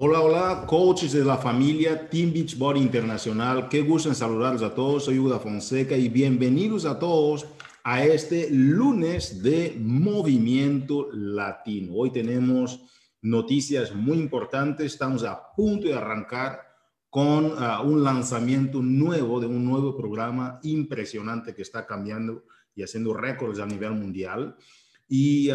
Hola, 0.00 0.20
hola, 0.20 0.64
coaches 0.64 1.10
de 1.10 1.24
la 1.24 1.38
familia 1.38 2.08
Team 2.08 2.32
Beachbody 2.32 2.78
Internacional. 2.78 3.68
Qué 3.68 3.80
gusto 3.80 4.08
en 4.08 4.14
saludarlos 4.14 4.62
a 4.62 4.72
todos. 4.72 5.06
Soy 5.06 5.18
Hugo 5.18 5.40
Fonseca 5.40 5.96
y 5.96 6.08
bienvenidos 6.08 6.84
a 6.84 7.00
todos 7.00 7.46
a 7.82 8.04
este 8.04 8.48
lunes 8.48 9.42
de 9.42 9.76
Movimiento 9.76 11.08
Latino. 11.10 11.94
Hoy 11.96 12.12
tenemos 12.12 12.80
noticias 13.22 13.92
muy 13.92 14.18
importantes. 14.18 14.92
Estamos 14.92 15.24
a 15.24 15.52
punto 15.56 15.88
de 15.88 15.94
arrancar 15.94 16.60
con 17.10 17.54
ah, 17.58 17.82
un 17.82 18.04
lanzamiento 18.04 18.80
nuevo 18.80 19.40
de 19.40 19.48
un 19.48 19.64
nuevo 19.64 19.96
programa 19.96 20.60
impresionante 20.62 21.56
que 21.56 21.62
está 21.62 21.86
cambiando 21.86 22.44
y 22.72 22.84
haciendo 22.84 23.14
récords 23.14 23.58
a 23.58 23.66
nivel 23.66 23.94
mundial. 23.94 24.56
Y 25.08 25.48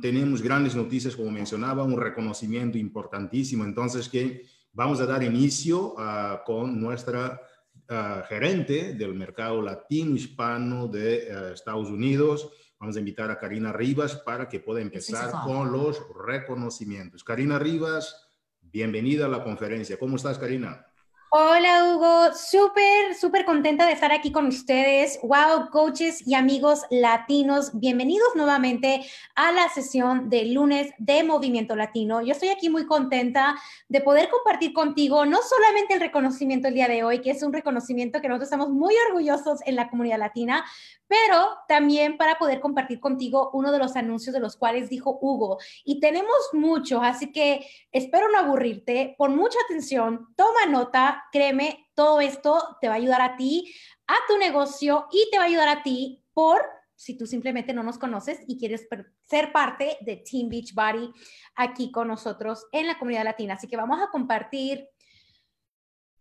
tenemos 0.00 0.40
grandes 0.40 0.74
noticias, 0.74 1.14
como 1.14 1.30
mencionaba, 1.30 1.84
un 1.84 2.00
reconocimiento 2.00 2.78
importantísimo. 2.78 3.64
Entonces, 3.64 4.08
que 4.08 4.46
vamos 4.76 5.00
a 5.00 5.06
dar 5.06 5.22
inicio 5.22 5.94
uh, 5.94 6.44
con 6.44 6.78
nuestra 6.78 7.40
uh, 7.88 8.22
gerente 8.28 8.92
del 8.92 9.14
mercado 9.14 9.62
latino 9.62 10.14
hispano 10.14 10.86
de 10.86 11.28
uh, 11.30 11.52
Estados 11.54 11.88
Unidos. 11.88 12.50
Vamos 12.78 12.96
a 12.96 12.98
invitar 12.98 13.30
a 13.30 13.38
Karina 13.38 13.72
Rivas 13.72 14.16
para 14.16 14.48
que 14.48 14.60
pueda 14.60 14.82
empezar 14.82 15.30
con 15.44 15.72
los 15.72 16.02
reconocimientos. 16.26 17.24
Karina 17.24 17.58
Rivas, 17.58 18.30
bienvenida 18.60 19.24
a 19.24 19.28
la 19.28 19.42
conferencia. 19.42 19.98
¿Cómo 19.98 20.16
estás, 20.16 20.38
Karina? 20.38 20.85
Hola 21.28 21.84
Hugo, 21.84 22.34
súper, 22.34 23.14
súper 23.18 23.44
contenta 23.44 23.84
de 23.84 23.92
estar 23.92 24.12
aquí 24.12 24.30
con 24.30 24.46
ustedes. 24.46 25.18
Wow, 25.24 25.70
coaches 25.72 26.24
y 26.24 26.34
amigos 26.34 26.82
latinos, 26.88 27.72
bienvenidos 27.74 28.28
nuevamente 28.36 29.04
a 29.34 29.50
la 29.50 29.68
sesión 29.68 30.30
de 30.30 30.44
lunes 30.44 30.92
de 30.98 31.24
Movimiento 31.24 31.74
Latino. 31.74 32.22
Yo 32.22 32.30
estoy 32.30 32.50
aquí 32.50 32.70
muy 32.70 32.86
contenta 32.86 33.56
de 33.88 34.00
poder 34.02 34.28
compartir 34.28 34.72
contigo 34.72 35.26
no 35.26 35.38
solamente 35.42 35.94
el 35.94 36.00
reconocimiento 36.00 36.68
el 36.68 36.74
día 36.74 36.86
de 36.86 37.02
hoy, 37.02 37.20
que 37.20 37.32
es 37.32 37.42
un 37.42 37.52
reconocimiento 37.52 38.20
que 38.20 38.28
nosotros 38.28 38.46
estamos 38.46 38.70
muy 38.70 38.94
orgullosos 39.08 39.58
en 39.66 39.74
la 39.74 39.90
comunidad 39.90 40.20
latina, 40.20 40.64
pero 41.08 41.56
también 41.68 42.16
para 42.16 42.38
poder 42.38 42.60
compartir 42.60 43.00
contigo 43.00 43.50
uno 43.52 43.72
de 43.72 43.78
los 43.78 43.96
anuncios 43.96 44.32
de 44.32 44.40
los 44.40 44.56
cuales 44.56 44.88
dijo 44.88 45.18
Hugo. 45.20 45.58
Y 45.84 45.98
tenemos 46.00 46.36
muchos, 46.52 47.00
así 47.02 47.32
que 47.32 47.66
espero 47.92 48.30
no 48.30 48.38
aburrirte. 48.38 49.14
Pon 49.18 49.36
mucha 49.36 49.58
atención, 49.64 50.28
toma 50.36 50.66
nota, 50.68 51.15
créeme, 51.32 51.88
todo 51.94 52.20
esto 52.20 52.78
te 52.80 52.88
va 52.88 52.94
a 52.94 52.98
ayudar 52.98 53.20
a 53.20 53.36
ti, 53.36 53.74
a 54.06 54.14
tu 54.28 54.38
negocio 54.38 55.06
y 55.10 55.28
te 55.30 55.38
va 55.38 55.44
a 55.44 55.48
ayudar 55.48 55.68
a 55.68 55.82
ti 55.82 56.22
por 56.32 56.60
si 56.94 57.16
tú 57.16 57.26
simplemente 57.26 57.74
no 57.74 57.82
nos 57.82 57.98
conoces 57.98 58.40
y 58.46 58.58
quieres 58.58 58.88
ser 59.24 59.52
parte 59.52 59.98
de 60.00 60.16
Team 60.16 60.48
Beachbody 60.48 61.12
aquí 61.54 61.92
con 61.92 62.08
nosotros 62.08 62.66
en 62.72 62.86
la 62.86 62.98
comunidad 62.98 63.24
latina. 63.24 63.54
Así 63.54 63.68
que 63.68 63.76
vamos 63.76 64.00
a 64.00 64.08
compartir 64.10 64.88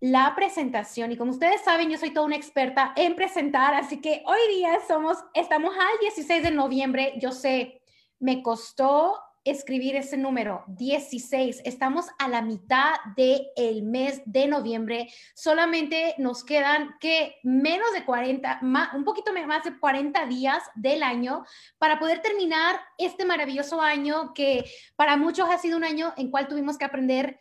la 0.01 0.33
presentación. 0.35 1.11
Y 1.11 1.17
como 1.17 1.31
ustedes 1.31 1.61
saben, 1.61 1.89
yo 1.89 1.97
soy 1.97 2.13
toda 2.13 2.25
una 2.25 2.35
experta 2.35 2.93
en 2.95 3.15
presentar, 3.15 3.73
así 3.73 4.01
que 4.01 4.23
hoy 4.25 4.55
día 4.55 4.77
somos, 4.87 5.17
estamos 5.33 5.73
al 5.75 5.99
16 6.01 6.43
de 6.43 6.51
noviembre. 6.51 7.13
Yo 7.19 7.31
sé, 7.31 7.81
me 8.19 8.43
costó 8.43 9.17
escribir 9.45 9.95
ese 9.95 10.17
número 10.17 10.63
16. 10.67 11.61
Estamos 11.63 12.07
a 12.17 12.27
la 12.27 12.41
mitad 12.41 12.95
del 13.15 13.47
el 13.55 13.83
mes 13.83 14.21
de 14.25 14.47
noviembre. 14.47 15.07
Solamente 15.35 16.15
nos 16.17 16.43
quedan 16.43 16.95
que 16.99 17.35
menos 17.43 17.93
de 17.93 18.03
40, 18.03 18.59
un 18.95 19.03
poquito 19.03 19.31
más 19.47 19.63
de 19.63 19.79
40 19.79 20.25
días 20.25 20.63
del 20.73 21.03
año 21.03 21.45
para 21.77 21.99
poder 21.99 22.21
terminar 22.21 22.79
este 22.97 23.23
maravilloso 23.23 23.79
año 23.79 24.33
que 24.33 24.65
para 24.95 25.15
muchos 25.15 25.47
ha 25.49 25.59
sido 25.59 25.77
un 25.77 25.83
año 25.83 26.13
en 26.17 26.31
cual 26.31 26.47
tuvimos 26.47 26.77
que 26.77 26.85
aprender 26.85 27.39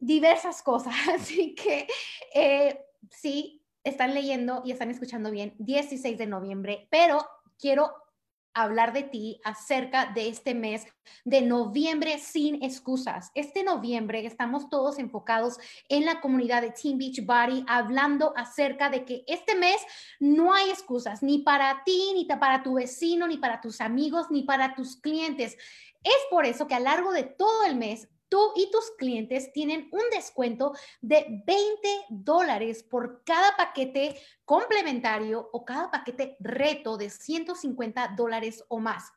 diversas 0.00 0.62
cosas. 0.62 0.94
Así 1.14 1.54
que 1.54 1.86
eh, 2.34 2.84
sí, 3.10 3.62
están 3.84 4.12
leyendo 4.12 4.62
y 4.64 4.72
están 4.72 4.90
escuchando 4.90 5.30
bien, 5.30 5.54
16 5.58 6.18
de 6.18 6.26
noviembre, 6.26 6.88
pero 6.90 7.24
quiero 7.58 7.94
hablar 8.54 8.92
de 8.92 9.02
ti 9.02 9.40
acerca 9.44 10.06
de 10.06 10.28
este 10.28 10.54
mes 10.54 10.86
de 11.24 11.42
noviembre 11.42 12.18
sin 12.18 12.62
excusas. 12.62 13.30
Este 13.34 13.62
noviembre 13.62 14.26
estamos 14.26 14.68
todos 14.68 14.98
enfocados 14.98 15.58
en 15.88 16.04
la 16.04 16.20
comunidad 16.20 16.62
de 16.62 16.70
Team 16.70 16.98
Beach 16.98 17.24
Body 17.24 17.64
hablando 17.66 18.32
acerca 18.36 18.90
de 18.90 19.04
que 19.04 19.24
este 19.26 19.54
mes 19.54 19.80
no 20.20 20.52
hay 20.52 20.70
excusas 20.70 21.22
ni 21.22 21.38
para 21.38 21.82
ti, 21.84 22.12
ni 22.14 22.24
para 22.24 22.62
tu 22.62 22.74
vecino, 22.74 23.26
ni 23.26 23.38
para 23.38 23.60
tus 23.60 23.80
amigos, 23.80 24.26
ni 24.30 24.42
para 24.42 24.74
tus 24.74 24.96
clientes. 24.96 25.56
Es 26.02 26.18
por 26.30 26.46
eso 26.46 26.66
que 26.66 26.74
a 26.74 26.78
lo 26.78 26.84
largo 26.84 27.12
de 27.12 27.24
todo 27.24 27.64
el 27.64 27.76
mes 27.76 28.08
tú 28.28 28.52
y 28.56 28.70
tus 28.70 28.90
clientes 28.98 29.52
tienen 29.52 29.88
un 29.92 30.02
descuento 30.10 30.72
de 31.00 31.42
20 31.46 31.88
dólares 32.10 32.82
por 32.82 33.22
cada 33.24 33.56
paquete 33.56 34.20
complementario 34.44 35.48
o 35.52 35.64
cada 35.64 35.90
paquete 35.90 36.36
reto 36.40 36.96
de 36.96 37.10
150 37.10 38.14
dólares 38.16 38.64
o 38.68 38.78
más. 38.78 39.12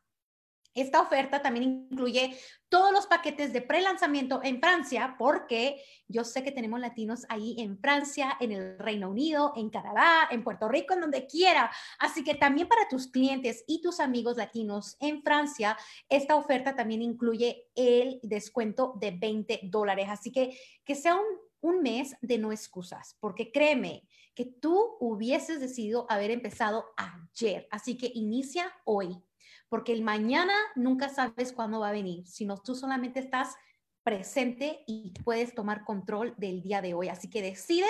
Esta 0.73 1.01
oferta 1.01 1.41
también 1.41 1.87
incluye 1.91 2.37
todos 2.69 2.93
los 2.93 3.05
paquetes 3.05 3.51
de 3.51 3.61
pre-lanzamiento 3.61 4.39
en 4.41 4.61
Francia, 4.61 5.15
porque 5.19 5.83
yo 6.07 6.23
sé 6.23 6.43
que 6.43 6.53
tenemos 6.53 6.79
latinos 6.79 7.25
ahí 7.27 7.55
en 7.59 7.77
Francia, 7.77 8.37
en 8.39 8.53
el 8.53 8.79
Reino 8.79 9.09
Unido, 9.09 9.51
en 9.57 9.69
Canadá, 9.69 10.29
en 10.31 10.45
Puerto 10.45 10.69
Rico, 10.69 10.93
en 10.93 11.01
donde 11.01 11.27
quiera. 11.27 11.69
Así 11.99 12.23
que 12.23 12.35
también 12.35 12.69
para 12.69 12.87
tus 12.87 13.07
clientes 13.07 13.65
y 13.67 13.81
tus 13.81 13.99
amigos 13.99 14.37
latinos 14.37 14.95
en 15.01 15.21
Francia, 15.23 15.77
esta 16.07 16.37
oferta 16.37 16.73
también 16.73 17.01
incluye 17.01 17.67
el 17.75 18.21
descuento 18.23 18.93
de 18.97 19.11
20 19.11 19.59
dólares. 19.63 20.07
Así 20.09 20.31
que 20.31 20.57
que 20.85 20.95
sea 20.95 21.15
un, 21.15 21.25
un 21.59 21.81
mes 21.81 22.15
de 22.21 22.37
no 22.37 22.53
excusas, 22.53 23.17
porque 23.19 23.51
créeme 23.51 24.07
que 24.33 24.45
tú 24.45 24.95
hubieses 25.01 25.59
decidido 25.59 26.05
haber 26.09 26.31
empezado 26.31 26.85
ayer. 26.95 27.67
Así 27.69 27.97
que 27.97 28.09
inicia 28.13 28.73
hoy 28.85 29.21
porque 29.69 29.93
el 29.93 30.01
mañana 30.01 30.53
nunca 30.75 31.09
sabes 31.09 31.53
cuándo 31.53 31.79
va 31.79 31.89
a 31.89 31.93
venir, 31.93 32.25
sino 32.27 32.57
tú 32.57 32.75
solamente 32.75 33.19
estás 33.19 33.55
presente 34.03 34.83
y 34.87 35.13
puedes 35.23 35.53
tomar 35.53 35.83
control 35.85 36.33
del 36.37 36.61
día 36.61 36.81
de 36.81 36.93
hoy. 36.93 37.09
Así 37.09 37.29
que 37.29 37.41
decide 37.41 37.87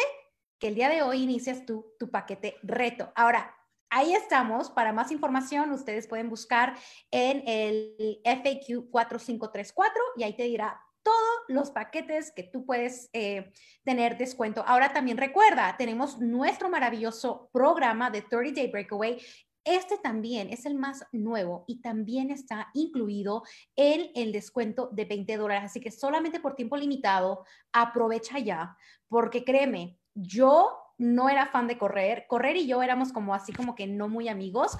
que 0.59 0.67
el 0.67 0.75
día 0.75 0.89
de 0.89 1.01
hoy 1.01 1.23
inicias 1.23 1.66
tú 1.66 1.94
tu 1.97 2.12
paquete 2.12 2.57
reto. 2.63 3.12
Ahora, 3.16 3.56
ahí 3.89 4.13
estamos. 4.13 4.69
Para 4.69 4.94
más 4.94 5.12
información, 5.12 5.72
ustedes 5.72 6.07
pueden 6.07 6.29
buscar 6.29 6.75
en 7.12 7.44
el 7.47 8.22
FAQ 8.23 8.89
4534 8.89 10.01
y 10.18 10.23
ahí 10.23 10.35
te 10.35 10.44
dirá 10.44 10.79
todos 11.03 11.18
los 11.47 11.72
paquetes 11.72 12.31
que 12.31 12.44
tú 12.44 12.66
puedes 12.66 13.09
eh, 13.13 13.51
tener 13.83 14.18
descuento. 14.18 14.63
Ahora 14.68 14.94
también 14.94 15.18
recuerda, 15.18 15.75
tenemos 15.78 16.19
nuestro 16.19 16.69
maravilloso 16.69 17.50
programa 17.51 18.09
de 18.09 18.22
30 18.22 18.62
Day 18.62 18.69
Breakaway 18.69 19.19
este 19.63 19.97
también 19.97 20.49
es 20.49 20.66
el 20.66 20.75
más 20.75 21.05
nuevo 21.11 21.66
y 21.67 21.81
también 21.81 22.31
está 22.31 22.69
incluido 22.73 23.44
en 23.75 24.09
el 24.16 24.31
descuento 24.31 24.89
de 24.91 25.05
20 25.05 25.38
dólares. 25.38 25.63
Así 25.66 25.79
que 25.79 25.91
solamente 25.91 26.39
por 26.39 26.55
tiempo 26.55 26.77
limitado, 26.77 27.45
aprovecha 27.71 28.39
ya, 28.39 28.75
porque 29.07 29.44
créeme, 29.44 29.97
yo 30.13 30.77
no 30.97 31.29
era 31.29 31.47
fan 31.47 31.67
de 31.67 31.77
correr. 31.77 32.25
Correr 32.27 32.57
y 32.57 32.67
yo 32.67 32.81
éramos 32.83 33.11
como 33.11 33.33
así 33.33 33.53
como 33.53 33.75
que 33.75 33.88
no 33.88 34.07
muy 34.07 34.27
amigos. 34.29 34.77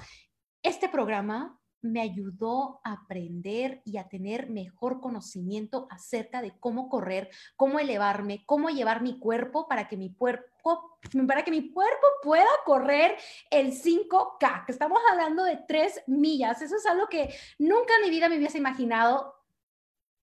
Este 0.62 0.88
programa 0.88 1.60
me 1.82 2.00
ayudó 2.00 2.80
a 2.84 2.92
aprender 2.92 3.82
y 3.84 3.98
a 3.98 4.08
tener 4.08 4.48
mejor 4.48 5.00
conocimiento 5.00 5.86
acerca 5.90 6.40
de 6.40 6.58
cómo 6.58 6.88
correr, 6.88 7.28
cómo 7.56 7.78
elevarme, 7.78 8.44
cómo 8.46 8.70
llevar 8.70 9.02
mi 9.02 9.18
cuerpo 9.18 9.68
para 9.68 9.88
que 9.88 9.96
mi 9.96 10.14
cuerpo, 10.14 10.98
para 11.26 11.42
que 11.42 11.50
mi 11.50 11.72
cuerpo 11.72 12.06
pueda 12.22 12.46
correr 12.64 13.16
el 13.50 13.72
5K, 13.72 14.64
que 14.64 14.72
estamos 14.72 14.98
hablando 15.10 15.44
de 15.44 15.58
3 15.66 16.04
millas. 16.06 16.62
Eso 16.62 16.76
es 16.76 16.86
algo 16.86 17.08
que 17.08 17.34
nunca 17.58 17.94
en 17.96 18.02
mi 18.02 18.10
vida 18.10 18.28
me 18.28 18.38
hubiese 18.38 18.58
imaginado. 18.58 19.34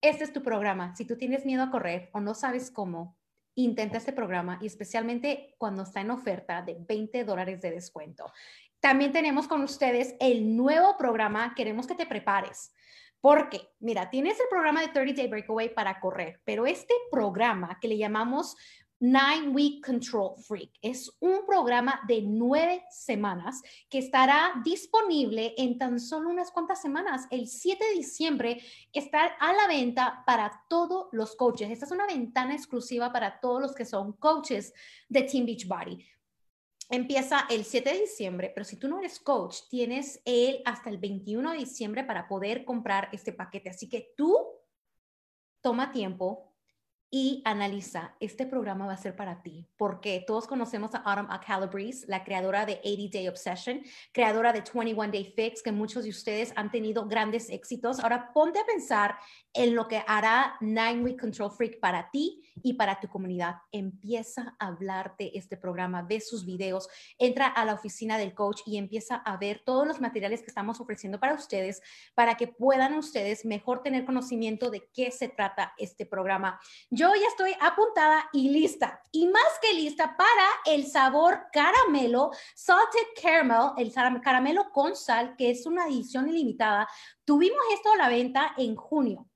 Este 0.00 0.24
es 0.24 0.32
tu 0.32 0.42
programa. 0.42 0.96
Si 0.96 1.04
tú 1.04 1.16
tienes 1.16 1.44
miedo 1.44 1.62
a 1.62 1.70
correr 1.70 2.08
o 2.14 2.20
no 2.20 2.34
sabes 2.34 2.70
cómo, 2.70 3.18
intenta 3.54 3.98
este 3.98 4.12
programa 4.12 4.58
y 4.62 4.66
especialmente 4.66 5.54
cuando 5.58 5.82
está 5.82 6.00
en 6.00 6.10
oferta 6.10 6.62
de 6.62 6.76
20 6.78 7.24
dólares 7.24 7.60
de 7.60 7.70
descuento. 7.70 8.32
También 8.80 9.12
tenemos 9.12 9.46
con 9.46 9.62
ustedes 9.62 10.14
el 10.20 10.56
nuevo 10.56 10.96
programa, 10.96 11.54
queremos 11.54 11.86
que 11.86 11.94
te 11.94 12.06
prepares. 12.06 12.74
Porque, 13.20 13.68
mira, 13.78 14.08
tienes 14.08 14.40
el 14.40 14.46
programa 14.48 14.80
de 14.80 14.88
30 14.88 15.20
Day 15.20 15.28
Breakaway 15.28 15.74
para 15.74 16.00
correr, 16.00 16.40
pero 16.44 16.64
este 16.64 16.94
programa 17.10 17.78
que 17.78 17.88
le 17.88 17.98
llamamos 17.98 18.56
Nine 18.98 19.48
Week 19.48 19.84
Control 19.84 20.36
Freak 20.38 20.72
es 20.82 21.10
un 21.20 21.46
programa 21.46 22.00
de 22.06 22.20
nueve 22.22 22.84
semanas 22.90 23.62
que 23.88 23.98
estará 23.98 24.52
disponible 24.62 25.54
en 25.56 25.78
tan 25.78 25.98
solo 25.98 26.28
unas 26.28 26.50
cuantas 26.50 26.82
semanas. 26.82 27.26
El 27.30 27.48
7 27.48 27.82
de 27.82 27.94
diciembre 27.94 28.62
está 28.92 29.24
a 29.24 29.52
la 29.54 29.66
venta 29.68 30.22
para 30.26 30.64
todos 30.68 31.08
los 31.12 31.34
coaches. 31.34 31.70
Esta 31.70 31.86
es 31.86 31.92
una 31.92 32.06
ventana 32.06 32.54
exclusiva 32.54 33.10
para 33.10 33.40
todos 33.40 33.60
los 33.60 33.74
que 33.74 33.86
son 33.86 34.12
coaches 34.12 34.74
de 35.08 35.22
Team 35.22 35.46
Beachbody 35.46 36.06
empieza 36.90 37.46
el 37.48 37.64
7 37.64 37.92
de 37.92 38.00
diciembre, 38.00 38.52
pero 38.54 38.64
si 38.64 38.76
tú 38.76 38.88
no 38.88 38.98
eres 38.98 39.20
coach, 39.20 39.60
tienes 39.70 40.20
el 40.24 40.60
hasta 40.64 40.90
el 40.90 40.98
21 40.98 41.52
de 41.52 41.58
diciembre 41.58 42.04
para 42.04 42.28
poder 42.28 42.64
comprar 42.64 43.08
este 43.12 43.32
paquete. 43.32 43.70
Así 43.70 43.88
que 43.88 44.12
tú 44.16 44.36
toma 45.62 45.92
tiempo, 45.92 46.49
y 47.12 47.42
analiza, 47.44 48.14
este 48.20 48.46
programa 48.46 48.86
va 48.86 48.92
a 48.92 48.96
ser 48.96 49.16
para 49.16 49.42
ti, 49.42 49.66
porque 49.76 50.22
todos 50.24 50.46
conocemos 50.46 50.94
a 50.94 50.98
Autumn 50.98 51.28
Calabrese, 51.44 52.06
la 52.06 52.22
creadora 52.22 52.64
de 52.64 52.80
80 52.84 53.18
Day 53.18 53.28
Obsession, 53.28 53.82
creadora 54.12 54.52
de 54.52 54.60
21 54.60 55.10
Day 55.10 55.24
Fix, 55.24 55.60
que 55.60 55.72
muchos 55.72 56.04
de 56.04 56.10
ustedes 56.10 56.52
han 56.54 56.70
tenido 56.70 57.08
grandes 57.08 57.50
éxitos. 57.50 57.98
Ahora 57.98 58.30
ponte 58.32 58.60
a 58.60 58.64
pensar 58.64 59.16
en 59.52 59.74
lo 59.74 59.88
que 59.88 60.04
hará 60.06 60.56
Nine 60.60 61.02
Week 61.02 61.20
Control 61.20 61.50
Freak 61.50 61.80
para 61.80 62.08
ti 62.10 62.44
y 62.62 62.74
para 62.74 63.00
tu 63.00 63.08
comunidad. 63.08 63.56
Empieza 63.72 64.54
a 64.60 64.68
hablar 64.68 65.16
de 65.18 65.32
este 65.34 65.56
programa, 65.56 66.02
ve 66.02 66.20
sus 66.20 66.44
videos, 66.44 66.88
entra 67.18 67.48
a 67.48 67.64
la 67.64 67.74
oficina 67.74 68.18
del 68.18 68.34
coach 68.34 68.60
y 68.66 68.76
empieza 68.76 69.16
a 69.16 69.36
ver 69.36 69.62
todos 69.64 69.86
los 69.86 70.00
materiales 70.00 70.42
que 70.42 70.48
estamos 70.48 70.80
ofreciendo 70.80 71.18
para 71.18 71.34
ustedes, 71.34 71.82
para 72.14 72.36
que 72.36 72.46
puedan 72.46 72.94
ustedes 72.94 73.44
mejor 73.44 73.82
tener 73.82 74.04
conocimiento 74.04 74.70
de 74.70 74.88
qué 74.94 75.10
se 75.10 75.28
trata 75.28 75.72
este 75.76 76.06
programa. 76.06 76.60
Ya 77.08 77.28
estoy 77.28 77.54
apuntada 77.60 78.28
y 78.32 78.50
lista, 78.50 79.02
y 79.10 79.26
más 79.26 79.58
que 79.62 79.72
lista 79.72 80.16
para 80.16 80.48
el 80.66 80.86
sabor 80.86 81.46
caramelo, 81.50 82.30
salted 82.54 83.00
caramel, 83.20 83.72
el 83.78 83.92
caramelo 83.92 84.70
con 84.70 84.94
sal, 84.94 85.34
que 85.36 85.50
es 85.50 85.64
una 85.64 85.86
edición 85.86 86.28
ilimitada. 86.28 86.86
Tuvimos 87.24 87.58
esto 87.72 87.92
a 87.92 87.96
la 87.96 88.08
venta 88.08 88.54
en 88.58 88.76
junio. 88.76 89.26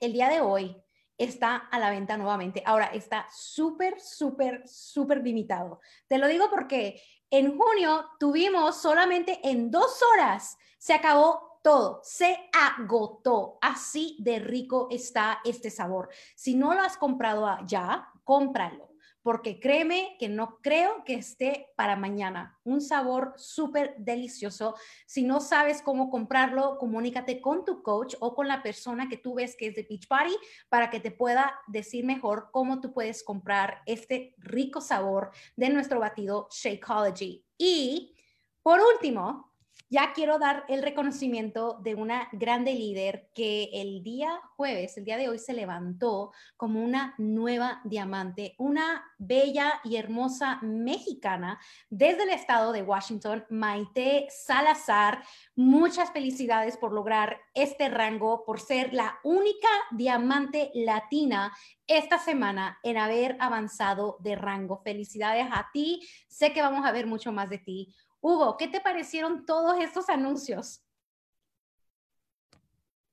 El 0.00 0.14
día 0.14 0.30
de 0.30 0.40
hoy 0.40 0.76
está 1.18 1.56
a 1.56 1.78
la 1.78 1.90
venta 1.90 2.16
nuevamente. 2.16 2.62
Ahora 2.64 2.86
está 2.86 3.26
súper, 3.30 4.00
súper, 4.00 4.66
súper 4.66 5.22
limitado. 5.22 5.80
Te 6.06 6.16
lo 6.16 6.26
digo 6.26 6.48
porque 6.48 7.02
en 7.30 7.58
junio 7.58 8.08
tuvimos 8.18 8.80
solamente 8.80 9.40
en 9.42 9.70
dos 9.70 10.00
horas, 10.14 10.56
se 10.78 10.94
acabó 10.94 11.47
todo, 11.68 12.00
se 12.02 12.34
agotó. 12.50 13.58
Así 13.60 14.16
de 14.20 14.38
rico 14.38 14.88
está 14.90 15.40
este 15.44 15.68
sabor. 15.68 16.08
Si 16.34 16.54
no 16.54 16.72
lo 16.72 16.80
has 16.80 16.96
comprado 16.96 17.46
ya, 17.66 18.08
cómpralo, 18.24 18.88
porque 19.22 19.60
créeme 19.60 20.16
que 20.18 20.30
no 20.30 20.60
creo 20.62 21.04
que 21.04 21.12
esté 21.12 21.68
para 21.76 21.94
mañana. 21.94 22.58
Un 22.64 22.80
sabor 22.80 23.34
súper 23.36 23.94
delicioso. 23.98 24.76
Si 25.06 25.24
no 25.24 25.40
sabes 25.40 25.82
cómo 25.82 26.08
comprarlo, 26.08 26.78
comunícate 26.78 27.42
con 27.42 27.66
tu 27.66 27.82
coach 27.82 28.14
o 28.20 28.34
con 28.34 28.48
la 28.48 28.62
persona 28.62 29.10
que 29.10 29.18
tú 29.18 29.34
ves 29.34 29.54
que 29.54 29.66
es 29.66 29.74
de 29.74 29.82
Beach 29.82 30.08
Party 30.08 30.34
para 30.70 30.88
que 30.88 31.00
te 31.00 31.10
pueda 31.10 31.52
decir 31.66 32.02
mejor 32.02 32.48
cómo 32.50 32.80
tú 32.80 32.94
puedes 32.94 33.22
comprar 33.22 33.82
este 33.84 34.34
rico 34.38 34.80
sabor 34.80 35.32
de 35.54 35.68
nuestro 35.68 36.00
batido 36.00 36.48
Shakeology. 36.50 37.44
Y 37.58 38.14
por 38.62 38.80
último, 38.80 39.48
ya 39.90 40.12
quiero 40.12 40.38
dar 40.38 40.64
el 40.68 40.82
reconocimiento 40.82 41.78
de 41.82 41.94
una 41.94 42.28
grande 42.32 42.74
líder 42.74 43.30
que 43.34 43.70
el 43.72 44.02
día 44.02 44.40
jueves, 44.56 44.96
el 44.96 45.04
día 45.04 45.16
de 45.16 45.28
hoy, 45.28 45.38
se 45.38 45.54
levantó 45.54 46.32
como 46.56 46.82
una 46.82 47.14
nueva 47.16 47.80
diamante, 47.84 48.54
una 48.58 49.04
bella 49.18 49.80
y 49.84 49.96
hermosa 49.96 50.58
mexicana 50.62 51.58
desde 51.88 52.24
el 52.24 52.30
estado 52.30 52.72
de 52.72 52.82
Washington, 52.82 53.46
Maite 53.48 54.28
Salazar. 54.30 55.22
Muchas 55.56 56.12
felicidades 56.12 56.76
por 56.76 56.92
lograr 56.92 57.38
este 57.54 57.88
rango, 57.88 58.44
por 58.44 58.60
ser 58.60 58.92
la 58.92 59.18
única 59.24 59.68
diamante 59.90 60.70
latina 60.74 61.52
esta 61.86 62.18
semana 62.18 62.78
en 62.82 62.98
haber 62.98 63.36
avanzado 63.40 64.18
de 64.20 64.36
rango. 64.36 64.82
Felicidades 64.84 65.46
a 65.50 65.70
ti. 65.72 66.06
Sé 66.28 66.52
que 66.52 66.60
vamos 66.60 66.84
a 66.84 66.92
ver 66.92 67.06
mucho 67.06 67.32
más 67.32 67.48
de 67.48 67.58
ti. 67.58 67.94
Hugo, 68.20 68.56
¿qué 68.56 68.68
te 68.68 68.80
parecieron 68.80 69.46
todos 69.46 69.78
estos 69.80 70.08
anuncios? 70.08 70.82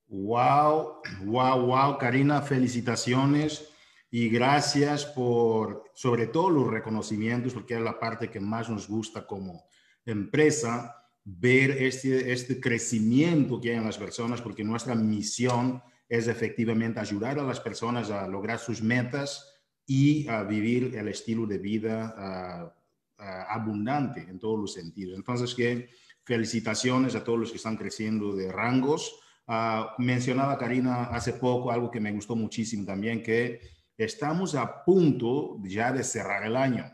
Wow, 0.08 1.02
wow, 1.24 1.66
wow, 1.66 1.98
Karina, 1.98 2.40
felicitaciones 2.42 3.68
y 4.10 4.28
gracias 4.28 5.04
por, 5.04 5.84
sobre 5.94 6.28
todo 6.28 6.50
los 6.50 6.68
reconocimientos, 6.68 7.52
porque 7.52 7.74
es 7.74 7.80
la 7.80 7.98
parte 7.98 8.30
que 8.30 8.40
más 8.40 8.68
nos 8.70 8.88
gusta 8.88 9.26
como 9.26 9.64
empresa, 10.04 10.94
ver 11.24 11.70
este, 11.72 12.32
este 12.32 12.60
crecimiento 12.60 13.60
que 13.60 13.70
hay 13.70 13.76
en 13.76 13.84
las 13.84 13.98
personas, 13.98 14.40
porque 14.40 14.62
nuestra 14.62 14.94
misión 14.94 15.82
es 16.08 16.28
efectivamente 16.28 17.00
ayudar 17.00 17.38
a 17.40 17.42
las 17.42 17.58
personas 17.58 18.10
a 18.10 18.28
lograr 18.28 18.60
sus 18.60 18.80
metas 18.80 19.52
y 19.86 20.28
a 20.28 20.44
vivir 20.44 20.96
el 20.96 21.08
estilo 21.08 21.46
de 21.46 21.58
vida 21.58 22.75
Ah, 23.18 23.46
abundante 23.48 24.20
en 24.20 24.38
todos 24.38 24.60
los 24.60 24.74
sentidos. 24.74 25.16
Entonces, 25.16 25.54
que 25.54 25.88
felicitaciones 26.22 27.14
a 27.14 27.24
todos 27.24 27.38
los 27.38 27.50
que 27.50 27.56
están 27.56 27.78
creciendo 27.78 28.36
de 28.36 28.52
rangos. 28.52 29.20
Uh, 29.48 30.02
mencionaba 30.02 30.58
Karina 30.58 31.04
hace 31.04 31.32
poco 31.32 31.70
algo 31.70 31.90
que 31.90 32.00
me 32.00 32.12
gustó 32.12 32.36
muchísimo 32.36 32.84
también, 32.84 33.22
que 33.22 33.60
estamos 33.96 34.54
a 34.54 34.84
punto 34.84 35.56
ya 35.62 35.92
de 35.92 36.04
cerrar 36.04 36.44
el 36.44 36.56
año. 36.56 36.92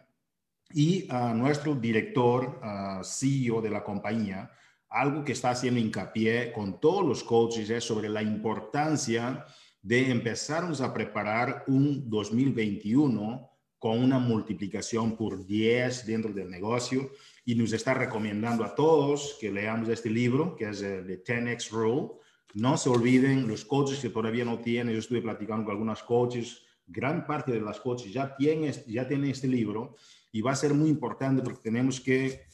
Y 0.71 1.09
uh, 1.11 1.35
nuestro 1.35 1.75
director, 1.75 2.61
CEO 3.03 3.61
de 3.61 3.71
la 3.71 3.83
compañía, 3.83 4.49
algo 4.91 5.25
que 5.25 5.33
está 5.33 5.51
haciendo 5.51 5.81
hincapié 5.81 6.53
con 6.53 6.79
todos 6.79 7.05
los 7.05 7.25
coaches 7.25 7.69
es 7.69 7.83
sobre 7.83 8.09
la 8.09 8.23
importancia 8.23 9.45
de 9.81 10.09
empezarnos 10.09 10.81
a 10.83 10.95
preparar 10.95 11.65
un 11.67 12.09
2021 12.09 13.52
con 13.83 13.99
una 13.99 14.21
multiplicación 14.21 15.17
por 15.17 15.45
10 15.45 16.07
dentro 16.07 16.33
del 16.33 16.49
negocio 16.49 17.11
y 17.45 17.57
nos 17.57 17.73
está 17.73 17.93
recomendando 17.93 18.63
a 18.63 18.77
todos 18.77 19.37
que 19.41 19.51
leamos 19.51 19.89
este 19.89 20.09
libro, 20.09 20.55
que 20.55 20.69
es 20.69 20.83
el 20.83 21.05
de 21.05 21.25
10X 21.25 21.71
Rule. 21.71 22.13
No 22.55 22.77
se 22.77 22.89
olviden, 22.89 23.49
los 23.49 23.65
coaches 23.65 23.99
que 23.99 24.11
todavía 24.11 24.45
no 24.45 24.61
tienen, 24.61 24.95
yo 24.95 25.01
estuve 25.01 25.21
platicando 25.21 25.65
con 25.65 25.73
algunos 25.73 26.01
coaches, 26.05 26.63
gran 26.87 27.27
parte 27.27 27.51
de 27.51 27.61
las 27.61 27.81
coaches 27.81 28.13
ya 28.13 28.37
tienen, 28.37 28.73
ya 28.87 29.09
tienen 29.09 29.33
este 29.33 29.49
libro 29.49 29.97
y 30.31 30.43
va 30.43 30.53
a 30.53 30.57
ser 30.57 30.75
muy 30.75 30.89
importante 30.89 31.43
porque 31.43 31.63
tenemos 31.63 32.01
que, 32.01 32.47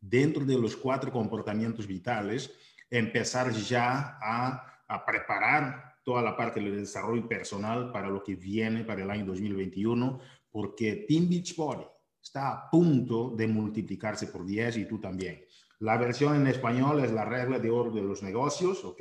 dentro 0.00 0.44
de 0.44 0.56
los 0.56 0.76
cuatro 0.76 1.10
comportamientos 1.10 1.88
vitales, 1.88 2.52
empezar 2.88 3.50
ya 3.50 4.16
a, 4.22 4.84
a 4.86 5.04
preparar 5.04 5.96
toda 6.04 6.22
la 6.22 6.36
parte 6.36 6.60
del 6.60 6.76
desarrollo 6.76 7.26
personal 7.26 7.90
para 7.90 8.08
lo 8.08 8.22
que 8.22 8.36
viene 8.36 8.84
para 8.84 9.02
el 9.02 9.10
año 9.10 9.26
2021, 9.26 10.20
porque 10.52 11.06
Team 11.08 11.28
Beachbody 11.28 11.84
está 12.22 12.52
a 12.52 12.70
punto 12.70 13.30
de 13.36 13.48
multiplicarse 13.48 14.28
por 14.28 14.46
10 14.46 14.76
y 14.76 14.84
tú 14.84 15.00
también. 15.00 15.44
La 15.80 15.96
versión 15.96 16.36
en 16.36 16.46
español 16.46 17.04
es 17.04 17.10
la 17.10 17.24
regla 17.24 17.58
de 17.58 17.70
oro 17.70 17.90
de 17.90 18.02
los 18.02 18.22
negocios, 18.22 18.84
¿ok? 18.84 19.00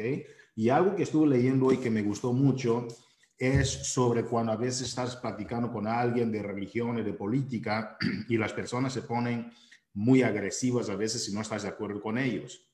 Y 0.56 0.70
algo 0.70 0.96
que 0.96 1.04
estuve 1.04 1.28
leyendo 1.28 1.68
hoy 1.68 1.78
que 1.78 1.92
me 1.92 2.02
gustó 2.02 2.34
mucho 2.34 2.88
es 3.38 3.70
sobre 3.70 4.24
cuando 4.24 4.52
a 4.52 4.56
veces 4.56 4.88
estás 4.88 5.16
platicando 5.16 5.72
con 5.72 5.88
alguien 5.88 6.32
de 6.32 6.42
religión 6.42 6.98
y 6.98 7.04
de 7.04 7.14
política 7.14 7.98
y 8.30 8.38
las 8.38 8.54
personas 8.54 8.94
se 8.94 9.04
ponen 9.04 9.52
muy 9.94 10.22
agresivas 10.22 10.90
a 10.90 10.96
veces 10.96 11.26
si 11.26 11.34
no 11.34 11.42
estás 11.42 11.64
de 11.64 11.70
acuerdo 11.70 12.02
con 12.02 12.18
ellos. 12.18 12.68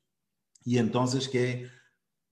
Y 0.64 0.78
entonces 0.78 1.28
que 1.28 1.68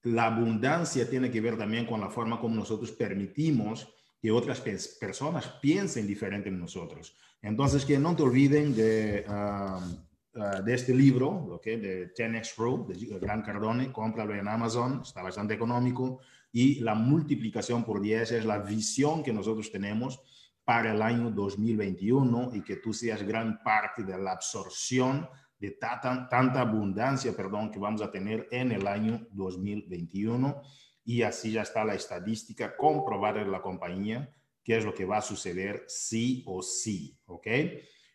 la 0.03 0.25
abundancia 0.25 1.09
tiene 1.09 1.31
que 1.31 1.41
ver 1.41 1.57
también 1.57 1.85
con 1.85 1.99
la 1.99 2.09
forma 2.09 2.39
como 2.39 2.55
nosotros 2.55 2.91
permitimos 2.91 3.94
que 4.25 4.31
otras 4.31 4.59
personas 4.99 5.45
piensen 5.61 6.07
diferente 6.07 6.49
en 6.49 6.59
nosotros. 6.59 7.15
Entonces, 7.43 7.85
que 7.85 7.99
no 7.99 8.15
te 8.15 8.23
olviden 8.23 8.75
de, 8.75 9.23
uh, 9.29 10.63
de 10.63 10.73
este 10.73 10.95
libro, 10.95 11.29
¿okay? 11.29 11.79
de 11.79 12.11
10X 12.11 12.55
Rule, 12.57 12.91
de 12.91 13.19
Gran 13.19 13.43
Cardone, 13.43 13.91
cómpralo 13.91 14.33
en 14.33 14.47
Amazon, 14.47 15.01
está 15.03 15.21
bastante 15.21 15.53
económico, 15.53 16.21
y 16.51 16.79
la 16.79 16.95
multiplicación 16.95 17.83
por 17.83 18.01
10 18.01 18.31
es 18.31 18.45
la 18.45 18.57
visión 18.57 19.21
que 19.21 19.31
nosotros 19.31 19.71
tenemos 19.71 20.19
para 20.63 20.91
el 20.91 21.03
año 21.03 21.29
2021 21.29 22.49
y 22.55 22.63
que 22.63 22.77
tú 22.77 22.93
seas 22.93 23.21
gran 23.21 23.61
parte 23.61 24.03
de 24.03 24.17
la 24.17 24.31
absorción 24.31 25.29
de 25.59 25.69
tanta 25.69 26.61
abundancia, 26.61 27.37
perdón, 27.37 27.69
que 27.69 27.77
vamos 27.77 28.01
a 28.01 28.09
tener 28.09 28.47
en 28.49 28.71
el 28.71 28.87
año 28.87 29.27
2021 29.33 30.63
y 31.05 31.21
así 31.21 31.51
ya 31.51 31.61
está 31.61 31.85
la 31.85 31.93
estadística 31.93 32.75
comprobada 32.75 33.43
de 33.43 33.49
la 33.51 33.61
compañía, 33.61 34.33
qué 34.63 34.77
es 34.77 34.83
lo 34.83 34.93
que 34.93 35.05
va 35.05 35.17
a 35.17 35.21
suceder 35.21 35.85
sí 35.87 36.43
o 36.47 36.63
sí, 36.63 37.17
¿ok? 37.27 37.47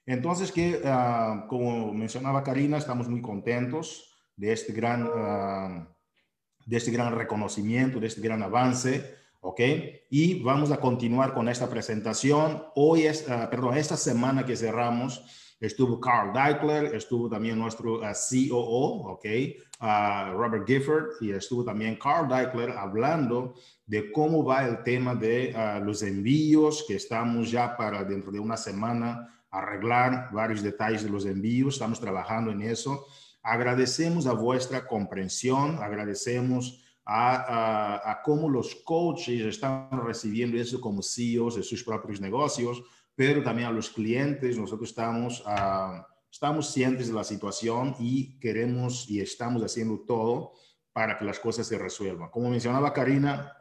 Entonces, 0.05 0.51
que 0.51 0.83
ah, 0.85 1.47
como 1.49 1.95
mencionaba 1.95 2.43
Karina, 2.43 2.79
estamos 2.79 3.09
muy 3.09 3.23
contentos 3.23 4.13
de 4.37 4.53
este 4.53 4.73
gran, 4.73 5.09
ah, 5.15 5.97
de 6.67 6.77
este 6.77 6.91
gran 6.91 7.15
reconocimiento, 7.15 8.01
de 8.01 8.09
este 8.09 8.21
gran 8.21 8.43
avance, 8.43 9.15
¿ok? 9.41 9.61
Y 10.11 10.43
vamos 10.43 10.73
a 10.73 10.81
continuar 10.81 11.33
con 11.33 11.49
esta 11.49 11.71
presentación. 11.71 12.65
Hoy 12.75 13.03
es, 13.03 13.31
ah, 13.31 13.49
perdón, 13.49 13.77
esta 13.77 13.97
semana 13.97 14.45
que 14.45 14.57
cerramos, 14.57 15.25
estuvo 15.61 16.01
Carl 16.01 16.33
Deichler, 16.33 16.95
estuvo 16.95 17.29
también 17.29 17.59
nuestro 17.59 18.01
COO, 18.01 19.13
¿ok? 19.13 19.25
Robert 20.35 20.67
Gifford 20.67 21.11
y 21.21 21.31
estuvo 21.31 21.65
también 21.65 21.97
Carl 21.97 22.29
Deichler 22.29 22.71
hablando 22.71 23.55
de 23.87 24.11
cómo 24.13 24.45
va 24.45 24.67
el 24.67 24.83
tema 24.83 25.15
de 25.15 25.55
ah, 25.55 25.81
los 25.81 26.03
envíos, 26.03 26.85
que 26.87 26.95
estamos 26.95 27.51
ya 27.51 27.77
para 27.77 28.05
dentro 28.05 28.33
de 28.33 28.41
una 28.41 28.57
semana 28.57 29.43
arreglar 29.51 30.31
varios 30.33 30.63
detalles 30.63 31.03
de 31.03 31.11
los 31.11 31.27
envíos, 31.27 31.75
estamos 31.75 32.01
trabajando 32.01 32.51
en 32.51 32.63
eso. 32.63 33.07
Agradecemos 33.43 34.27
a 34.27 34.33
vuestra 34.33 34.87
comprensión, 34.87 35.79
agradecemos 35.83 36.85
a, 37.05 38.21
cómo 38.25 38.49
los 38.49 38.77
coaches 38.85 39.41
están 39.43 39.89
recibiendo 40.07 40.57
eso 40.57 40.81
como 40.81 41.03
CEOs 41.03 41.57
de 41.57 41.63
sus 41.63 41.83
propios 41.83 42.21
negocios, 42.21 42.83
pero 43.21 43.43
también 43.43 43.69
a 43.69 43.71
los 43.71 43.91
clientes. 43.91 44.57
Nosotros 44.57 44.89
estamos, 44.89 45.45
uh, 45.45 46.03
estamos 46.33 46.73
cientes 46.73 47.09
de 47.09 47.13
la 47.13 47.23
situación 47.23 47.95
y 47.99 48.39
queremos 48.39 49.11
y 49.11 49.21
estamos 49.21 49.63
haciendo 49.63 49.99
todo 50.07 50.55
para 50.91 51.19
que 51.19 51.27
las 51.27 51.39
cosas 51.39 51.67
se 51.67 51.77
resuelvan. 51.77 52.31
Como 52.31 52.49
mencionaba 52.49 52.95
Karina, 52.95 53.53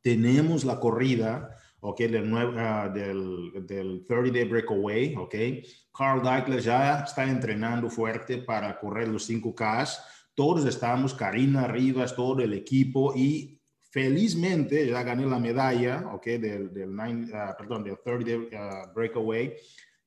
tenemos 0.00 0.64
la 0.64 0.78
corrida 0.78 1.56
okay, 1.80 2.06
del, 2.06 2.32
uh, 2.32 2.92
del, 2.94 3.66
del 3.66 4.06
30 4.06 4.30
Day 4.30 4.44
Breakaway. 4.44 5.16
Okay. 5.16 5.64
Carl 5.92 6.22
Deichler 6.22 6.60
ya 6.60 7.00
está 7.00 7.24
entrenando 7.24 7.90
fuerte 7.90 8.38
para 8.38 8.78
correr 8.78 9.08
los 9.08 9.28
5K 9.28 9.88
todos 10.36 10.66
estamos, 10.66 11.14
Karina 11.14 11.68
Rivas, 11.68 12.14
todo 12.16 12.40
el 12.40 12.54
equipo 12.54 13.12
y 13.14 13.60
felizmente 13.94 14.88
ya 14.88 15.04
gané 15.04 15.24
la 15.24 15.38
medalla, 15.38 16.10
ok, 16.12 16.24
del, 16.24 16.74
del, 16.74 16.96
nine, 16.96 17.30
uh, 17.30 17.56
perdón, 17.56 17.84
del 17.84 17.96
30 18.02 18.32
uh, 18.32 18.92
breakaway. 18.92 19.54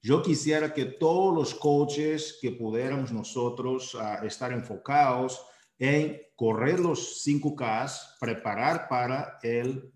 Yo 0.01 0.21
quisiera 0.21 0.73
que 0.73 0.83
todos 0.83 1.33
los 1.33 1.55
coaches 1.55 2.37
que 2.41 2.51
pudiéramos 2.51 3.13
nosotros 3.13 3.95
uh, 3.95 4.25
estar 4.25 4.51
enfocados 4.51 5.41
en 5.79 6.19
correr 6.35 6.81
los 6.81 7.25
5K, 7.25 8.17
preparar 8.19 8.89
para 8.89 9.39
el 9.41 9.89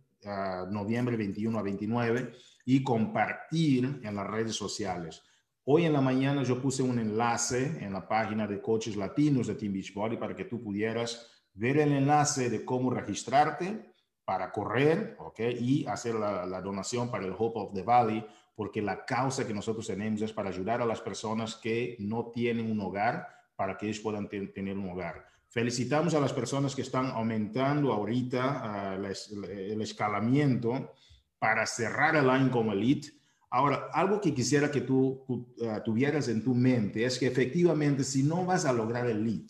noviembre 0.69 1.17
21 1.17 1.57
a 1.57 1.63
29 1.63 2.31
y 2.65 2.83
compartir 2.83 3.99
en 4.03 4.15
las 4.15 4.27
redes 4.27 4.55
sociales. 4.55 5.23
Hoy 5.65 5.85
en 5.85 5.93
la 5.93 6.01
mañana 6.01 6.43
yo 6.43 6.61
puse 6.61 6.83
un 6.83 6.99
enlace 6.99 7.79
en 7.83 7.91
la 7.91 8.07
página 8.07 8.45
de 8.45 8.61
coaches 8.61 8.95
latinos 8.95 9.47
de 9.47 9.55
Team 9.55 9.73
Beachbody 9.73 10.17
para 10.17 10.35
que 10.35 10.45
tú 10.45 10.61
pudieras 10.61 11.30
ver 11.53 11.77
el 11.77 11.91
enlace 11.91 12.49
de 12.49 12.63
cómo 12.63 12.89
registrarte 12.89 13.93
para 14.25 14.51
correr 14.51 15.17
¿okay? 15.19 15.57
y 15.59 15.85
hacer 15.87 16.15
la, 16.15 16.45
la, 16.45 16.61
donación 16.61 17.09
para 17.09 17.25
el 17.25 17.35
Hope 17.37 17.59
of 17.59 17.73
the 17.73 17.81
Valley, 17.81 18.25
porque 18.55 18.81
la 18.81 19.05
causa 19.05 19.45
que 19.45 19.53
nosotros 19.53 19.87
tenemos 19.87 20.21
es 20.21 20.31
para 20.31 20.49
ayudar 20.49 20.81
a 20.81 20.85
las 20.85 21.01
personas 21.01 21.55
que 21.55 21.97
no 21.99 22.31
tienen 22.31 22.71
un 22.71 22.79
hogar 22.79 23.27
para 23.55 23.77
que 23.77 23.87
ellos 23.87 23.99
puedan 23.99 24.29
tener 24.29 24.77
un 24.77 24.89
hogar. 24.89 25.25
Felicitamos 25.49 26.13
a 26.13 26.19
las 26.21 26.31
personas 26.31 26.75
que 26.75 26.81
están 26.81 27.07
aumentando 27.07 27.91
ahorita 27.91 28.97
uh, 28.97 29.05
el 29.05 29.81
escalamiento 29.81 30.93
para 31.39 31.65
cerrar 31.65 32.15
el 32.15 32.29
año 32.29 32.49
como 32.51 32.71
elite 32.71 33.21
Ahora, 33.53 33.89
algo 33.91 34.21
que 34.21 34.33
quisiera 34.33 34.71
que 34.71 34.79
tú 34.79 35.25
uh, 35.27 35.45
tuvieras 35.83 36.29
en 36.29 36.41
tu 36.41 36.55
mente 36.55 37.03
es 37.03 37.19
que 37.19 37.27
efectivamente 37.27 38.05
si 38.05 38.23
no 38.23 38.45
vas 38.45 38.63
a 38.63 38.71
lograr 38.71 39.07
el 39.07 39.25
lead, 39.25 39.49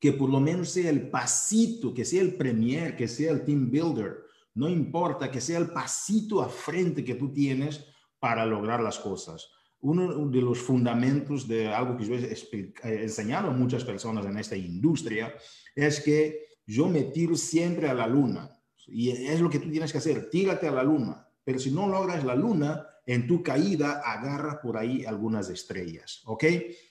que 0.00 0.12
por 0.12 0.30
lo 0.30 0.40
menos 0.40 0.70
sea 0.70 0.90
el 0.90 1.10
pasito, 1.10 1.92
que 1.94 2.04
sea 2.04 2.22
el 2.22 2.34
premier, 2.34 2.96
que 2.96 3.06
sea 3.06 3.30
el 3.32 3.44
team 3.44 3.70
builder, 3.70 4.24
no 4.54 4.68
importa, 4.68 5.30
que 5.30 5.40
sea 5.40 5.58
el 5.58 5.68
pasito 5.68 6.42
a 6.42 6.48
frente 6.48 7.04
que 7.04 7.14
tú 7.14 7.32
tienes 7.32 7.84
para 8.18 8.44
lograr 8.46 8.82
las 8.82 8.98
cosas. 8.98 9.50
Uno 9.82 10.26
de 10.28 10.42
los 10.42 10.58
fundamentos 10.58 11.46
de 11.46 11.68
algo 11.68 11.96
que 11.96 12.04
yo 12.04 12.14
he 12.14 13.02
enseñado 13.02 13.48
a 13.48 13.52
muchas 13.52 13.84
personas 13.84 14.26
en 14.26 14.38
esta 14.38 14.56
industria 14.56 15.34
es 15.74 16.00
que 16.00 16.48
yo 16.66 16.88
me 16.88 17.02
tiro 17.02 17.36
siempre 17.36 17.88
a 17.88 17.94
la 17.94 18.06
luna. 18.06 18.50
Y 18.86 19.10
es 19.10 19.40
lo 19.40 19.48
que 19.48 19.60
tú 19.60 19.70
tienes 19.70 19.92
que 19.92 19.98
hacer, 19.98 20.28
tírate 20.30 20.66
a 20.66 20.72
la 20.72 20.82
luna 20.82 21.26
pero 21.44 21.58
si 21.58 21.70
no 21.70 21.88
logras 21.88 22.24
la 22.24 22.34
luna, 22.34 22.86
en 23.06 23.26
tu 23.26 23.42
caída 23.42 24.02
agarra 24.04 24.60
por 24.60 24.76
ahí 24.76 25.04
algunas 25.04 25.48
estrellas, 25.48 26.22
¿ok? 26.26 26.44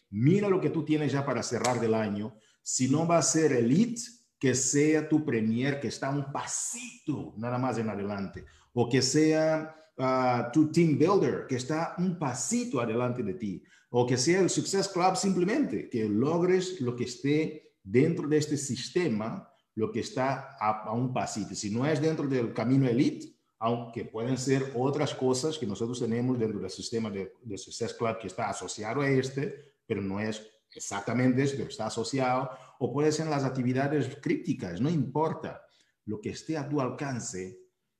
Mira 0.09 0.49
lo 0.49 0.59
que 0.59 0.69
tú 0.69 0.83
tienes 0.83 1.11
ya 1.13 1.25
para 1.25 1.43
cerrar 1.43 1.79
del 1.79 1.93
año. 1.93 2.35
Si 2.71 2.87
no 2.87 3.07
va 3.07 3.17
a 3.17 3.23
ser 3.23 3.51
elite, 3.53 3.99
que 4.37 4.53
sea 4.53 5.09
tu 5.09 5.25
premier 5.25 5.79
que 5.79 5.87
está 5.87 6.11
un 6.11 6.31
pasito 6.31 7.33
nada 7.35 7.57
más 7.57 7.79
en 7.79 7.89
adelante, 7.89 8.45
o 8.73 8.87
que 8.87 9.01
sea 9.01 9.75
uh, 9.97 10.51
tu 10.53 10.71
team 10.71 10.95
builder 10.95 11.47
que 11.47 11.55
está 11.55 11.95
un 11.97 12.19
pasito 12.19 12.79
adelante 12.79 13.23
de 13.23 13.33
ti, 13.33 13.63
o 13.89 14.05
que 14.05 14.17
sea 14.17 14.41
el 14.41 14.51
Success 14.51 14.87
Club 14.87 15.15
simplemente, 15.15 15.89
que 15.89 16.07
logres 16.07 16.79
lo 16.79 16.95
que 16.95 17.05
esté 17.05 17.73
dentro 17.83 18.27
de 18.27 18.37
este 18.37 18.55
sistema, 18.55 19.51
lo 19.73 19.91
que 19.91 20.01
está 20.01 20.55
a, 20.59 20.83
a 20.83 20.93
un 20.93 21.11
pasito. 21.11 21.55
Si 21.55 21.71
no 21.71 21.87
es 21.87 21.99
dentro 21.99 22.27
del 22.27 22.53
camino 22.53 22.87
elite, 22.87 23.33
aunque 23.57 24.05
pueden 24.05 24.37
ser 24.37 24.73
otras 24.75 25.15
cosas 25.15 25.57
que 25.57 25.65
nosotros 25.65 25.99
tenemos 25.99 26.37
dentro 26.37 26.59
del 26.59 26.69
sistema 26.69 27.09
de, 27.09 27.33
de 27.41 27.57
Success 27.57 27.95
Club 27.95 28.19
que 28.19 28.27
está 28.27 28.47
asociado 28.47 29.01
a 29.01 29.09
este, 29.09 29.73
pero 29.87 30.03
no 30.03 30.19
es 30.19 30.58
exactamente 30.75 31.45
pero 31.55 31.69
está 31.69 31.87
asociado, 31.87 32.49
o 32.79 32.91
puede 32.91 33.11
ser 33.11 33.27
las 33.27 33.43
actividades 33.43 34.17
críticas, 34.21 34.81
no 34.81 34.89
importa. 34.89 35.61
Lo 36.05 36.19
que 36.21 36.29
esté 36.29 36.57
a 36.57 36.67
tu 36.67 36.81
alcance, 36.81 37.59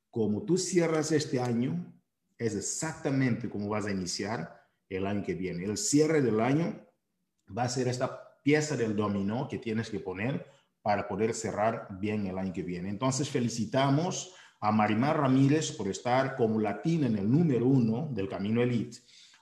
como 0.09 0.43
tú 0.43 0.57
cierras 0.57 1.11
este 1.11 1.39
año, 1.39 1.93
es 2.37 2.55
exactamente 2.55 3.49
como 3.49 3.69
vas 3.69 3.85
a 3.85 3.91
iniciar 3.91 4.59
el 4.87 5.05
año 5.05 5.23
que 5.23 5.35
viene. 5.35 5.65
El 5.65 5.77
cierre 5.77 6.21
del 6.21 6.39
año 6.39 6.87
va 7.55 7.63
a 7.63 7.69
ser 7.69 7.87
esta 7.87 8.41
pieza 8.43 8.75
del 8.77 8.95
dominó 8.95 9.47
que 9.47 9.59
tienes 9.59 9.89
que 9.89 9.99
poner 9.99 10.47
para 10.81 11.07
poder 11.07 11.33
cerrar 11.33 11.87
bien 11.99 12.25
el 12.25 12.37
año 12.37 12.53
que 12.53 12.63
viene. 12.63 12.89
Entonces, 12.89 13.29
felicitamos 13.29 14.33
a 14.61 14.71
Marimar 14.71 15.19
Ramírez 15.19 15.71
por 15.71 15.87
estar 15.87 16.35
como 16.35 16.59
latina 16.59 17.07
en 17.07 17.17
el 17.17 17.29
número 17.29 17.65
uno 17.65 18.09
del 18.11 18.27
Camino 18.27 18.61
Elite, 18.61 18.97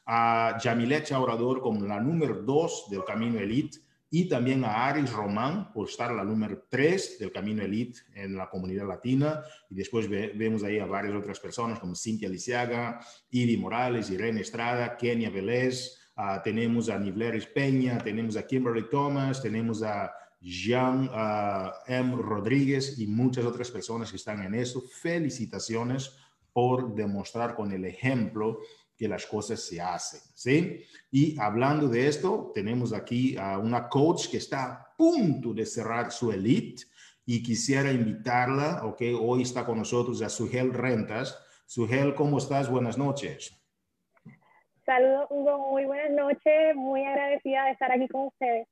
a 0.07 0.57
Yamilet 0.63 1.03
Chaurador 1.03 1.61
como 1.61 1.85
la 1.85 1.99
número 1.99 2.41
dos 2.41 2.87
del 2.89 3.03
Camino 3.03 3.39
Elite 3.39 3.79
y 4.09 4.29
también 4.29 4.63
a 4.63 4.87
Aris 4.87 5.11
Román 5.11 5.73
por 5.73 5.89
estar 5.89 6.13
la 6.13 6.23
número 6.23 6.63
tres 6.69 7.19
del 7.19 7.31
Camino 7.31 7.61
Elite 7.61 7.99
en 8.15 8.37
la 8.37 8.49
comunidad 8.49 8.87
latina. 8.87 9.43
Y 9.69 9.75
después 9.75 10.09
vemos 10.09 10.63
ahí 10.63 10.79
a 10.79 10.85
varias 10.85 11.13
otras 11.13 11.41
personas 11.41 11.77
como 11.79 11.93
Cintia 11.93 12.29
Lisiaga, 12.29 13.01
Iri 13.29 13.57
Morales, 13.57 14.09
Irene 14.09 14.41
Estrada, 14.41 14.95
Kenia 14.95 15.29
Vélez, 15.29 15.99
uh, 16.15 16.41
tenemos 16.41 16.89
a 16.89 16.97
Nivleris 16.97 17.47
Peña, 17.47 17.97
tenemos 17.97 18.37
a 18.37 18.47
Kimberly 18.47 18.89
Thomas, 18.89 19.41
tenemos 19.41 19.83
a 19.83 20.13
Jean 20.39 21.09
uh, 21.09 21.71
M. 21.85 22.15
Rodríguez 22.15 22.97
y 22.99 23.07
muchas 23.07 23.43
otras 23.43 23.69
personas 23.69 24.09
que 24.09 24.15
están 24.15 24.41
en 24.41 24.55
eso. 24.55 24.81
Felicitaciones 25.01 26.15
por 26.53 26.95
demostrar 26.95 27.55
con 27.55 27.73
el 27.73 27.83
ejemplo 27.83 28.59
que 28.97 29.07
las 29.07 29.25
cosas 29.25 29.61
se 29.61 29.79
hacen, 29.79 30.19
¿sí? 30.33 30.83
Y 31.11 31.39
hablando 31.39 31.87
de 31.87 32.07
esto, 32.07 32.51
tenemos 32.53 32.93
aquí 32.93 33.37
a 33.37 33.59
una 33.59 33.87
coach 33.87 34.27
que 34.29 34.37
está 34.37 34.65
a 34.65 34.95
punto 34.97 35.53
de 35.53 35.65
cerrar 35.65 36.11
su 36.11 36.31
elite 36.31 36.83
y 37.25 37.43
quisiera 37.43 37.91
invitarla, 37.91 38.85
ok, 38.85 39.01
hoy 39.19 39.43
está 39.43 39.65
con 39.65 39.77
nosotros 39.77 40.21
a 40.21 40.29
Sugel 40.29 40.73
Rentas. 40.73 41.37
Sugel, 41.65 42.15
¿cómo 42.15 42.37
estás? 42.37 42.69
Buenas 42.69 42.97
noches. 42.97 43.53
Saludos, 44.85 45.27
Hugo, 45.29 45.69
muy 45.71 45.85
buenas 45.85 46.11
noches, 46.11 46.75
muy 46.75 47.03
agradecida 47.03 47.65
de 47.65 47.71
estar 47.71 47.91
aquí 47.91 48.07
con 48.07 48.27
ustedes. 48.27 48.67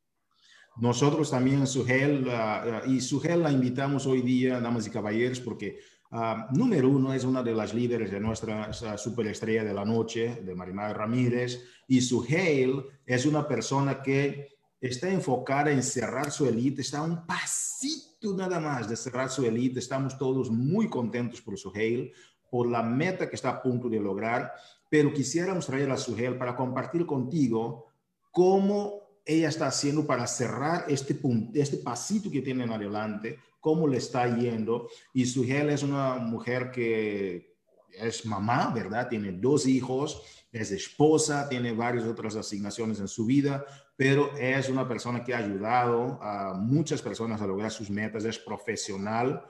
Nosotros 0.78 1.30
también, 1.30 1.68
Sugel, 1.68 2.28
uh, 2.28 2.90
y 2.90 3.00
Sugel 3.00 3.44
la 3.44 3.52
invitamos 3.52 4.06
hoy 4.06 4.22
día, 4.22 4.60
damas 4.60 4.88
y 4.88 4.92
caballeros, 4.92 5.40
porque 5.40 5.80
uh, 6.16 6.56
número 6.56 6.90
uno 6.90 7.14
es 7.14 7.24
una 7.24 7.44
de 7.44 7.54
las 7.54 7.74
líderes 7.74 8.12
de 8.12 8.20
nuestra 8.20 8.72
superestrella 8.98 9.64
de 9.64 9.74
la 9.74 9.86
noche, 9.86 10.42
de 10.44 10.56
Marimar 10.56 10.98
Ramírez, 10.98 11.64
y 11.88 12.02
Sugel 12.02 12.84
es 13.06 13.26
una 13.26 13.48
persona 13.48 14.02
que 14.02 14.58
está 14.80 15.10
enfocada 15.10 15.72
en 15.72 15.84
cerrar 15.84 16.32
su 16.32 16.46
elite, 16.46 16.82
está 16.82 17.02
un 17.02 17.26
pasito 17.26 18.34
nada 18.36 18.60
más 18.60 18.90
de 18.90 18.96
cerrar 18.96 19.30
su 19.30 19.46
elite, 19.46 19.80
estamos 19.80 20.18
todos 20.18 20.50
muy 20.50 20.90
contentos 20.90 21.42
por 21.42 21.58
Sugel, 21.58 22.12
por 22.50 22.68
la 22.68 22.82
meta 22.82 23.30
que 23.30 23.36
está 23.36 23.50
a 23.50 23.62
punto 23.62 23.90
de 23.90 24.00
lograr, 24.00 24.54
pero 24.90 25.14
quisiéramos 25.14 25.66
traer 25.66 25.92
a 25.92 25.98
Sugel 25.98 26.38
para 26.38 26.56
compartir 26.56 27.06
contigo 27.06 27.88
cómo 28.32 29.05
ella 29.26 29.50
está 29.50 29.68
haciendo 29.68 30.06
para 30.06 30.28
cerrar 30.28 30.86
este, 30.88 31.16
punto, 31.16 31.60
este 31.60 31.78
pasito 31.78 32.30
que 32.30 32.42
tiene 32.42 32.64
en 32.64 32.72
adelante, 32.72 33.40
cómo 33.60 33.88
le 33.88 33.98
está 33.98 34.28
yendo. 34.38 34.88
Y 35.14 35.26
Sugel 35.26 35.70
es 35.70 35.82
una 35.82 36.16
mujer 36.16 36.70
que 36.72 37.56
es 37.92 38.26
mamá, 38.26 38.72
¿verdad? 38.74 39.10
Tiene 39.10 39.32
dos 39.32 39.66
hijos, 39.66 40.22
es 40.52 40.72
esposa, 40.72 41.50
tiene 41.50 41.74
varias 41.74 42.06
otras 42.06 42.36
asignaciones 42.36 43.00
en 43.00 43.08
su 43.08 43.26
vida, 43.26 43.66
pero 43.98 44.36
es 44.38 44.70
una 44.70 44.88
persona 44.88 45.24
que 45.24 45.34
ha 45.34 45.40
ayudado 45.40 46.22
a 46.22 46.54
muchas 46.54 47.02
personas 47.02 47.42
a 47.42 47.48
lograr 47.48 47.72
sus 47.72 47.90
metas, 47.90 48.26
es 48.26 48.38
profesional, 48.38 49.42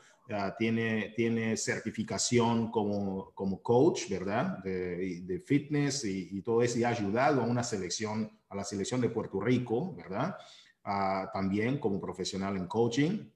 tiene, 0.58 1.14
tiene 1.16 1.56
certificación 1.56 2.72
como, 2.72 3.32
como 3.36 3.62
coach, 3.62 4.10
¿verdad? 4.10 4.58
De, 4.64 5.22
de 5.22 5.40
fitness 5.40 6.06
y, 6.06 6.30
y, 6.32 6.42
todo 6.42 6.62
eso, 6.62 6.80
y 6.80 6.84
ha 6.84 6.90
ayudado 6.90 7.42
a 7.42 7.46
una 7.46 7.64
selección, 7.64 8.32
la 8.56 8.64
selección 8.64 9.02
de 9.02 9.10
Puerto 9.10 9.40
Rico, 9.40 9.94
¿verdad? 9.96 10.36
Uh, 10.86 11.28
también 11.34 11.80
como 11.80 12.00
profesional 12.00 12.58
en 12.58 12.68
coaching. 12.68 13.30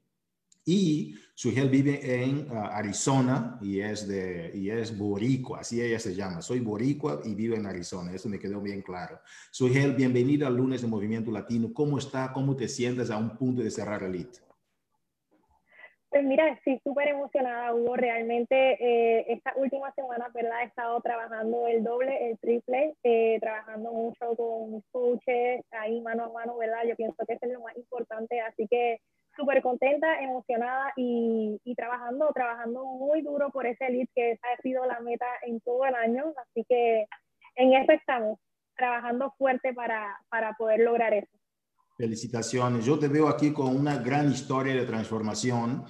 Y 0.66 1.16
Sugel 1.34 1.70
vive 1.70 2.24
en 2.24 2.52
uh, 2.52 2.56
Arizona 2.72 3.58
y 3.62 3.80
es, 3.80 4.08
de, 4.08 4.52
y 4.54 4.70
es 4.70 4.96
boricua, 4.96 5.62
así 5.62 5.82
ella 5.82 6.00
se 6.00 6.14
llama. 6.14 6.42
Soy 6.42 6.60
boricua 6.60 7.22
y 7.26 7.34
vivo 7.34 7.56
en 7.56 7.66
Arizona, 7.66 8.14
eso 8.14 8.30
me 8.30 8.40
quedó 8.40 8.62
bien 8.62 8.82
claro. 8.82 9.20
Sugel, 9.52 9.96
bienvenida 9.96 10.48
al 10.48 10.58
lunes 10.58 10.82
de 10.82 10.88
Movimiento 10.88 11.32
Latino. 11.32 11.74
¿Cómo 11.74 11.98
está? 11.98 12.32
¿Cómo 12.34 12.56
te 12.56 12.68
sientes 12.68 13.10
a 13.10 13.18
un 13.18 13.36
punto 13.36 13.64
de 13.64 13.72
cerrar 13.72 14.04
el 14.04 14.16
elite? 14.16 14.49
Pues 16.10 16.24
mira, 16.24 16.48
estoy 16.50 16.80
súper 16.84 17.08
emocionada, 17.10 17.74
Hugo. 17.74 17.96
Realmente 17.96 18.56
eh, 18.56 19.25
esta 19.30 19.54
última 19.58 19.92
semana, 19.94 20.28
¿verdad? 20.34 20.62
He 20.63 20.66
estado 20.66 21.00
trabajando 21.01 21.68
el 21.68 21.84
doble, 21.84 22.32
el 22.32 22.39
triple, 22.39 22.96
eh, 23.04 23.38
trabajando 23.39 23.92
mucho 23.92 24.36
con 24.36 24.72
mis 24.74 24.84
coaches, 24.92 25.63
ahí 25.72 26.01
mano 26.01 26.25
a 26.25 26.32
mano, 26.32 26.58
¿verdad? 26.58 26.84
Yo 26.88 26.96
pienso 26.96 27.24
que 27.28 27.34
es 27.34 27.51
lo 27.51 27.62
más 27.62 27.78
importante, 27.78 28.42
así 28.42 28.68
que 28.68 29.00
súper 29.36 29.62
contenta, 29.62 30.20
emocionada 30.22 30.92
y, 30.96 31.60
y, 31.63 31.75
trabajando, 31.75 32.32
trabajando 32.34 32.84
muy 32.86 33.22
duro 33.22 33.51
por 33.51 33.68
ese 33.68 33.89
lead 33.89 34.08
que 34.16 34.32
esa 34.32 34.48
ha 34.51 34.62
sido 34.63 34.86
la 34.86 35.00
meta 35.01 35.28
en 35.44 35.62
todo 35.62 35.86
el 35.86 35.94
año, 35.94 36.34
así 36.38 36.66
que 36.68 37.06
en 37.56 37.74
eso 37.74 37.92
estamos, 37.92 38.39
trabajando 38.75 39.32
fuerte 39.38 39.74
para, 39.74 40.18
para 40.30 40.54
poder 40.54 40.80
lograr 40.80 41.13
eso. 41.13 41.30
Felicitaciones. 42.00 42.86
Yo 42.86 42.98
te 42.98 43.10
veo 43.10 43.27
aquí 43.27 43.51
con 43.51 43.75
una 43.75 43.98
gran 43.98 44.32
historia 44.32 44.74
de 44.74 44.86
transformación 44.86 45.84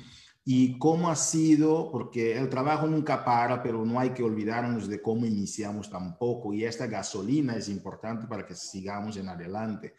y 0.43 0.79
cómo 0.79 1.07
ha 1.07 1.15
sido, 1.15 1.91
porque 1.91 2.35
el 2.35 2.49
trabajo 2.49 2.87
nunca 2.87 3.23
para, 3.23 3.61
pero 3.61 3.85
no 3.85 3.99
hay 3.99 4.09
que 4.09 4.23
olvidarnos 4.23 4.89
de 4.89 5.03
cómo 5.03 5.27
iniciamos 5.27 5.87
tampoco 5.87 6.51
y 6.51 6.65
esta 6.65 6.87
gasolina 6.87 7.55
es 7.55 7.69
importante 7.69 8.25
para 8.25 8.43
que 8.43 8.55
sigamos 8.55 9.17
en 9.17 9.29
adelante. 9.29 9.93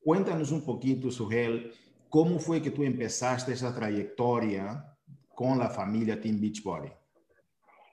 Cuéntanos 0.00 0.52
un 0.52 0.66
poquito, 0.66 1.10
Sugel, 1.10 1.72
cómo 2.10 2.38
fue 2.38 2.60
que 2.60 2.70
tú 2.70 2.82
empezaste 2.82 3.54
esa 3.54 3.74
trayectoria 3.74 4.84
con 5.34 5.58
la 5.58 5.70
familia 5.70 6.20
Team 6.20 6.42
Beachbody. 6.42 6.92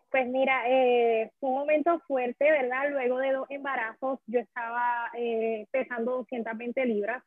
Pues 0.09 0.27
mira, 0.27 0.63
eh, 0.67 1.31
fue 1.39 1.49
un 1.51 1.59
momento 1.59 2.01
fuerte, 2.05 2.51
¿verdad? 2.51 2.89
Luego 2.91 3.17
de 3.19 3.31
dos 3.31 3.47
embarazos, 3.49 4.19
yo 4.27 4.41
estaba 4.41 5.09
eh, 5.17 5.65
pesando 5.71 6.17
220 6.17 6.85
libras 6.85 7.23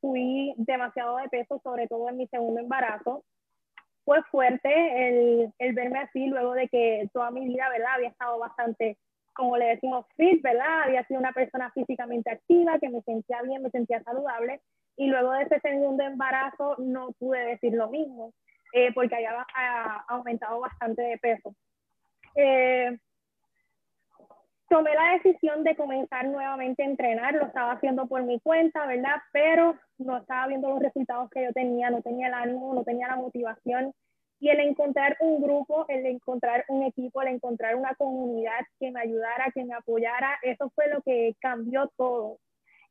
fui 0.00 0.54
demasiado 0.56 1.16
de 1.16 1.28
peso, 1.28 1.60
sobre 1.62 1.86
todo 1.86 2.08
en 2.08 2.16
mi 2.16 2.26
segundo 2.28 2.60
embarazo. 2.60 3.24
Fue 4.04 4.22
fuerte 4.24 5.08
el, 5.08 5.52
el 5.58 5.74
verme 5.74 6.00
así 6.00 6.26
luego 6.26 6.52
de 6.52 6.68
que 6.68 7.08
toda 7.12 7.30
mi 7.30 7.46
vida, 7.46 7.68
¿verdad? 7.68 7.94
Había 7.94 8.08
estado 8.08 8.38
bastante, 8.38 8.98
como 9.34 9.56
le 9.56 9.66
decimos, 9.66 10.06
fit, 10.16 10.42
¿verdad? 10.42 10.82
Había 10.84 11.04
sido 11.06 11.20
una 11.20 11.32
persona 11.32 11.70
físicamente 11.72 12.30
activa, 12.30 12.78
que 12.78 12.88
me 12.88 13.02
sentía 13.02 13.42
bien, 13.42 13.62
me 13.62 13.70
sentía 13.70 14.02
saludable. 14.02 14.60
Y 14.96 15.08
luego 15.08 15.32
de 15.32 15.42
ese 15.42 15.60
segundo 15.60 16.04
embarazo 16.04 16.76
no 16.78 17.12
pude 17.18 17.44
decir 17.44 17.74
lo 17.74 17.88
mismo, 17.88 18.32
eh, 18.72 18.92
porque 18.94 19.16
había 19.16 19.44
aumentado 20.08 20.60
bastante 20.60 21.02
de 21.02 21.18
peso. 21.18 21.54
Eh, 22.36 22.96
tomé 24.68 24.94
la 24.94 25.12
decisión 25.12 25.64
de 25.64 25.76
comenzar 25.76 26.26
nuevamente 26.26 26.82
a 26.82 26.86
entrenar, 26.86 27.34
lo 27.34 27.46
estaba 27.46 27.72
haciendo 27.72 28.06
por 28.06 28.22
mi 28.24 28.40
cuenta, 28.40 28.86
¿verdad? 28.86 29.16
Pero 29.32 29.76
no 29.98 30.18
estaba 30.18 30.48
viendo 30.48 30.68
los 30.70 30.80
resultados 30.80 31.30
que 31.30 31.44
yo 31.44 31.52
tenía, 31.52 31.90
no 31.90 32.02
tenía 32.02 32.28
el 32.28 32.34
ánimo, 32.34 32.74
no 32.74 32.84
tenía 32.84 33.08
la 33.08 33.16
motivación. 33.16 33.92
Y 34.38 34.50
el 34.50 34.60
encontrar 34.60 35.16
un 35.20 35.40
grupo, 35.40 35.86
el 35.88 36.04
encontrar 36.04 36.64
un 36.68 36.82
equipo, 36.82 37.22
el 37.22 37.28
encontrar 37.28 37.74
una 37.76 37.94
comunidad 37.94 38.60
que 38.78 38.90
me 38.90 39.00
ayudara, 39.00 39.50
que 39.54 39.64
me 39.64 39.74
apoyara, 39.74 40.38
eso 40.42 40.70
fue 40.74 40.88
lo 40.88 41.00
que 41.02 41.34
cambió 41.40 41.90
todo. 41.96 42.38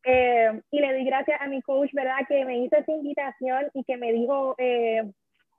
Eh, 0.03 0.61
y 0.71 0.79
le 0.79 0.93
di 0.93 1.05
gracias 1.05 1.39
a 1.41 1.47
mi 1.47 1.61
coach, 1.61 1.91
¿verdad? 1.93 2.19
Que 2.27 2.45
me 2.45 2.59
hizo 2.59 2.77
esa 2.77 2.91
invitación 2.91 3.69
y 3.73 3.83
que 3.83 3.97
me 3.97 4.11
dijo 4.11 4.55
eh, 4.57 5.03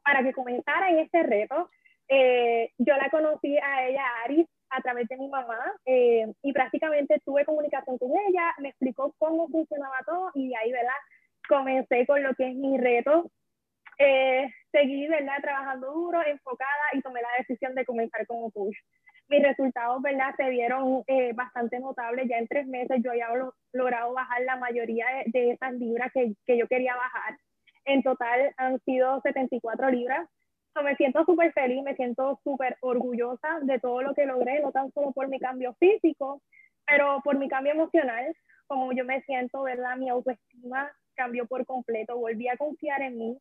para 0.05 0.23
que 0.23 0.33
comenzara 0.33 0.91
en 0.91 1.01
este 1.01 1.23
reto. 1.23 1.69
Eh, 2.09 2.71
yo 2.79 2.97
la 2.97 3.11
conocí 3.11 3.57
a 3.59 3.87
ella, 3.87 4.05
Aris, 4.25 4.47
a 4.71 4.81
través 4.81 5.09
de 5.09 5.17
mi 5.17 5.29
mamá 5.29 5.59
eh, 5.85 6.27
y 6.43 6.53
prácticamente 6.53 7.21
tuve 7.25 7.45
comunicación 7.45 7.99
con 7.99 8.11
ella, 8.29 8.55
me 8.59 8.71
explicó 8.71 9.15
cómo 9.19 9.49
funcionaba 9.49 9.97
todo 10.05 10.31
y 10.35 10.55
ahí, 10.55 10.73
¿verdad? 10.73 10.91
Comencé 11.49 12.07
con 12.07 12.23
lo 12.23 12.35
que 12.35 12.49
es 12.51 12.57
mi 12.57 12.79
reto. 12.79 13.31
Eh, 13.99 14.49
seguí, 14.73 15.07
¿verdad? 15.09 15.41
Trabajando 15.41 15.93
duro, 15.93 16.21
enfocada 16.27 16.85
y 16.93 17.01
tomé 17.01 17.23
la 17.23 17.29
decisión 17.39 17.75
de 17.75 17.85
comenzar 17.85 18.27
como 18.27 18.51
coach. 18.51 18.77
Mis 19.29 19.43
resultados, 19.43 20.03
¿verdad? 20.03 20.35
Se 20.37 20.49
vieron 20.51 21.03
eh, 21.07 21.33
bastante 21.33 21.81
notables. 21.81 22.29
Ya 22.29 22.39
en 22.39 22.47
tres 22.47 22.67
meses 22.67 23.00
yo 23.02 23.13
ya 23.15 23.29
he 23.33 23.76
logrado 23.76 24.13
bajar 24.13 24.43
la 24.43 24.57
mayoría 24.57 25.07
de, 25.07 25.41
de 25.41 25.50
esas 25.52 25.73
libras 25.75 26.13
que, 26.13 26.35
que 26.45 26.59
yo 26.59 26.69
quería 26.69 26.95
bajar. 26.95 27.37
En 27.85 28.02
total 28.02 28.52
han 28.57 28.81
sido 28.81 29.21
74 29.23 29.91
libras 29.91 30.29
me 30.82 30.97
siento 30.97 31.25
súper 31.25 31.52
feliz, 31.52 31.82
me 31.82 31.95
siento 31.95 32.41
súper 32.45 32.76
orgullosa 32.80 33.60
de 33.62 33.78
todo 33.78 34.02
lo 34.02 34.15
que 34.15 34.26
logré, 34.26 34.60
no 34.60 34.73
tan 34.73 34.93
solo 34.93 35.12
por 35.12 35.28
mi 35.28 35.39
cambio 35.39 35.75
físico, 35.75 36.43
pero 36.86 37.21
por 37.25 37.36
mi 37.39 37.49
cambio 37.49 37.73
emocional, 37.73 38.34
como 38.67 38.93
yo 38.93 39.04
me 39.04 39.23
siento, 39.23 39.62
¿verdad? 39.62 39.97
Mi 39.97 40.08
autoestima 40.08 40.91
cambió 41.15 41.47
por 41.47 41.65
completo, 41.67 42.19
volví 42.19 42.49
a 42.49 42.56
confiar 42.56 43.02
en 43.02 43.19
mí, 43.19 43.39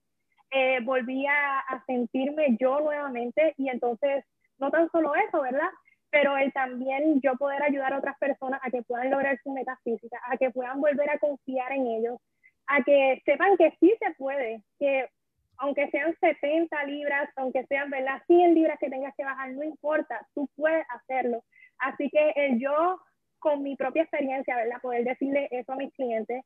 eh, 0.52 0.80
volví 0.84 1.26
a, 1.26 1.60
a, 1.60 1.84
sentirme 1.86 2.56
yo 2.60 2.80
nuevamente 2.80 3.54
y 3.58 3.70
entonces, 3.70 4.24
no 4.58 4.72
tan 4.72 4.90
solo 4.92 5.14
eso, 5.16 5.42
¿verdad? 5.42 5.70
Pero 6.10 6.38
el 6.38 6.54
también 6.54 7.20
yo 7.22 7.36
poder 7.36 7.62
ayudar 7.64 7.94
a 7.94 7.98
otras 7.98 8.18
personas 8.18 8.62
a 8.64 8.70
que 8.70 8.84
puedan 8.84 9.10
lograr 9.10 9.38
su 9.44 9.52
metafísica, 9.52 10.20
a 10.30 10.38
que 10.38 10.52
puedan 10.52 10.80
volver 10.80 11.10
a 11.10 11.20
confiar 11.20 11.72
en 11.74 11.88
ellos, 11.88 12.20
a 12.68 12.82
que 12.84 13.22
sepan 13.26 13.58
que 13.58 13.72
sí 13.80 13.94
se 14.00 14.14
puede, 14.14 14.62
que 14.80 15.10
aunque 15.58 15.90
sean 15.90 16.16
70 16.20 16.84
libras, 16.86 17.30
aunque 17.36 17.66
sean 17.66 17.90
¿verdad? 17.90 18.22
100 18.28 18.56
libras 18.56 18.78
que 18.80 18.90
tengas 18.90 19.14
que 19.16 19.26
bajar, 19.26 19.52
no 19.52 19.64
importa, 19.64 20.26
tú 20.34 20.50
puedes 20.56 20.86
hacerlo. 20.90 21.44
Así 21.78 22.10
que 22.10 22.34
el 22.36 22.60
yo, 22.60 23.00
con 23.40 23.64
mi 23.64 23.76
propia 23.76 24.04
experiencia, 24.04 24.56
¿verdad? 24.56 24.82
poder 24.82 25.04
decirle 25.04 25.48
eso 25.52 25.74
a 25.74 25.78
mis 25.78 25.94
clientes, 25.94 26.44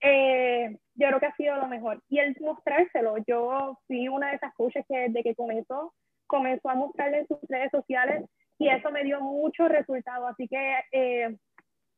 eh, 0.00 0.76
yo 0.94 1.08
creo 1.08 1.20
que 1.20 1.26
ha 1.26 1.36
sido 1.36 1.56
lo 1.56 1.66
mejor. 1.68 2.02
Y 2.08 2.18
el 2.18 2.36
mostrárselo, 2.40 3.16
yo 3.26 3.78
fui 3.86 4.08
una 4.08 4.30
de 4.30 4.36
esas 4.36 4.54
coaches 4.54 4.84
que 4.88 4.96
desde 5.08 5.22
que 5.22 5.34
comenzó, 5.34 5.92
comenzó 6.26 6.68
a 6.68 6.74
mostrarle 6.74 7.20
en 7.20 7.26
sus 7.26 7.38
redes 7.48 7.70
sociales 7.70 8.24
y 8.58 8.68
eso 8.68 8.90
me 8.90 9.04
dio 9.04 9.20
mucho 9.20 9.68
resultado. 9.68 10.26
Así 10.28 10.48
que 10.48 10.80
eh, 10.92 11.36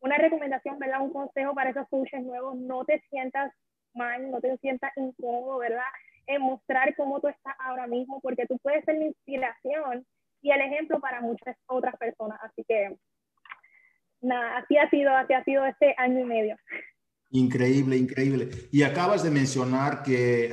una 0.00 0.16
recomendación, 0.16 0.78
¿verdad? 0.78 1.02
Un 1.02 1.12
consejo 1.12 1.54
para 1.54 1.70
esos 1.70 1.88
coaches 1.88 2.22
nuevos, 2.22 2.56
no 2.56 2.84
te 2.84 3.00
sientas 3.10 3.52
mal, 3.94 4.30
no 4.30 4.40
te 4.40 4.56
sientas 4.58 4.92
incómodo, 4.96 5.58
¿verdad? 5.58 5.82
En 6.28 6.42
mostrar 6.42 6.94
cómo 6.94 7.20
tú 7.20 7.28
estás 7.28 7.54
ahora 7.58 7.86
mismo, 7.86 8.20
porque 8.20 8.46
tú 8.46 8.58
puedes 8.62 8.84
ser 8.84 8.96
la 8.96 9.06
inspiración 9.06 10.06
y 10.42 10.50
el 10.50 10.60
ejemplo 10.60 11.00
para 11.00 11.20
muchas 11.20 11.56
otras 11.66 11.96
personas. 11.96 12.38
Así 12.42 12.64
que, 12.68 12.96
nada, 14.20 14.58
así 14.58 14.76
ha 14.76 14.88
sido, 14.90 15.10
así 15.16 15.32
ha 15.32 15.42
sido 15.44 15.64
este 15.64 15.94
año 15.96 16.20
y 16.20 16.24
medio. 16.24 16.56
Increíble, 17.30 17.96
increíble. 17.96 18.48
Y 18.70 18.82
acabas 18.82 19.22
de 19.22 19.30
mencionar 19.30 20.02
que 20.02 20.52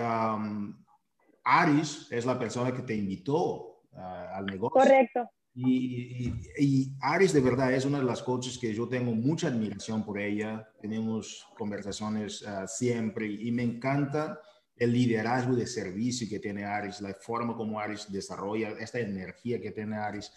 Aris 1.44 2.12
es 2.12 2.26
la 2.26 2.40
persona 2.40 2.74
que 2.74 2.82
te 2.82 2.96
invitó 2.96 3.82
al 3.94 4.46
negocio. 4.46 4.82
Correcto. 4.82 5.30
Y, 5.58 6.34
y, 6.58 6.98
Aris 7.00 7.32
de 7.32 7.40
verdad 7.40 7.72
es 7.74 7.86
una 7.86 8.00
de 8.00 8.04
las 8.04 8.22
coaches 8.22 8.58
que 8.58 8.74
yo 8.74 8.90
tengo 8.90 9.14
mucha 9.14 9.48
admiración 9.48 10.04
por 10.04 10.20
ella. 10.20 10.70
Tenemos 10.82 11.48
conversaciones 11.58 12.46
ah, 12.46 12.68
siempre 12.68 13.26
y 13.26 13.52
me 13.54 13.64
encanta 13.64 14.38
el 14.78 14.92
liderazgo 14.92 15.56
de 15.56 15.66
servicio 15.66 16.28
que 16.30 16.40
tiene 16.40 16.66
Aris, 16.66 17.02
la 17.02 17.14
forma 17.14 17.56
como 17.56 17.80
Aris 17.80 18.12
desarrolla 18.12 18.72
esta 18.80 19.00
energía 19.00 19.60
que 19.60 19.72
tiene 19.72 19.96
Aris. 19.96 20.32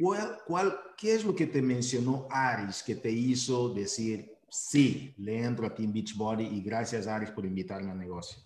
¿Cuál, 0.00 0.38
cuál, 0.46 0.72
qué 0.96 1.14
es 1.14 1.24
lo 1.24 1.34
que 1.34 1.46
te 1.46 1.62
mencionó 1.62 2.26
Aris 2.30 2.82
que 2.82 2.96
te 2.96 3.10
hizo 3.10 3.68
decir, 3.68 4.36
sí, 4.48 5.14
le 5.18 5.42
entro 5.44 5.66
a 5.66 5.74
Team 5.74 5.92
Beachbody 5.92 6.46
y 6.46 6.62
gracias 6.62 7.06
Aris 7.06 7.30
por 7.30 7.44
invitarme 7.44 7.92
al 7.92 7.98
negocio? 7.98 8.42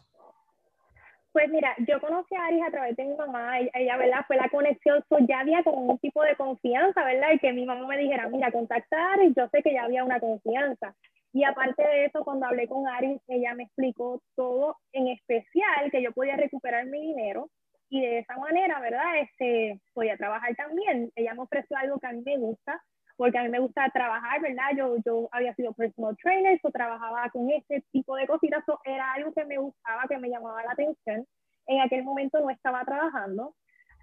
Pues 1.33 1.49
mira, 1.51 1.75
yo 1.87 2.01
conocí 2.01 2.35
a 2.35 2.47
Aris 2.47 2.63
a 2.67 2.71
través 2.71 2.97
de 2.97 3.05
mi 3.05 3.15
mamá, 3.15 3.61
ella, 3.61 3.97
¿verdad? 3.97 4.25
Fue 4.27 4.37
la 4.37 4.49
conexión, 4.49 5.05
ya 5.29 5.41
había 5.41 5.63
como 5.63 5.93
un 5.93 5.99
tipo 5.99 6.23
de 6.23 6.35
confianza, 6.37 7.05
¿verdad? 7.05 7.33
Y 7.33 7.39
que 7.39 7.53
mi 7.53 7.65
mamá 7.65 7.87
me 7.87 7.97
dijera, 7.97 8.29
mira, 8.29 8.51
contactar 8.51 8.99
a 8.99 9.13
Aris, 9.13 9.35
yo 9.37 9.49
sé 9.49 9.63
que 9.63 9.73
ya 9.73 9.85
había 9.85 10.05
una 10.05 10.21
confianza. 10.21 10.95
Y 11.33 11.45
aparte 11.45 11.83
de 11.83 12.07
eso, 12.07 12.25
cuando 12.25 12.47
hablé 12.47 12.67
con 12.69 12.89
Aris, 12.89 13.21
ella 13.29 13.55
me 13.55 13.65
explicó 13.65 14.23
todo, 14.35 14.77
en 14.93 15.09
especial 15.09 15.91
que 15.91 16.03
yo 16.03 16.13
podía 16.13 16.37
recuperar 16.37 16.87
mi 16.87 17.01
dinero 17.01 17.51
y 17.91 18.01
de 18.01 18.19
esa 18.19 18.37
manera, 18.37 18.81
¿verdad? 18.81 19.21
Este, 19.21 19.81
podía 19.95 20.17
trabajar 20.17 20.55
también. 20.57 21.11
Ella 21.17 21.35
me 21.35 21.43
ofreció 21.43 21.77
algo 21.77 21.99
que 21.99 22.07
a 22.07 22.13
mí 22.13 22.23
me 22.25 22.39
gusta, 22.39 22.83
porque 23.17 23.39
a 23.39 23.43
mí 23.43 23.49
me 23.49 23.61
gusta 23.61 23.91
trabajar, 23.93 24.41
¿verdad? 24.41 24.71
Yo, 24.77 24.97
yo 25.05 25.29
había 25.33 25.55
sido 25.55 25.73
personal 25.73 26.17
trainer, 26.23 26.59
yo 26.63 26.71
trabajaba 26.71 27.29
con 27.31 27.51
este 27.51 27.83
tipo 27.93 28.17
de 28.17 28.27
cositas, 28.27 28.63
so 28.65 28.79
era 28.85 29.13
algo 29.13 29.33
que 29.33 29.45
me 29.45 29.59
gustaba, 29.59 30.05
que 30.09 30.19
me 30.19 30.31
llamaba 30.31 30.63
la 30.63 30.73
atención. 30.73 31.27
En 31.67 31.81
aquel 31.81 32.05
momento 32.05 32.41
no 32.41 32.51
estaba 32.51 32.85
trabajando. 32.85 33.55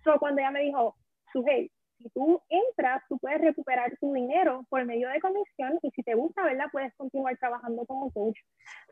So, 0.03 0.19
cuando 0.19 0.41
ella 0.41 0.51
me 0.51 0.61
dijo, 0.61 0.95
Sujei, 1.31 1.71
si 1.97 2.09
tú 2.09 2.41
entras, 2.49 3.01
tú 3.09 3.17
puedes 3.19 3.41
recuperar 3.41 3.95
tu 3.99 4.13
dinero 4.13 4.65
por 4.69 4.85
medio 4.85 5.09
de 5.09 5.19
comisión 5.19 5.79
y 5.81 5.91
si 5.91 6.03
te 6.03 6.15
gusta, 6.15 6.43
¿verdad? 6.43 6.65
Puedes 6.71 6.93
continuar 6.95 7.37
trabajando 7.37 7.85
como 7.85 8.11
coach. 8.11 8.37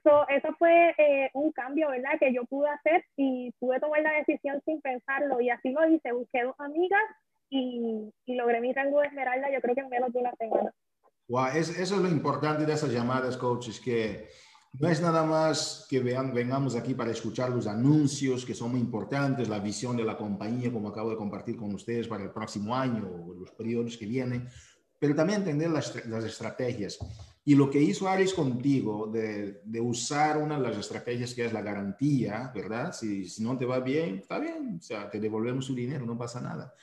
So, 0.03 0.27
eso 0.29 0.49
fue 0.57 0.93
eh, 0.97 1.29
un 1.33 1.51
cambio, 1.51 1.89
¿verdad? 1.89 2.19
Que 2.19 2.33
yo 2.33 2.45
pude 2.45 2.69
hacer 2.69 3.03
y 3.17 3.51
pude 3.59 3.79
tomar 3.79 4.01
la 4.01 4.13
decisión 4.13 4.61
sin 4.65 4.81
pensarlo 4.81 5.41
y 5.41 5.49
así 5.49 5.71
lo 5.71 5.87
hice. 5.87 6.11
Busqué 6.11 6.43
dos 6.43 6.55
amigas 6.59 7.03
y, 7.49 8.11
y 8.25 8.35
logré 8.35 8.61
mi 8.61 8.73
rango 8.73 9.01
de 9.01 9.07
esmeralda, 9.07 9.51
yo 9.51 9.61
creo 9.61 9.75
que 9.75 9.81
en 9.81 9.89
menos 9.89 10.11
de 10.13 10.19
una 10.19 10.35
semana. 10.35 10.73
Wow, 11.27 11.47
eso 11.55 11.71
es 11.81 11.91
lo 11.91 12.09
importante 12.09 12.65
de 12.65 12.73
esas 12.73 12.91
llamadas, 12.91 13.37
coaches, 13.37 13.79
que 13.79 14.27
No 14.79 14.89
es 14.89 15.01
nada 15.01 15.23
más 15.23 15.85
que 15.87 15.99
vean, 15.99 16.33
vengamos 16.33 16.75
aquí 16.75 16.95
para 16.95 17.11
escuchar 17.11 17.51
los 17.51 17.67
anuncios 17.67 18.43
que 18.43 18.55
son 18.55 18.71
muy 18.71 18.79
importantes, 18.79 19.47
la 19.47 19.59
visión 19.59 19.95
de 19.95 20.03
la 20.03 20.17
compañía, 20.17 20.71
como 20.71 20.89
acabo 20.89 21.11
de 21.11 21.15
compartir 21.15 21.55
con 21.55 21.73
ustedes 21.75 22.07
para 22.07 22.23
el 22.23 22.31
próximo 22.31 22.75
año 22.75 23.07
o 23.07 23.33
los 23.35 23.51
periodos 23.51 23.95
que 23.97 24.07
vienen, 24.07 24.49
pero 24.97 25.13
también 25.13 25.41
entender 25.41 25.69
las, 25.69 26.03
las 26.07 26.23
estrategias. 26.25 26.97
Y 27.45 27.53
lo 27.53 27.69
que 27.69 27.81
hizo 27.81 28.07
Aris 28.07 28.33
contigo 28.33 29.07
de, 29.07 29.61
de, 29.63 29.81
usar 29.81 30.37
una 30.37 30.57
de 30.57 30.63
las 30.63 30.77
estrategias 30.77 31.35
que 31.35 31.45
es 31.45 31.53
la 31.53 31.61
garantía, 31.61 32.51
¿verdad? 32.55 32.93
Si, 32.93 33.25
si 33.29 33.43
no 33.43 33.55
te 33.55 33.65
va 33.65 33.79
bien, 33.79 34.15
está 34.15 34.39
bien, 34.39 34.77
o 34.79 34.81
sea, 34.81 35.07
te 35.09 35.19
devolvemos 35.19 35.65
su 35.65 35.75
dinero, 35.75 36.05
no 36.05 36.17
pasa 36.17 36.41
nada. 36.41 36.73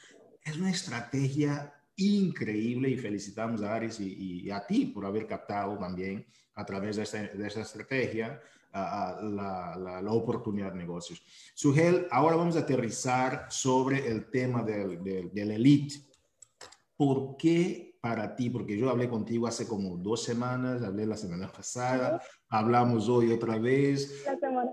Es 0.45 0.57
una 0.57 0.71
estrategia 0.71 1.80
increíble 2.01 2.89
y 2.89 2.97
felicitamos 2.97 3.63
a 3.63 3.75
Aris 3.75 4.01
y, 4.01 4.43
y, 4.45 4.51
a 4.51 4.67
ti 4.67 4.87
por 4.87 5.05
haber 5.05 5.27
captado 5.27 5.79
también 5.79 6.27
a 6.55 6.65
través 6.65 6.97
de 6.97 7.03
esta, 7.03 7.23
de 7.23 7.47
esta 7.47 7.61
estrategia 7.61 8.41
a, 8.73 9.11
a 9.11 9.23
la, 9.23 9.77
la, 9.77 10.03
la, 10.03 10.13
oportunidad 10.13 10.73
de 10.73 10.79
negocios. 10.79 11.23
Sugel, 11.55 12.07
ahora 12.11 12.37
vamos 12.37 12.57
a 12.57 12.61
aterrizar 12.61 13.47
sobre 13.51 14.09
el 14.09 14.31
tema 14.31 14.63
del, 14.63 15.03
del, 15.03 15.33
del 15.33 15.51
elite. 15.51 15.97
¿Por 16.97 17.37
qué 17.37 17.99
para 18.01 18.35
ti? 18.35 18.51
Porque 18.51 18.79
yo 18.79 18.89
hablé 18.89 19.09
contigo 19.09 19.47
hace 19.47 19.67
como 19.67 19.97
dos 19.97 20.23
semanas, 20.23 20.83
hablé 20.83 21.07
la 21.07 21.17
semana 21.17 21.51
pasada, 21.51 22.23
hablamos 22.49 23.09
hoy 23.09 23.33
otra 23.33 23.59
vez. 23.59 24.25
La 24.25 24.39
semana. 24.39 24.71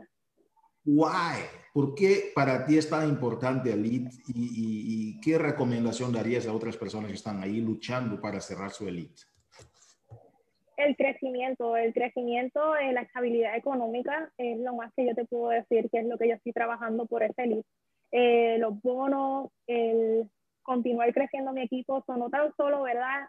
Why? 0.86 1.44
¿Por 1.78 1.94
qué 1.94 2.32
para 2.34 2.66
ti 2.66 2.76
es 2.76 2.90
tan 2.90 3.08
importante 3.08 3.72
Elite 3.72 4.10
y, 4.30 4.42
y, 4.42 4.82
y, 4.88 5.22
qué 5.22 5.38
recomendación 5.38 6.12
darías 6.12 6.48
a 6.48 6.54
otras 6.54 6.76
personas 6.76 7.12
que 7.12 7.18
están 7.18 7.40
ahí 7.44 7.62
luchando 7.62 8.20
para 8.20 8.42
cerrar 8.42 8.72
su 8.72 8.88
Elite? 8.88 9.22
El 10.76 10.96
crecimiento, 10.96 11.78
el 11.78 11.94
crecimiento, 11.94 12.76
eh, 12.78 12.94
la 12.94 13.02
estabilidad 13.02 13.56
económica 13.56 14.32
es 14.40 14.58
lo 14.58 14.74
más 14.74 14.92
que 14.96 15.06
yo 15.06 15.13
te 15.13 15.26
puedo 15.26 15.50
decir, 15.50 15.88
que 15.92 16.00
es 16.00 16.08
lo 16.08 16.18
que 16.18 16.30
yo 16.30 16.34
estoy 16.34 16.52
trabajando 16.52 17.06
por 17.06 17.22
ese 17.22 17.44
Elite. 17.44 17.70
Eh, 18.12 18.58
los 18.58 18.82
bonos, 18.82 19.52
el 19.68 20.28
continuar 20.63 21.13
creciendo 21.13 21.54
mi 21.54 21.62
equipo, 21.62 22.04
so, 22.08 22.18
no 22.18 22.32
tan 22.32 22.56
solo, 22.56 22.82
¿verdad? 22.82 23.28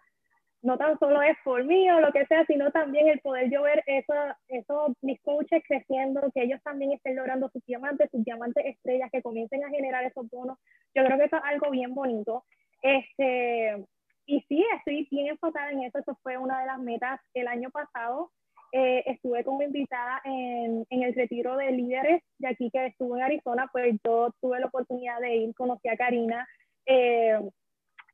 No 0.60 0.76
tan 0.76 0.98
solo 0.98 1.22
es 1.22 1.36
por 1.44 1.64
mí 1.64 1.88
o 1.90 2.00
lo 2.00 2.10
que 2.12 2.26
sea, 2.26 2.44
sino 2.46 2.70
también 2.72 3.08
el 3.08 3.20
poder 3.20 3.48
yo 3.50 3.62
ver 3.62 3.82
eso, 3.86 4.12
eso, 4.48 4.94
mis 5.02 5.20
coaches 5.22 5.62
creciendo, 5.66 6.20
que 6.34 6.42
ellos 6.42 6.60
también 6.64 6.92
estén 6.92 7.14
logrando 7.14 7.48
sus 7.50 7.64
diamantes, 7.64 8.10
sus 8.10 8.24
diamantes 8.24 8.64
estrellas, 8.66 9.08
que 9.12 9.22
comiencen 9.22 9.64
a 9.64 9.70
generar 9.70 10.04
esos 10.04 10.28
bonos. 10.30 10.58
Yo 10.94 11.04
creo 11.04 11.16
que 11.16 11.24
eso 11.24 11.36
es 11.36 11.42
algo 11.44 11.70
bien 11.70 11.94
bonito. 11.94 12.44
Este, 12.82 13.84
y 14.26 14.40
sí, 14.48 14.64
estoy 14.76 15.06
bien 15.10 15.28
enfocada 15.28 15.70
en 15.70 15.84
eso. 15.84 15.98
Eso 15.98 16.18
fue 16.22 16.36
una 16.36 16.60
de 16.60 16.66
las 16.66 16.78
metas 16.80 17.20
el 17.34 17.46
año 17.46 17.70
pasado. 17.70 18.32
Eh, 18.72 19.02
estuve 19.06 19.44
como 19.44 19.62
invitada 19.62 20.20
en, 20.24 20.84
en, 20.90 21.02
el 21.02 21.14
retiro 21.14 21.56
de 21.56 21.70
líderes 21.70 22.22
de 22.38 22.48
aquí 22.48 22.70
que 22.70 22.86
estuve 22.86 23.18
en 23.18 23.24
Arizona, 23.24 23.66
pues 23.72 23.96
yo 24.04 24.30
tuve 24.42 24.60
la 24.60 24.66
oportunidad 24.66 25.20
de 25.20 25.36
ir, 25.36 25.54
conocí 25.54 25.88
a 25.88 25.96
Karina, 25.96 26.46
eh, 26.84 27.40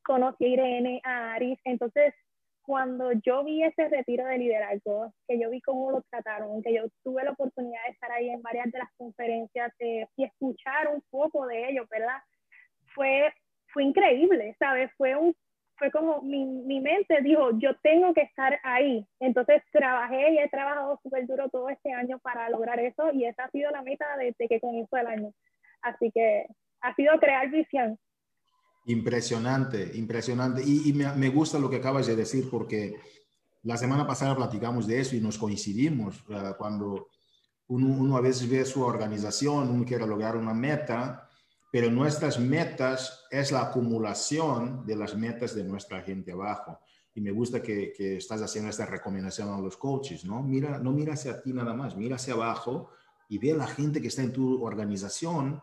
conocí 0.05 0.45
a 0.45 0.47
Irene, 0.47 1.01
a 1.03 1.33
Aris, 1.33 1.59
entonces 1.65 2.13
cuando 2.65 3.11
yo 3.13 3.43
vi 3.43 3.63
ese 3.63 3.87
retiro 3.89 4.25
de 4.25 4.37
liderazgo, 4.37 5.13
que 5.27 5.39
yo 5.39 5.49
vi 5.49 5.61
cómo 5.61 5.91
lo 5.91 6.01
trataron, 6.09 6.61
que 6.63 6.73
yo 6.73 6.83
tuve 7.03 7.23
la 7.23 7.31
oportunidad 7.31 7.83
de 7.85 7.91
estar 7.91 8.11
ahí 8.11 8.29
en 8.29 8.41
varias 8.41 8.71
de 8.71 8.79
las 8.79 8.89
conferencias 8.97 9.71
eh, 9.79 10.07
y 10.17 10.23
escuchar 10.23 10.87
un 10.87 11.01
poco 11.09 11.45
de 11.45 11.69
ellos, 11.69 11.87
¿verdad? 11.89 12.17
Fue, 12.93 13.31
fue 13.67 13.83
increíble, 13.83 14.55
¿sabes? 14.57 14.91
Fue, 14.97 15.15
un, 15.15 15.35
fue 15.77 15.91
como 15.91 16.21
mi, 16.21 16.45
mi 16.45 16.81
mente 16.81 17.21
dijo, 17.21 17.51
yo 17.59 17.75
tengo 17.83 18.13
que 18.13 18.21
estar 18.21 18.59
ahí. 18.63 19.05
Entonces 19.19 19.61
trabajé 19.71 20.31
y 20.31 20.39
he 20.39 20.49
trabajado 20.49 20.99
súper 21.03 21.27
duro 21.27 21.49
todo 21.49 21.69
este 21.69 21.93
año 21.93 22.19
para 22.19 22.49
lograr 22.49 22.79
eso 22.79 23.11
y 23.13 23.25
esa 23.25 23.45
ha 23.45 23.51
sido 23.51 23.69
la 23.71 23.83
meta 23.83 24.05
desde 24.17 24.47
que 24.47 24.59
comenzó 24.59 24.97
el 24.97 25.07
año. 25.07 25.31
Así 25.81 26.11
que 26.11 26.47
ha 26.81 26.95
sido 26.95 27.19
crear 27.19 27.49
visión. 27.49 27.99
Impresionante, 28.85 29.91
impresionante. 29.95 30.61
Y, 30.63 30.93
me, 30.93 31.29
gusta 31.29 31.57
lo 31.57 31.69
que 31.69 31.77
acabas 31.77 32.05
de 32.05 32.15
decir 32.15 32.49
porque 32.51 32.95
la 33.63 33.77
semana 33.77 34.05
pasada 34.05 34.35
platicamos 34.35 34.85
de 34.85 34.99
eso 34.99 35.15
y 35.15 35.21
nos 35.21 35.39
coincidimos. 35.39 36.23
Uh, 36.29 36.55
cuando 36.55 37.09
uno, 37.67 37.87
uno, 37.87 38.15
a 38.15 38.21
veces 38.21 38.47
ve 38.47 38.63
su 38.63 38.83
organización, 38.83 39.69
uno 39.69 39.85
quiere 39.85 40.05
lograr 40.05 40.37
una 40.37 40.53
meta, 40.53 41.27
pero 41.71 41.89
nuestras 41.89 42.39
metas 42.39 43.25
es 43.31 43.51
la 43.51 43.63
acumulación 43.63 44.85
de 44.85 44.95
las 44.95 45.17
metas 45.17 45.55
de 45.55 45.63
nuestra 45.63 46.01
gente 46.03 46.33
abajo. 46.33 46.79
Y 47.15 47.21
me 47.21 47.31
gusta 47.31 47.63
que, 47.63 47.91
que 47.91 48.17
estás 48.17 48.41
haciendo 48.43 48.69
esta 48.69 48.85
recomendación 48.85 49.51
a 49.51 49.59
los 49.59 49.77
coaches, 49.77 50.25
¿no? 50.25 50.43
Mira, 50.43 50.77
no 50.77 50.91
mira 50.91 51.13
hacia 51.13 51.41
ti 51.41 51.53
nada 51.53 51.73
más, 51.73 51.95
mira 51.95 52.17
hacia 52.17 52.35
abajo 52.35 52.91
y 53.29 53.39
ve 53.39 53.53
a 53.53 53.57
la 53.57 53.67
gente 53.67 53.99
que 53.99 54.09
está 54.09 54.21
en 54.21 54.31
tu 54.31 54.63
organización 54.63 55.59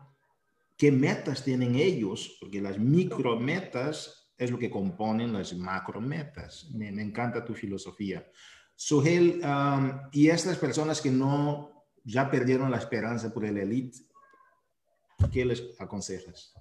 qué 0.82 0.90
metas 0.90 1.44
tienen 1.44 1.76
ellos, 1.76 2.38
porque 2.40 2.60
las 2.60 2.76
micrometas 2.76 4.34
es 4.36 4.50
lo 4.50 4.58
que 4.58 4.68
componen 4.68 5.32
las 5.32 5.54
macrometas. 5.54 6.72
Me, 6.74 6.90
me 6.90 7.02
encanta 7.02 7.44
tu 7.44 7.54
filosofía. 7.54 8.26
Sugel, 8.74 9.40
um, 9.44 10.00
y 10.10 10.28
estas 10.28 10.58
personas 10.58 11.00
que 11.00 11.12
no 11.12 11.84
ya 12.02 12.28
perdieron 12.28 12.68
la 12.68 12.78
esperanza 12.78 13.32
por 13.32 13.44
el 13.44 13.58
elite, 13.58 13.96
¿qué 15.32 15.44
les 15.44 15.80
aconsejas? 15.80 16.52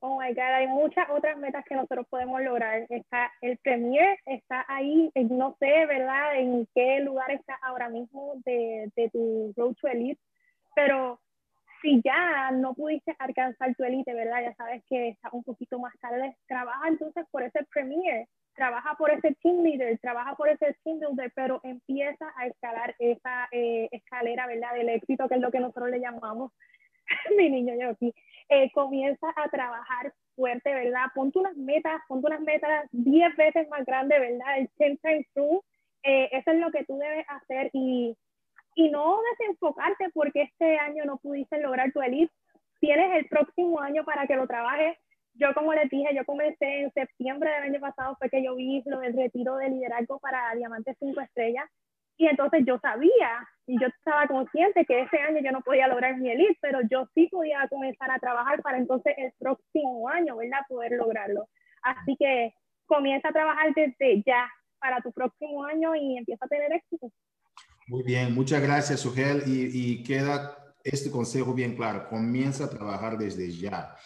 Oh 0.00 0.18
my 0.18 0.34
God, 0.34 0.54
hay 0.56 0.66
muchas 0.66 1.08
otras 1.10 1.38
metas 1.38 1.64
que 1.64 1.76
nosotros 1.76 2.04
podemos 2.10 2.42
lograr. 2.42 2.84
Está 2.88 3.30
el 3.42 3.58
Premier, 3.58 4.18
está 4.26 4.64
ahí, 4.66 5.08
no 5.14 5.56
sé, 5.60 5.86
¿verdad?, 5.86 6.36
en 6.36 6.66
qué 6.74 6.98
lugar 6.98 7.30
está 7.30 7.54
ahora 7.62 7.88
mismo 7.88 8.42
de, 8.44 8.90
de 8.96 9.08
tu 9.10 9.54
Road 9.56 9.76
to 9.80 9.86
Elite, 9.86 10.20
pero 10.74 11.20
si 11.82 12.00
ya 12.02 12.50
no 12.52 12.74
pudiste 12.74 13.14
alcanzar 13.18 13.74
tu 13.74 13.84
élite, 13.84 14.14
¿verdad? 14.14 14.42
Ya 14.42 14.54
sabes 14.54 14.82
que 14.88 15.08
está 15.08 15.28
un 15.32 15.44
poquito 15.44 15.78
más 15.78 15.92
tarde. 16.00 16.36
Trabaja 16.46 16.88
entonces 16.88 17.24
por 17.30 17.42
ese 17.42 17.64
premier, 17.72 18.26
trabaja 18.54 18.94
por 18.96 19.10
ese 19.10 19.34
team 19.42 19.62
leader, 19.62 19.98
trabaja 19.98 20.34
por 20.36 20.48
ese 20.48 20.76
team 20.84 20.98
builder, 20.98 21.32
pero 21.34 21.60
empieza 21.62 22.32
a 22.36 22.46
escalar 22.46 22.94
esa 22.98 23.48
eh, 23.52 23.88
escalera, 23.92 24.46
¿verdad? 24.46 24.74
Del 24.74 24.88
éxito, 24.88 25.28
que 25.28 25.36
es 25.36 25.40
lo 25.40 25.50
que 25.50 25.60
nosotros 25.60 25.90
le 25.90 26.00
llamamos, 26.00 26.52
mi 27.36 27.50
niño 27.50 27.74
yo 27.80 27.90
aquí. 27.90 28.12
Eh, 28.48 28.70
comienza 28.72 29.28
a 29.36 29.48
trabajar 29.48 30.12
fuerte, 30.34 30.74
¿verdad? 30.74 31.06
Ponte 31.14 31.38
unas 31.38 31.56
metas, 31.56 32.00
ponte 32.08 32.26
unas 32.26 32.40
metas 32.40 32.88
10 32.92 33.36
veces 33.36 33.68
más 33.68 33.84
grandes, 33.84 34.18
¿verdad? 34.20 34.58
El 34.58 34.70
10 34.78 35.00
times 35.00 35.26
through. 35.34 35.62
Eh, 36.02 36.28
eso 36.32 36.52
es 36.52 36.58
lo 36.58 36.70
que 36.70 36.84
tú 36.84 36.96
debes 36.96 37.26
hacer 37.28 37.70
y 37.72 38.16
y 38.78 38.88
no 38.90 39.18
desenfocarte 39.32 40.08
porque 40.14 40.42
este 40.42 40.78
año 40.78 41.04
no 41.04 41.18
pudiste 41.18 41.60
lograr 41.60 41.90
tu 41.90 42.00
elite. 42.00 42.32
Tienes 42.78 43.12
el 43.16 43.26
próximo 43.26 43.80
año 43.80 44.04
para 44.04 44.28
que 44.28 44.36
lo 44.36 44.46
trabajes. 44.46 44.96
Yo, 45.34 45.52
como 45.52 45.74
les 45.74 45.90
dije, 45.90 46.14
yo 46.14 46.24
comencé 46.24 46.82
en 46.82 46.92
septiembre 46.92 47.50
del 47.50 47.74
año 47.74 47.80
pasado, 47.80 48.14
fue 48.20 48.30
que 48.30 48.40
yo 48.40 48.54
vi 48.54 48.80
lo 48.86 49.00
del 49.00 49.16
retiro 49.16 49.56
de 49.56 49.70
liderazgo 49.70 50.20
para 50.20 50.54
Diamantes 50.54 50.96
5 51.00 51.20
Estrellas. 51.20 51.68
Y 52.18 52.28
entonces 52.28 52.62
yo 52.64 52.78
sabía 52.78 53.48
y 53.66 53.80
yo 53.80 53.88
estaba 53.88 54.28
consciente 54.28 54.84
que 54.84 55.00
ese 55.02 55.18
año 55.18 55.40
yo 55.42 55.50
no 55.50 55.62
podía 55.62 55.88
lograr 55.88 56.16
mi 56.16 56.30
elite, 56.30 56.56
pero 56.60 56.78
yo 56.88 57.04
sí 57.14 57.26
podía 57.32 57.66
comenzar 57.68 58.12
a 58.12 58.20
trabajar 58.20 58.62
para 58.62 58.78
entonces 58.78 59.12
el 59.16 59.32
próximo 59.40 60.08
año, 60.08 60.36
¿verdad? 60.36 60.60
Poder 60.68 60.92
lograrlo. 60.92 61.48
Así 61.82 62.14
que 62.16 62.54
comienza 62.86 63.30
a 63.30 63.32
trabajar 63.32 63.74
desde 63.74 64.22
ya 64.24 64.48
para 64.78 65.00
tu 65.00 65.10
próximo 65.12 65.64
año 65.64 65.96
y 65.96 66.16
empieza 66.16 66.44
a 66.44 66.48
tener 66.48 66.72
éxito. 66.72 67.10
Muy 67.88 68.02
bien, 68.02 68.34
muchas 68.34 68.60
gracias, 68.60 69.00
Sugel. 69.00 69.44
Y, 69.46 70.02
queda 70.02 70.74
este 70.84 71.10
consejo 71.10 71.54
bien 71.54 71.74
claro. 71.74 72.06
Comienza 72.10 72.64
a 72.64 72.70
trabajar 72.70 73.16
desde 73.16 73.50
ya. 73.50 73.96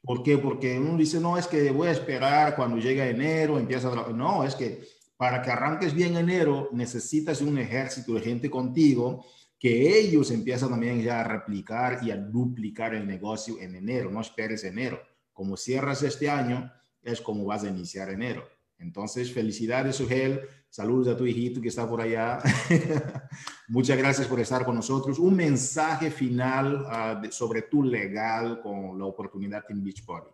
¿Por 0.00 0.22
qué? 0.22 0.38
Porque 0.38 0.78
uno 0.78 0.96
dice, 0.96 1.20
no, 1.20 1.36
es 1.36 1.46
que 1.46 1.70
voy 1.70 1.88
a 1.88 1.92
esperar 1.92 2.56
cuando 2.56 2.78
llegue 2.78 3.10
enero, 3.10 3.58
empieza 3.58 3.88
a 3.88 3.90
trabajar. 3.90 4.14
No, 4.14 4.42
es 4.42 4.54
que 4.54 4.80
para 5.18 5.42
que 5.42 5.50
arranques 5.50 5.92
bien 5.92 6.16
enero, 6.16 6.70
necesitas 6.72 7.42
un 7.42 7.58
ejército 7.58 8.14
de 8.14 8.22
gente 8.22 8.48
contigo 8.48 9.26
que 9.58 9.98
ellos 9.98 10.30
empiezan 10.30 10.70
también 10.70 11.02
ya 11.02 11.20
a 11.20 11.24
replicar 11.24 12.00
y 12.02 12.10
a 12.10 12.16
duplicar 12.16 12.94
el 12.94 13.06
negocio 13.06 13.60
en 13.60 13.74
enero. 13.74 14.10
No 14.10 14.22
esperes 14.22 14.64
enero. 14.64 14.98
Como 15.34 15.58
cierras 15.58 16.02
este 16.02 16.30
año, 16.30 16.72
es 17.02 17.20
como 17.20 17.44
vas 17.44 17.64
a 17.64 17.68
iniciar 17.68 18.08
enero. 18.08 18.48
Entonces, 18.78 19.30
felicidades, 19.30 19.96
Sugel. 19.96 20.40
Saludos 20.68 21.08
a 21.08 21.16
tu 21.16 21.24
hijito 21.24 21.60
que 21.60 21.68
está 21.68 21.88
por 21.88 22.00
allá. 22.00 22.38
Muchas 23.68 23.96
gracias 23.96 24.26
por 24.26 24.40
estar 24.40 24.64
con 24.64 24.74
nosotros. 24.74 25.18
Un 25.18 25.34
mensaje 25.34 26.10
final 26.10 26.84
uh, 26.84 27.20
de, 27.20 27.32
sobre 27.32 27.62
tu 27.62 27.82
legal 27.82 28.60
con 28.60 28.98
la 28.98 29.06
oportunidad 29.06 29.64
en 29.70 29.82
Beachbody. 29.82 30.30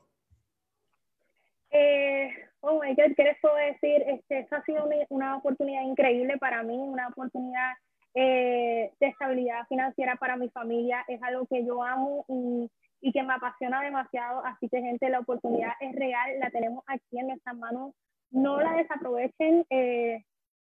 Eh, 1.71 2.29
oh 2.61 2.81
my 2.83 2.95
God, 2.95 3.15
¿qué 3.17 3.25
les 3.25 3.41
puedo 3.41 3.55
decir? 3.55 4.03
Este, 4.07 4.41
esta 4.41 4.57
ha 4.57 4.65
sido 4.65 4.85
una, 4.85 4.97
una, 5.11 5.37
oportunidad 5.37 5.85
increíble 5.85 6.37
para 6.39 6.63
mí, 6.63 6.77
una 6.77 7.09
oportunidad 7.09 7.73
eh, 8.15 8.93
de 9.01 9.07
estabilidad 9.07 9.67
financiera 9.69 10.17
para 10.17 10.37
mi 10.37 10.51
familia. 10.51 11.05
Es 11.09 11.23
algo 11.23 11.47
que 11.47 11.65
yo 11.65 11.83
amo 11.83 12.25
y, 12.29 12.71
y 13.01 13.13
que 13.13 13.23
me 13.23 13.35
apasiona 13.35 13.81
demasiado. 13.83 14.45
Así 14.45 14.69
que, 14.69 14.81
gente, 14.81 15.09
la 15.09 15.21
oportunidad 15.21 15.73
es 15.81 15.95
real, 15.95 16.39
la 16.41 16.51
tenemos 16.51 16.85
aquí 16.89 17.19
en 17.19 17.29
nuestras 17.29 17.57
manos 17.57 17.95
no 18.33 18.61
la 18.61 18.73
desaprovechen. 18.75 19.65
Eh, 19.71 20.25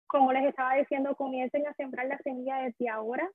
como 0.08 0.32
les 0.32 0.46
estaba 0.46 0.76
diciendo, 0.76 1.16
comiencen 1.16 1.66
a 1.66 1.74
sembrar 1.74 2.06
la 2.08 2.18
semilla 2.20 2.58
desde 2.58 2.90
ahora. 2.90 3.28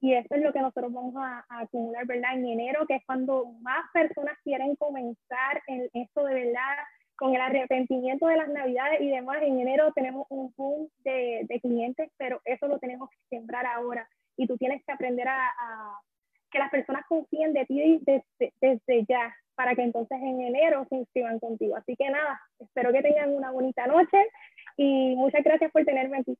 Y 0.00 0.14
eso 0.14 0.34
es 0.34 0.42
lo 0.42 0.52
que 0.52 0.60
nosotros 0.60 0.92
vamos 0.92 1.14
a, 1.16 1.44
acumular, 1.48 2.06
¿verdad? 2.06 2.34
En 2.34 2.46
enero, 2.46 2.86
que 2.86 2.96
es 2.96 3.02
cuando 3.06 3.52
más 3.60 3.84
personas 3.92 4.36
quieren 4.42 4.74
comenzar 4.76 5.62
en 5.66 5.88
esto 5.92 6.24
de 6.24 6.34
verdad, 6.34 6.74
con 7.16 7.34
el 7.34 7.40
arrepentimiento 7.40 8.26
de 8.26 8.36
las 8.36 8.48
navidades 8.48 9.00
y 9.00 9.10
demás. 9.10 9.42
En 9.42 9.60
enero 9.60 9.92
tenemos 9.92 10.26
un 10.30 10.52
boom 10.56 10.88
de, 11.04 11.46
de 11.48 11.60
clientes, 11.60 12.10
pero 12.16 12.40
eso 12.44 12.66
lo 12.66 12.78
tenemos 12.78 13.10
que 13.10 13.36
sembrar 13.36 13.66
ahora. 13.66 14.08
Y 14.36 14.46
tú 14.46 14.56
tienes 14.56 14.82
que 14.84 14.92
aprender 14.92 15.28
a, 15.28 15.46
a 15.46 16.00
que 16.52 16.58
las 16.58 16.70
personas 16.70 17.04
confíen 17.08 17.52
de 17.52 17.64
ti 17.66 18.00
desde, 18.02 18.52
desde 18.60 19.04
ya, 19.08 19.34
para 19.54 19.74
que 19.74 19.82
entonces 19.82 20.18
en 20.20 20.40
enero 20.40 20.86
se 20.88 20.96
inscriban 20.96 21.38
contigo. 21.38 21.76
Así 21.76 21.94
que 21.96 22.08
nada, 22.10 22.40
espero 22.58 22.92
que 22.92 23.02
tengan 23.02 23.30
una 23.30 23.50
bonita 23.50 23.86
noche 23.86 24.18
y 24.76 25.14
muchas 25.16 25.44
gracias 25.44 25.70
por 25.72 25.84
tenerme 25.84 26.18
aquí. 26.18 26.36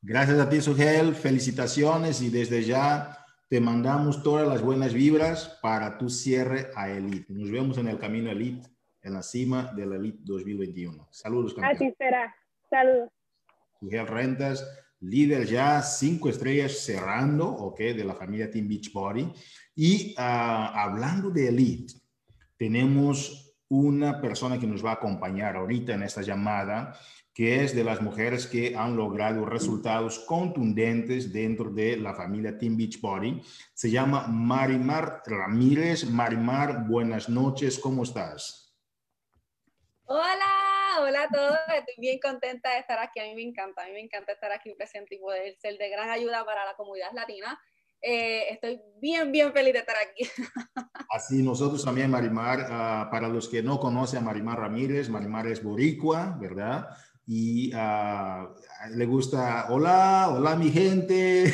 Gracias 0.00 0.38
a 0.40 0.48
ti, 0.48 0.60
Sugel. 0.60 1.14
Felicitaciones 1.14 2.22
y 2.22 2.30
desde 2.30 2.62
ya 2.62 3.18
te 3.48 3.60
mandamos 3.60 4.22
todas 4.22 4.48
las 4.48 4.62
buenas 4.62 4.94
vibras 4.94 5.58
para 5.62 5.98
tu 5.98 6.08
cierre 6.08 6.70
a 6.74 6.90
Elite. 6.90 7.32
Nos 7.32 7.50
vemos 7.50 7.78
en 7.78 7.86
el 7.86 7.98
camino 7.98 8.30
Elite, 8.30 8.68
en 9.02 9.12
la 9.12 9.22
cima 9.22 9.72
de 9.76 9.86
la 9.86 9.96
Elite 9.96 10.22
2021. 10.24 11.08
Saludos, 11.10 11.54
campeón. 11.54 11.76
Así 11.76 11.94
será. 11.98 12.34
Saludos. 12.68 13.10
Sugel 13.78 14.06
Rentas, 14.06 14.66
líder 15.00 15.46
ya 15.46 15.82
cinco 15.82 16.28
estrellas 16.28 16.78
cerrando, 16.78 17.46
ok, 17.46 17.78
de 17.78 18.04
la 18.04 18.14
familia 18.14 18.50
Team 18.50 18.68
Beachbody. 18.68 19.30
Y 19.74 20.14
uh, 20.18 20.20
hablando 20.20 21.30
de 21.30 21.48
Elite, 21.48 21.94
tenemos 22.62 23.56
una 23.68 24.20
persona 24.20 24.56
que 24.56 24.68
nos 24.68 24.84
va 24.84 24.90
a 24.90 24.94
acompañar 24.94 25.56
ahorita 25.56 25.94
en 25.94 26.04
esta 26.04 26.22
llamada 26.22 26.96
que 27.34 27.64
es 27.64 27.74
de 27.74 27.82
las 27.82 28.00
mujeres 28.00 28.46
que 28.46 28.76
han 28.76 28.96
logrado 28.96 29.44
resultados 29.44 30.20
contundentes 30.20 31.32
dentro 31.32 31.70
de 31.70 31.96
la 31.96 32.14
familia 32.14 32.56
Team 32.56 32.76
Beachbody. 32.76 33.42
Se 33.74 33.90
llama 33.90 34.28
Marimar 34.28 35.24
Ramírez. 35.26 36.04
Marimar, 36.04 36.86
buenas 36.86 37.28
noches, 37.28 37.80
¿cómo 37.80 38.04
estás? 38.04 38.72
Hola, 40.04 41.00
hola 41.00 41.22
a 41.24 41.28
todos. 41.30 41.58
Estoy 41.76 41.94
bien 41.98 42.20
contenta 42.20 42.74
de 42.74 42.78
estar 42.78 43.00
aquí. 43.00 43.18
A 43.18 43.24
mí 43.24 43.34
me 43.34 43.42
encanta, 43.42 43.82
a 43.82 43.86
mí 43.86 43.92
me 43.92 44.02
encanta 44.02 44.30
estar 44.30 44.52
aquí 44.52 44.72
presente 44.74 45.16
y 45.16 45.18
poder 45.18 45.56
ser 45.58 45.78
de 45.78 45.88
gran 45.88 46.10
ayuda 46.10 46.44
para 46.44 46.64
la 46.64 46.74
comunidad 46.74 47.10
latina. 47.12 47.58
Eh, 48.02 48.42
estoy 48.50 48.80
bien, 49.00 49.30
bien 49.30 49.52
feliz 49.52 49.72
de 49.72 49.78
estar 49.78 49.96
aquí. 49.96 50.28
Así 51.10 51.42
nosotros 51.42 51.84
también, 51.84 52.10
Marimar, 52.10 52.66
ah, 52.68 53.08
para 53.10 53.28
los 53.28 53.48
que 53.48 53.62
no 53.62 53.78
conocen 53.78 54.18
a 54.18 54.22
Marimar 54.22 54.58
Ramírez, 54.58 55.08
Marimar 55.08 55.46
es 55.46 55.62
boricua, 55.62 56.36
¿verdad? 56.40 56.88
y 57.26 57.70
ah, 57.74 58.52
le 58.94 59.06
gusta, 59.06 59.66
hola, 59.70 60.28
hola 60.30 60.56
mi 60.56 60.70
gente. 60.70 61.44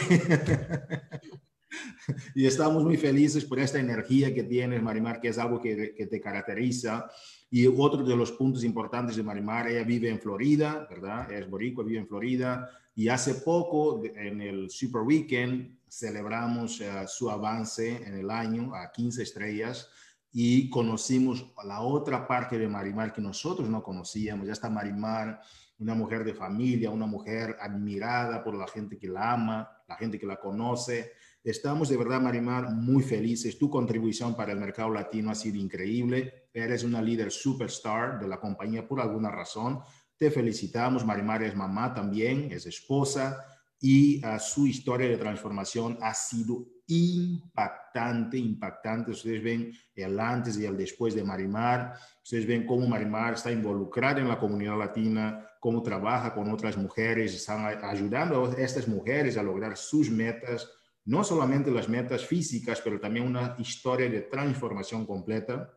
y 2.35 2.47
estamos 2.47 2.85
muy 2.85 2.97
felices 2.97 3.45
por 3.45 3.59
esta 3.59 3.79
energía 3.79 4.35
que 4.35 4.45
tienes, 4.45 4.83
Marimar, 4.83 5.21
que 5.21 5.29
es 5.29 5.39
algo 5.39 5.61
que, 5.61 5.95
que, 5.95 6.07
te 6.07 6.21
caracteriza. 6.21 7.11
Y 7.51 7.67
otro 7.67 8.05
de 8.05 8.17
los 8.17 8.33
puntos 8.33 8.65
importantes 8.65 9.17
de 9.17 9.23
Marimar, 9.23 9.69
ella 9.69 9.85
vive 9.85 10.09
en 10.09 10.21
Florida, 10.21 10.87
¿verdad? 10.89 11.31
Es 11.31 11.49
boricua, 11.49 11.85
vive 11.85 12.01
en 12.01 12.09
Florida. 12.09 12.71
Y 12.95 13.09
hace 13.09 13.35
poco, 13.35 14.03
en 14.05 14.41
el 14.41 14.71
Super 14.71 15.03
Weekend, 15.03 15.78
celebramos 15.91 16.81
uh, 16.81 17.07
su 17.07 17.31
avance 17.31 17.97
en 18.07 18.15
el 18.15 18.31
año 18.31 18.75
a 18.75 18.91
15 18.91 19.23
estrellas 19.23 19.89
y 20.33 20.69
conocimos 20.69 21.53
la 21.65 21.81
otra 21.81 22.27
parte 22.27 22.59
de 22.59 22.69
Marimar 22.69 23.13
que 23.13 23.23
nosotros 23.23 23.69
no 23.69 23.83
conocíamos. 23.83 24.47
Ya 24.47 24.53
está 24.53 24.69
Marimar, 24.69 25.41
una 25.79 25.95
mujer 25.95 26.25
de 26.25 26.35
familia, 26.35 26.91
una 26.91 27.07
mujer 27.07 27.57
admirada 27.61 28.43
por 28.45 28.55
la 28.55 28.67
gente 28.69 28.99
que 28.99 29.09
la 29.09 29.33
ama, 29.33 29.69
la 29.89 29.97
gente 29.97 30.19
que 30.19 30.27
la 30.27 30.37
conoce. 30.37 31.13
Estamos 31.43 31.89
de 31.89 31.97
verdad, 31.97 32.21
Marimar, 32.21 32.71
muy 32.73 33.03
felices. 33.03 33.59
Tu 33.59 33.71
contribución 33.71 34.37
para 34.37 34.53
el 34.53 34.59
mercado 34.59 34.91
latino 34.91 35.31
ha 35.31 35.35
sido 35.35 35.57
increíble. 35.57 36.49
Eres 36.53 36.85
una 36.85 37.01
líder 37.01 37.31
superstar 37.31 38.21
de 38.21 38.29
la 38.29 38.39
compañía 38.39 38.87
por 38.87 39.01
alguna 39.01 39.31
razón. 39.31 39.81
Te 40.17 40.31
felicitamos. 40.31 41.07
Marimar 41.07 41.43
es 41.43 41.57
mamá 41.57 41.95
también, 41.95 42.53
es 42.53 42.67
esposa 42.67 43.45
y 43.81 44.25
uh, 44.25 44.39
su 44.39 44.67
historia 44.67 45.09
de 45.09 45.17
transformación 45.17 45.99
ha 46.01 46.13
sido 46.15 46.67
impactante, 46.89 48.39
impactante. 48.39 49.11
Ustedes 49.13 49.43
ven 49.43 49.73
el 49.95 50.19
antes 50.19 50.59
y 50.59 50.65
el 50.65 50.77
después 50.77 51.15
de 51.15 51.23
Marimar. 51.23 51.95
Ustedes 52.23 52.47
ven 52.47 52.67
cómo 52.67 52.87
Marimar 52.89 53.35
está 53.35 53.53
involucrada 53.53 54.21
en 54.21 54.29
la 54.29 54.39
comunidad 54.39 54.79
latina, 54.79 55.47
cómo 55.61 55.83
trabaja 55.83 56.35
con 56.35 56.51
otras 56.51 56.77
mujeres, 56.77 57.35
están 57.35 57.85
ayudando 57.85 58.47
a 58.47 58.55
estas 58.55 58.89
mujeres 58.89 59.37
a 59.37 59.43
lograr 59.43 59.77
sus 59.77 60.11
metas, 60.11 60.71
no 61.05 61.23
solamente 61.23 61.71
las 61.71 61.89
metas 61.89 62.25
físicas, 62.25 62.81
pero 62.83 62.99
también 62.99 63.27
una 63.27 63.55
historia 63.59 64.09
de 64.09 64.23
transformación 64.23 65.07
completa. 65.07 65.71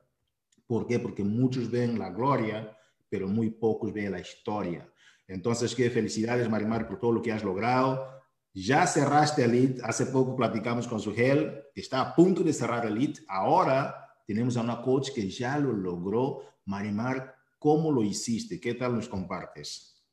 ¿Por 0.66 0.88
qué? 0.88 1.00
Porque 1.00 1.24
muchos 1.24 1.70
ven 1.70 2.00
la 2.00 2.10
gloria, 2.10 2.78
pero 3.10 3.28
muy 3.28 3.50
pocos 3.50 3.94
ven 3.94 4.12
la 4.12 4.20
historia. 4.20 4.91
Entonces, 5.32 5.76
qué 5.76 5.90
felicidades, 5.90 6.50
Marimar, 6.50 6.88
por 6.88 7.00
todo 7.00 7.12
lo 7.12 7.22
que 7.22 7.32
has 7.32 7.44
logrado 7.44 8.22
ya 8.54 8.86
cerraste 8.86 9.46
Elite, 9.46 9.82
hace 9.84 10.08
poco 10.08 10.36
platicamos 10.36 10.86
con 10.86 11.00
Sugel, 11.00 11.64
está 11.74 12.02
a 12.02 12.14
punto 12.14 12.44
de 12.44 12.52
cerrar 12.52 12.86
Elite. 12.86 13.22
Ahora 13.30 14.14
tenemos 14.28 14.58
a 14.58 14.62
una 14.62 14.82
coach 14.82 15.12
que 15.16 15.30
ya 15.30 15.58
lo 15.58 15.72
logró. 15.72 16.44
Marimar, 16.66 17.34
¿cómo 17.58 17.92
lo 17.94 18.04
hiciste? 18.04 18.60
¿Qué 18.60 18.74
tal 18.74 18.96
nos 18.96 19.08
compartes? 19.08 20.04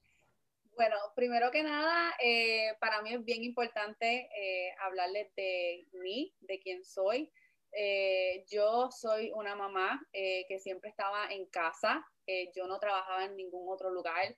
Bueno, 0.76 0.94
primero 1.16 1.50
que 1.50 1.64
nada, 1.64 2.14
eh, 2.22 2.74
para 2.78 3.02
mí 3.02 3.12
es 3.12 3.24
bien 3.24 3.42
importante 3.42 4.30
eh, 4.36 4.72
hablarles 4.80 5.34
de 5.34 5.88
mí, 5.94 6.32
de 6.40 6.60
quién 6.60 6.84
soy. 6.84 7.32
Eh, 7.72 8.44
yo 8.48 8.88
soy 8.92 9.32
una 9.34 9.56
mamá 9.56 10.00
que 10.12 10.58
siempre 10.60 10.90
estaba 10.90 11.30
en 11.30 11.46
casa, 11.46 12.06
yo 12.54 12.66
no 12.66 12.78
trabajaba 12.78 13.24
en 13.24 13.36
ningún 13.36 13.68
otro 13.68 13.90
lugar, 13.90 14.34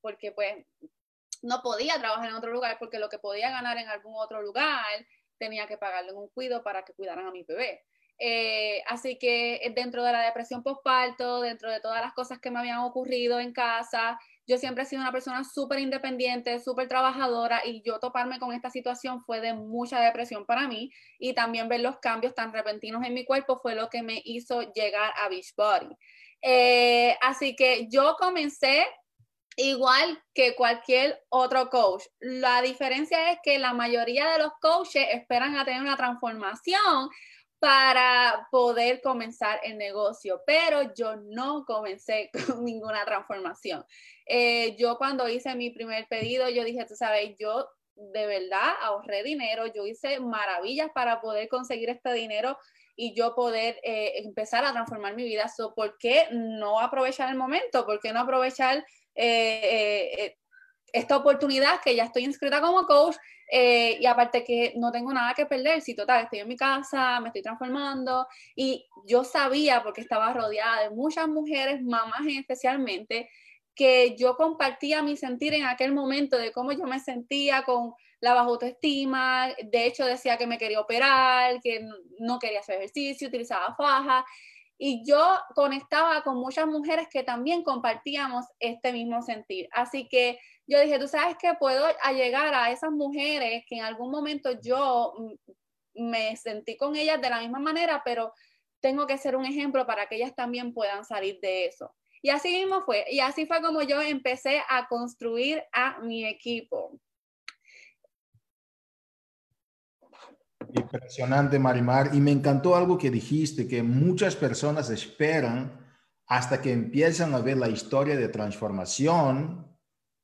porque 0.00 0.32
pues 0.32 0.54
no 1.42 1.62
podía 1.62 1.98
trabajar 1.98 2.28
en 2.28 2.34
otro 2.34 2.52
lugar 2.52 2.76
porque 2.78 2.98
lo 2.98 3.08
que 3.08 3.18
podía 3.18 3.50
ganar 3.50 3.78
en 3.78 3.88
algún 3.88 4.14
otro 4.16 4.42
lugar 4.42 4.84
tenía 5.38 5.66
que 5.66 5.78
pagarle 5.78 6.12
un 6.12 6.28
cuido 6.28 6.62
para 6.62 6.84
que 6.84 6.94
cuidaran 6.94 7.26
a 7.26 7.30
mi 7.30 7.42
bebé. 7.42 7.84
Eh, 8.18 8.82
así 8.86 9.18
que 9.18 9.56
eh, 9.56 9.72
dentro 9.74 10.02
de 10.02 10.12
la 10.12 10.22
depresión 10.22 10.62
postparto, 10.62 11.42
dentro 11.42 11.70
de 11.70 11.80
todas 11.80 12.00
las 12.00 12.14
cosas 12.14 12.38
que 12.38 12.50
me 12.50 12.58
habían 12.58 12.78
ocurrido 12.78 13.38
en 13.40 13.52
casa, 13.52 14.18
yo 14.46 14.56
siempre 14.56 14.84
he 14.84 14.86
sido 14.86 15.02
una 15.02 15.12
persona 15.12 15.44
súper 15.44 15.80
independiente, 15.80 16.58
súper 16.60 16.88
trabajadora 16.88 17.60
y 17.64 17.82
yo 17.82 17.98
toparme 17.98 18.38
con 18.38 18.54
esta 18.54 18.70
situación 18.70 19.22
fue 19.24 19.40
de 19.40 19.52
mucha 19.52 20.00
depresión 20.00 20.46
para 20.46 20.66
mí 20.66 20.90
y 21.18 21.34
también 21.34 21.68
ver 21.68 21.80
los 21.80 21.98
cambios 21.98 22.34
tan 22.34 22.52
repentinos 22.52 23.04
en 23.04 23.12
mi 23.12 23.26
cuerpo 23.26 23.58
fue 23.60 23.74
lo 23.74 23.90
que 23.90 24.02
me 24.02 24.22
hizo 24.24 24.72
llegar 24.72 25.12
a 25.16 25.28
Beachbody. 25.28 25.94
Eh, 26.40 27.18
así 27.20 27.54
que 27.54 27.86
yo 27.88 28.16
comencé 28.18 28.86
igual 29.56 30.22
que 30.34 30.54
cualquier 30.54 31.22
otro 31.28 31.68
coach. 31.70 32.04
La 32.20 32.62
diferencia 32.62 33.32
es 33.32 33.38
que 33.42 33.58
la 33.58 33.72
mayoría 33.72 34.30
de 34.30 34.38
los 34.38 34.52
coaches 34.60 35.06
esperan 35.12 35.56
a 35.56 35.64
tener 35.64 35.80
una 35.80 35.96
transformación 35.96 37.10
para 37.58 38.46
poder 38.50 39.00
comenzar 39.00 39.60
el 39.64 39.78
negocio, 39.78 40.42
pero 40.46 40.94
yo 40.94 41.16
no 41.16 41.64
comencé 41.64 42.30
con 42.46 42.64
ninguna 42.64 43.04
transformación. 43.04 43.84
Eh, 44.26 44.76
yo 44.76 44.98
cuando 44.98 45.28
hice 45.28 45.54
mi 45.54 45.70
primer 45.70 46.06
pedido, 46.06 46.48
yo 46.50 46.64
dije, 46.64 46.84
tú 46.86 46.94
sabes, 46.94 47.34
yo 47.38 47.66
de 47.94 48.26
verdad 48.26 48.74
ahorré 48.82 49.22
dinero, 49.22 49.66
yo 49.66 49.86
hice 49.86 50.20
maravillas 50.20 50.90
para 50.94 51.20
poder 51.22 51.48
conseguir 51.48 51.88
este 51.88 52.12
dinero 52.12 52.58
y 52.94 53.14
yo 53.14 53.34
poder 53.34 53.78
eh, 53.82 54.18
empezar 54.24 54.64
a 54.64 54.72
transformar 54.72 55.14
mi 55.14 55.24
vida. 55.24 55.50
¿Por 55.74 55.96
qué 55.98 56.28
no 56.32 56.78
aprovechar 56.78 57.30
el 57.30 57.36
momento? 57.36 57.86
¿Por 57.86 58.00
qué 58.00 58.12
no 58.12 58.20
aprovechar 58.20 58.84
eh, 59.16 60.10
eh, 60.18 60.36
esta 60.92 61.16
oportunidad 61.16 61.80
que 61.82 61.94
ya 61.94 62.04
estoy 62.04 62.24
inscrita 62.24 62.60
como 62.60 62.86
coach 62.86 63.16
eh, 63.50 63.98
y 64.00 64.06
aparte 64.06 64.44
que 64.44 64.72
no 64.76 64.90
tengo 64.90 65.12
nada 65.12 65.34
que 65.34 65.46
perder, 65.46 65.80
si 65.80 65.94
total, 65.94 66.24
estoy 66.24 66.40
en 66.40 66.48
mi 66.48 66.56
casa, 66.56 67.20
me 67.20 67.28
estoy 67.28 67.42
transformando 67.42 68.26
y 68.54 68.86
yo 69.06 69.24
sabía 69.24 69.82
porque 69.82 70.00
estaba 70.00 70.32
rodeada 70.32 70.82
de 70.82 70.90
muchas 70.90 71.28
mujeres, 71.28 71.82
mamás 71.82 72.26
especialmente, 72.26 73.30
que 73.74 74.16
yo 74.16 74.36
compartía 74.36 75.02
mi 75.02 75.16
sentir 75.16 75.54
en 75.54 75.66
aquel 75.66 75.92
momento 75.92 76.38
de 76.38 76.50
cómo 76.50 76.72
yo 76.72 76.84
me 76.84 76.98
sentía 76.98 77.62
con 77.62 77.92
la 78.20 78.32
baja 78.32 78.46
autoestima, 78.46 79.48
de 79.62 79.86
hecho 79.86 80.06
decía 80.06 80.38
que 80.38 80.46
me 80.46 80.58
quería 80.58 80.80
operar, 80.80 81.60
que 81.60 81.86
no 82.18 82.38
quería 82.38 82.60
hacer 82.60 82.76
ejercicio, 82.76 83.28
utilizaba 83.28 83.74
faja 83.76 84.24
y 84.78 85.04
yo 85.06 85.38
conectaba 85.54 86.22
con 86.22 86.36
muchas 86.36 86.66
mujeres 86.66 87.08
que 87.10 87.22
también 87.22 87.62
compartíamos 87.62 88.44
este 88.58 88.92
mismo 88.92 89.22
sentir. 89.22 89.68
Así 89.72 90.08
que 90.08 90.38
yo 90.66 90.80
dije, 90.80 90.98
tú 90.98 91.08
sabes 91.08 91.36
que 91.38 91.54
puedo 91.54 91.86
llegar 92.12 92.54
a 92.54 92.70
esas 92.70 92.90
mujeres 92.90 93.64
que 93.68 93.76
en 93.76 93.84
algún 93.84 94.10
momento 94.10 94.50
yo 94.60 95.14
me 95.94 96.36
sentí 96.36 96.76
con 96.76 96.96
ellas 96.96 97.20
de 97.20 97.30
la 97.30 97.40
misma 97.40 97.58
manera, 97.58 98.02
pero 98.04 98.32
tengo 98.80 99.06
que 99.06 99.18
ser 99.18 99.36
un 99.36 99.46
ejemplo 99.46 99.86
para 99.86 100.06
que 100.06 100.16
ellas 100.16 100.34
también 100.34 100.74
puedan 100.74 101.04
salir 101.04 101.40
de 101.40 101.66
eso. 101.66 101.94
Y 102.22 102.30
así 102.30 102.48
mismo 102.48 102.82
fue. 102.82 103.04
Y 103.10 103.20
así 103.20 103.46
fue 103.46 103.62
como 103.62 103.82
yo 103.82 104.00
empecé 104.02 104.62
a 104.68 104.88
construir 104.88 105.62
a 105.72 106.00
mi 106.00 106.26
equipo. 106.26 106.98
Impresionante, 110.72 111.58
Marimar. 111.58 112.14
Y 112.14 112.20
me 112.20 112.32
encantó 112.32 112.76
algo 112.76 112.98
que 112.98 113.10
dijiste, 113.10 113.66
que 113.66 113.82
muchas 113.82 114.36
personas 114.36 114.90
esperan 114.90 115.86
hasta 116.26 116.60
que 116.60 116.72
empiezan 116.72 117.34
a 117.34 117.38
ver 117.38 117.56
la 117.56 117.68
historia 117.68 118.16
de 118.16 118.28
transformación 118.28 119.66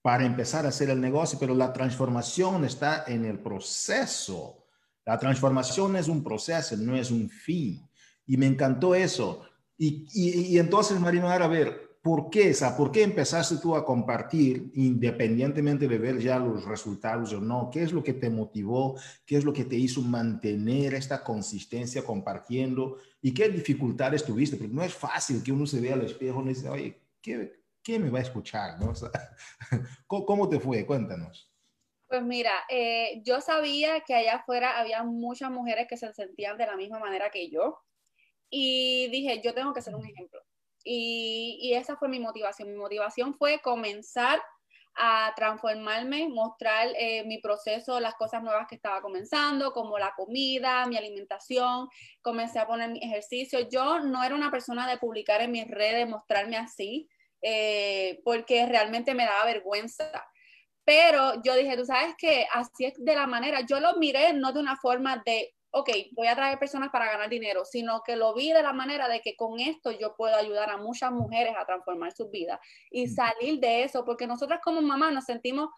para 0.02 0.26
empezar 0.26 0.66
a 0.66 0.70
hacer 0.70 0.90
el 0.90 1.00
negocio, 1.00 1.38
pero 1.38 1.54
la 1.54 1.72
transformación 1.72 2.64
está 2.64 3.04
en 3.06 3.24
el 3.24 3.38
proceso. 3.38 4.66
La 5.04 5.18
transformación 5.18 5.96
es 5.96 6.08
un 6.08 6.22
proceso, 6.22 6.76
no 6.76 6.96
es 6.96 7.10
un 7.10 7.28
fin. 7.28 7.88
Y 8.26 8.36
me 8.36 8.46
encantó 8.46 8.94
eso. 8.94 9.44
Y, 9.78 10.58
entonces, 10.58 11.00
Marimar, 11.00 11.42
a 11.42 11.48
ver, 11.48 11.91
¿Por 12.02 12.30
qué? 12.30 12.48
esa? 12.48 12.76
¿Por 12.76 12.90
qué 12.90 13.04
empezaste 13.04 13.58
tú 13.58 13.76
a 13.76 13.84
compartir 13.84 14.72
independientemente 14.74 15.86
de 15.86 15.98
ver 15.98 16.18
ya 16.18 16.36
los 16.36 16.64
resultados 16.64 17.32
o 17.32 17.40
no? 17.40 17.70
¿Qué 17.72 17.84
es 17.84 17.92
lo 17.92 18.02
que 18.02 18.12
te 18.12 18.28
motivó? 18.28 18.98
¿Qué 19.24 19.36
es 19.36 19.44
lo 19.44 19.52
que 19.52 19.64
te 19.64 19.76
hizo 19.76 20.02
mantener 20.02 20.94
esta 20.94 21.22
consistencia 21.22 22.04
compartiendo? 22.04 22.98
¿Y 23.20 23.32
qué 23.32 23.48
dificultades 23.48 24.24
tuviste? 24.24 24.56
Porque 24.56 24.74
no 24.74 24.82
es 24.82 24.92
fácil 24.92 25.44
que 25.44 25.52
uno 25.52 25.64
se 25.64 25.80
vea 25.80 25.94
al 25.94 26.04
espejo 26.04 26.42
y 26.42 26.48
dice, 26.48 26.68
oye, 26.68 27.00
¿qué, 27.22 27.60
qué 27.84 28.00
me 28.00 28.10
va 28.10 28.18
a 28.18 28.22
escuchar? 28.22 28.80
¿no? 28.80 28.92
¿cómo, 30.08 30.48
te 30.48 30.58
fue? 30.58 30.84
Cuéntanos. 30.84 31.52
Pues 32.08 32.24
mira, 32.24 32.64
eh, 32.68 33.22
yo 33.24 33.40
sabía 33.40 34.00
que 34.00 34.14
allá 34.14 34.36
afuera 34.38 34.80
había 34.80 35.04
muchas 35.04 35.52
mujeres 35.52 35.86
que 35.88 35.96
se 35.96 36.12
sentían 36.12 36.58
de 36.58 36.66
la 36.66 36.76
misma 36.76 36.98
manera 36.98 37.30
que 37.30 37.48
yo. 37.48 37.78
Y 38.50 39.08
dije, 39.12 39.40
yo 39.42 39.54
tengo 39.54 39.72
que 39.72 39.82
ser 39.82 39.94
un 39.94 40.04
ejemplo 40.04 40.42
y, 40.84 41.72
esa 41.74 41.96
fue 41.96 42.08
mi 42.08 42.20
motivación. 42.20 42.70
Mi 42.70 42.76
motivación 42.76 43.34
fue 43.34 43.60
comenzar 43.60 44.42
a 44.94 45.32
transformarme, 45.34 46.28
mostrar 46.28 46.88
eh, 46.98 47.24
mi 47.24 47.38
proceso, 47.38 47.98
las 47.98 48.14
cosas 48.14 48.42
nuevas 48.42 48.66
que 48.68 48.74
estaba 48.74 49.00
comenzando, 49.00 49.72
como 49.72 49.98
la 49.98 50.12
comida, 50.14 50.86
mi 50.86 50.96
alimentación, 50.96 51.88
comencé 52.20 52.58
a 52.58 52.66
poner 52.66 52.90
mi 52.90 53.02
ejercicio. 53.02 53.68
Yo 53.70 54.00
no 54.00 54.22
era 54.22 54.34
una 54.34 54.50
persona 54.50 54.86
de 54.86 54.98
publicar 54.98 55.40
en 55.40 55.52
mis 55.52 55.66
redes, 55.66 56.08
mostrarme 56.08 56.56
así, 56.56 57.08
eh, 57.40 58.20
porque 58.24 58.66
realmente 58.66 59.14
me 59.14 59.24
daba 59.24 59.46
vergüenza. 59.46 60.10
Pero 60.84 61.40
yo 61.42 61.54
dije, 61.54 61.76
tú 61.76 61.84
sabes 61.84 62.14
que 62.18 62.46
así 62.52 62.84
es 62.84 62.94
de 62.96 63.14
la 63.14 63.26
manera, 63.26 63.60
yo 63.62 63.80
lo 63.80 63.96
miré 63.96 64.32
no 64.32 64.52
de 64.52 64.60
una 64.60 64.76
forma 64.76 65.22
de 65.24 65.54
ok, 65.72 65.90
voy 66.12 66.26
a 66.26 66.36
traer 66.36 66.58
personas 66.58 66.90
para 66.90 67.06
ganar 67.06 67.28
dinero, 67.28 67.64
sino 67.64 68.02
que 68.02 68.14
lo 68.14 68.34
vi 68.34 68.52
de 68.52 68.62
la 68.62 68.72
manera 68.72 69.08
de 69.08 69.20
que 69.20 69.36
con 69.36 69.58
esto 69.58 69.90
yo 69.90 70.14
puedo 70.16 70.36
ayudar 70.36 70.70
a 70.70 70.76
muchas 70.76 71.10
mujeres 71.10 71.54
a 71.58 71.64
transformar 71.64 72.12
sus 72.12 72.30
vidas 72.30 72.60
y 72.90 73.08
salir 73.08 73.58
de 73.58 73.84
eso, 73.84 74.04
porque 74.04 74.26
nosotras 74.26 74.60
como 74.62 74.82
mamá 74.82 75.10
nos 75.10 75.24
sentimos 75.24 75.70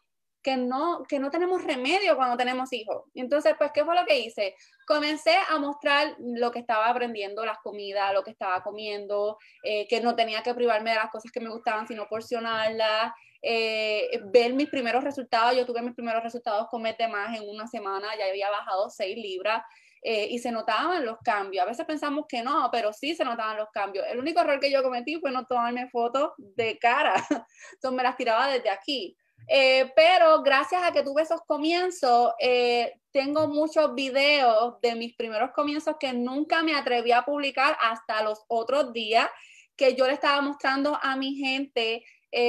que 0.43 0.59
no, 0.59 1.05
que 1.09 1.19
no 1.19 1.31
tenemos 1.31 1.65
remedio 1.65 2.17
cuando 2.17 2.37
tenemos 2.37 2.71
hijos. 2.73 3.05
Entonces, 3.15 3.55
pues, 3.57 3.71
¿qué 3.73 3.83
fue 3.83 3.95
lo 3.95 4.05
que 4.05 4.19
hice? 4.19 4.55
Comencé 4.87 5.35
a 5.49 5.59
mostrar 5.59 6.17
lo 6.19 6.51
que 6.51 6.59
estaba 6.59 6.89
aprendiendo, 6.89 7.47
las 7.47 7.59
comidas, 7.59 8.13
lo 8.13 8.23
que 8.23 8.33
estaba 8.33 8.63
comiendo, 8.63 9.39
eh, 9.63 9.89
que 9.89 10.03
no 10.03 10.15
tenía 10.15 10.43
que 10.43 10.55
privarme 10.55 10.91
de 10.91 10.97
las 10.97 11.11
cosas 11.11 11.33
que 11.33 11.41
me 11.41 11.49
gustaban, 11.49 11.89
sino 11.89 12.07
porcionarlas, 12.09 13.13
eh, 13.41 14.21
ver 14.27 14.53
mis 14.53 14.69
primeros 14.69 15.03
resultados. 15.03 15.57
Yo 15.57 15.65
tuve 15.65 15.81
mis 15.81 15.95
primeros 15.95 16.23
resultados 16.23 16.69
comer 16.69 16.97
de 16.99 17.09
más 17.09 17.35
en 17.39 17.49
una 17.49 17.67
semana, 17.67 18.09
ya 18.19 18.27
había 18.27 18.51
bajado 18.51 18.91
6 18.91 19.17
libras. 19.17 19.63
Eh, 20.07 20.29
y 20.31 20.39
se 20.39 20.53
notaban 20.53 21.07
los 21.07 21.17
cambios. 21.25 21.65
A 21.65 21.67
veces 21.67 21.87
pensamos 21.87 22.27
que 22.29 22.43
no, 22.43 22.69
pero 22.71 22.93
sí 22.93 23.15
se 23.15 23.25
notaban 23.25 23.57
los 23.57 23.71
cambios. 23.71 24.05
El 24.07 24.19
único 24.19 24.39
error 24.39 24.61
que 24.61 24.71
yo 24.71 24.83
cometí 24.83 25.19
fue 25.19 25.31
no 25.31 25.47
tomarme 25.47 25.89
fotos 25.89 26.33
de 26.37 26.79
cara, 26.79 27.15
entonces 27.73 27.97
me 27.97 28.03
las 28.03 28.15
tiraba 28.15 28.49
desde 28.49 28.69
aquí. 28.69 29.17
Eh, 29.49 29.91
pero 29.97 30.43
gracias 30.43 30.83
a 30.85 30.93
que 30.93 31.03
tuve 31.03 31.23
esos 31.23 31.41
comienzos, 31.47 32.33
eh, 32.39 32.93
tengo 33.13 33.49
muchos 33.49 33.95
videos 33.95 34.79
de 34.83 34.95
mis 34.95 35.17
primeros 35.17 35.53
comienzos 35.53 35.97
que 35.99 36.13
nunca 36.13 36.63
me 36.63 36.75
atreví 36.75 37.13
a 37.13 37.25
publicar 37.25 37.75
hasta 37.81 38.23
los 38.23 38.45
otros 38.49 38.93
días 38.93 39.31
que 39.75 39.95
yo 39.95 40.07
le 40.07 40.13
estaba 40.13 40.43
mostrando 40.43 40.99
a 41.01 41.17
mi 41.17 41.37
gente, 41.37 42.05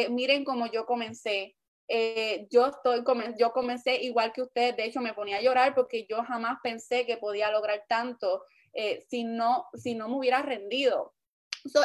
miren 0.09 0.43
cómo 0.43 0.67
yo 0.67 0.85
comencé. 0.85 1.55
Eh, 1.87 2.47
yo, 2.49 2.67
estoy, 2.67 3.03
yo 3.37 3.51
comencé 3.51 3.95
igual 4.01 4.33
que 4.33 4.41
usted, 4.41 4.75
de 4.75 4.85
hecho 4.85 5.01
me 5.01 5.13
ponía 5.13 5.37
a 5.37 5.41
llorar 5.41 5.75
porque 5.75 6.07
yo 6.09 6.23
jamás 6.23 6.57
pensé 6.63 7.05
que 7.05 7.17
podía 7.17 7.51
lograr 7.51 7.83
tanto 7.87 8.43
eh, 8.73 9.05
si, 9.07 9.23
no, 9.23 9.67
si 9.75 9.93
no 9.93 10.09
me 10.09 10.17
hubiera 10.17 10.41
rendido. 10.41 11.13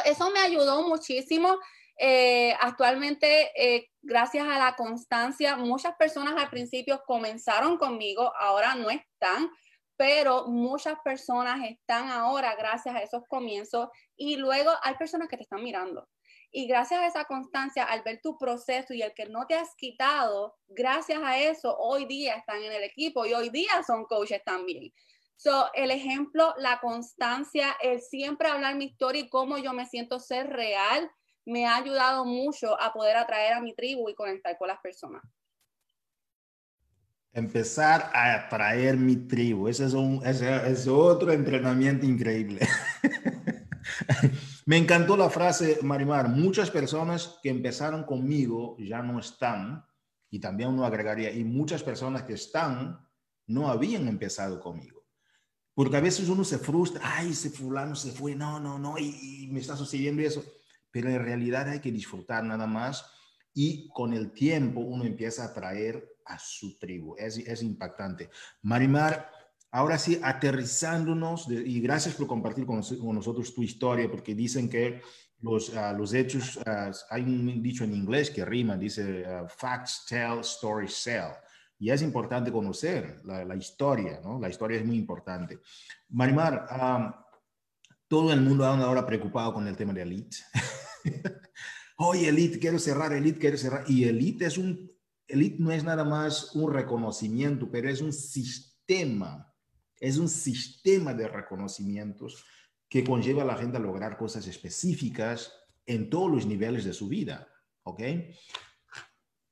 eso 0.05 0.31
me 0.31 0.39
ayudó 0.39 0.87
muchísimo. 0.87 1.57
Eh, 1.97 2.55
actualmente, 2.59 3.89
gracias 4.01 4.47
a 4.47 4.57
la 4.57 4.75
constancia, 4.75 5.55
muchas 5.55 5.95
personas 5.97 6.33
al 6.35 6.49
principio 6.49 7.03
comenzaron 7.05 7.77
conmigo, 7.77 8.33
ahora 8.39 8.73
no 8.73 8.89
están, 8.89 9.51
pero 9.97 10.47
muchas 10.47 10.95
personas 11.03 11.59
están 11.69 12.09
ahora 12.09 12.55
gracias 12.55 12.95
a 12.95 13.03
esos 13.03 13.21
comienzos 13.27 13.89
y 14.15 14.37
luego 14.37 14.71
hay 14.81 14.95
personas 14.95 15.27
que 15.27 15.37
te 15.37 15.43
están 15.43 15.63
mirando. 15.63 16.07
Y 16.53 16.67
gracias 16.67 16.99
a 16.99 17.07
esa 17.07 17.25
constancia, 17.25 17.85
al 17.85 18.01
ver 18.03 18.19
tu 18.21 18.37
proceso 18.37 18.93
y 18.93 19.01
el 19.01 19.13
que 19.13 19.25
no 19.25 19.47
te 19.47 19.55
has 19.55 19.73
quitado, 19.77 20.57
gracias 20.67 21.21
a 21.23 21.39
eso, 21.39 21.77
hoy 21.77 22.05
día 22.05 22.35
están 22.35 22.61
en 22.61 22.73
el 22.73 22.83
equipo 22.83 23.25
y 23.25 23.33
hoy 23.33 23.49
día 23.49 23.71
son 23.87 24.03
coaches 24.03 24.41
también. 24.43 24.93
So, 25.37 25.71
el 25.73 25.91
ejemplo, 25.91 26.53
la 26.57 26.79
constancia, 26.81 27.77
el 27.81 28.01
siempre 28.01 28.49
hablar 28.49 28.75
mi 28.75 28.85
historia 28.85 29.21
y 29.21 29.29
cómo 29.29 29.57
yo 29.57 29.71
me 29.71 29.85
siento 29.85 30.19
ser 30.19 30.47
real, 30.47 31.09
me 31.45 31.65
ha 31.65 31.77
ayudado 31.77 32.25
mucho 32.25 32.79
a 32.79 32.91
poder 32.91 33.15
atraer 33.15 33.53
a 33.53 33.61
mi 33.61 33.73
tribu 33.73 34.09
y 34.09 34.13
conectar 34.13 34.57
con 34.57 34.67
las 34.67 34.79
personas. 34.81 35.23
Empezar 37.31 38.11
a 38.13 38.35
atraer 38.35 38.97
mi 38.97 39.15
tribu, 39.15 39.69
ese 39.69 39.85
es, 39.85 39.93
un, 39.93 40.21
ese 40.25 40.69
es 40.69 40.85
otro 40.85 41.31
entrenamiento 41.31 42.05
increíble. 42.05 42.67
Me 44.65 44.77
encantó 44.77 45.17
la 45.17 45.29
frase, 45.29 45.79
Marimar. 45.81 46.29
Muchas 46.29 46.69
personas 46.69 47.39
que 47.41 47.49
empezaron 47.49 48.03
conmigo 48.03 48.75
ya 48.77 49.01
no 49.01 49.19
están, 49.19 49.85
y 50.29 50.39
también 50.39 50.69
uno 50.69 50.85
agregaría, 50.85 51.31
y 51.31 51.43
muchas 51.43 51.83
personas 51.83 52.23
que 52.23 52.33
están 52.33 53.07
no 53.47 53.69
habían 53.69 54.07
empezado 54.07 54.59
conmigo. 54.59 55.01
Porque 55.73 55.97
a 55.97 56.01
veces 56.01 56.29
uno 56.29 56.43
se 56.43 56.59
frustra, 56.59 57.01
ay, 57.03 57.31
ese 57.31 57.49
fulano 57.49 57.95
se 57.95 58.11
fue, 58.11 58.35
no, 58.35 58.59
no, 58.59 58.77
no, 58.77 58.97
y, 58.97 59.47
me 59.51 59.59
está 59.59 59.75
sucediendo 59.75 60.21
eso. 60.21 60.43
Pero 60.91 61.09
en 61.09 61.23
realidad 61.23 61.69
hay 61.69 61.79
que 61.79 61.91
disfrutar 61.91 62.43
nada 62.43 62.67
más 62.67 63.05
y 63.53 63.89
con 63.89 64.13
el 64.13 64.31
tiempo 64.31 64.81
uno 64.81 65.05
empieza 65.05 65.45
a 65.45 65.53
traer 65.53 66.17
a 66.25 66.37
su 66.37 66.77
tribu. 66.77 67.15
Es, 67.17 67.37
es 67.37 67.63
impactante. 67.63 68.29
Marimar, 68.61 69.31
Ahora 69.73 69.97
sí, 69.97 70.19
aterrizándonos, 70.21 71.49
y 71.49 71.79
gracias 71.79 72.15
por 72.15 72.27
compartir 72.27 72.65
con, 72.65 72.81
nosotros 73.13 73.55
tu 73.55 73.63
historia, 73.63 74.11
porque 74.11 74.35
dicen 74.35 74.67
que 74.67 75.01
los, 75.39 75.73
ah, 75.75 75.93
los 75.93 76.13
hechos, 76.13 76.59
ah, 76.65 76.91
hay 77.09 77.21
un 77.21 77.63
dicho 77.63 77.85
en 77.85 77.93
inglés 77.93 78.29
que 78.29 78.43
rima, 78.43 78.75
dice 78.75 79.25
ah, 79.25 79.47
facts 79.47 80.05
tell, 80.09 80.41
stories 80.41 80.93
sell. 80.93 81.31
Y 81.79 81.89
es 81.89 82.01
importante 82.01 82.51
conocer 82.51 83.21
la, 83.23 83.55
historia, 83.55 84.19
¿no? 84.21 84.39
La 84.39 84.49
historia 84.49 84.77
es 84.77 84.85
muy 84.85 84.97
importante. 84.97 85.59
Marimar, 86.09 86.67
todo 88.07 88.31
el 88.31 88.41
mundo 88.41 88.67
anda 88.67 88.85
ahora 88.85 89.03
preocupado 89.03 89.51
con 89.53 89.67
el 89.67 89.75
tema 89.75 89.91
de 89.91 90.03
Elite. 90.03 90.37
Oye, 91.97 92.27
Elite, 92.27 92.59
quiero 92.59 92.77
cerrar, 92.77 93.13
Elite, 93.13 93.39
quiero 93.39 93.57
cerrar. 93.57 93.85
Y 93.87 94.03
Elite 94.03 94.45
es 94.45 94.59
un, 94.59 94.91
Elite 95.27 95.55
no 95.57 95.71
es 95.71 95.83
nada 95.83 96.03
más 96.03 96.53
un 96.53 96.71
reconocimiento, 96.71 97.71
pero 97.71 97.89
es 97.89 98.01
un 98.01 98.13
sistema 98.13 99.50
es 100.01 100.17
un 100.17 100.27
sistema 100.27 101.13
de 101.13 101.27
reconocimientos 101.27 102.43
que 102.89 103.03
conlleva 103.03 103.43
a 103.43 103.45
la 103.45 103.55
gente 103.55 103.77
a 103.77 103.79
lograr 103.79 104.17
cosas 104.17 104.47
específicas 104.47 105.55
en 105.85 106.09
todos 106.09 106.29
los 106.29 106.45
niveles 106.45 106.83
de 106.83 106.91
su 106.91 107.07
vida. 107.07 107.47
¿Ok? 107.83 108.01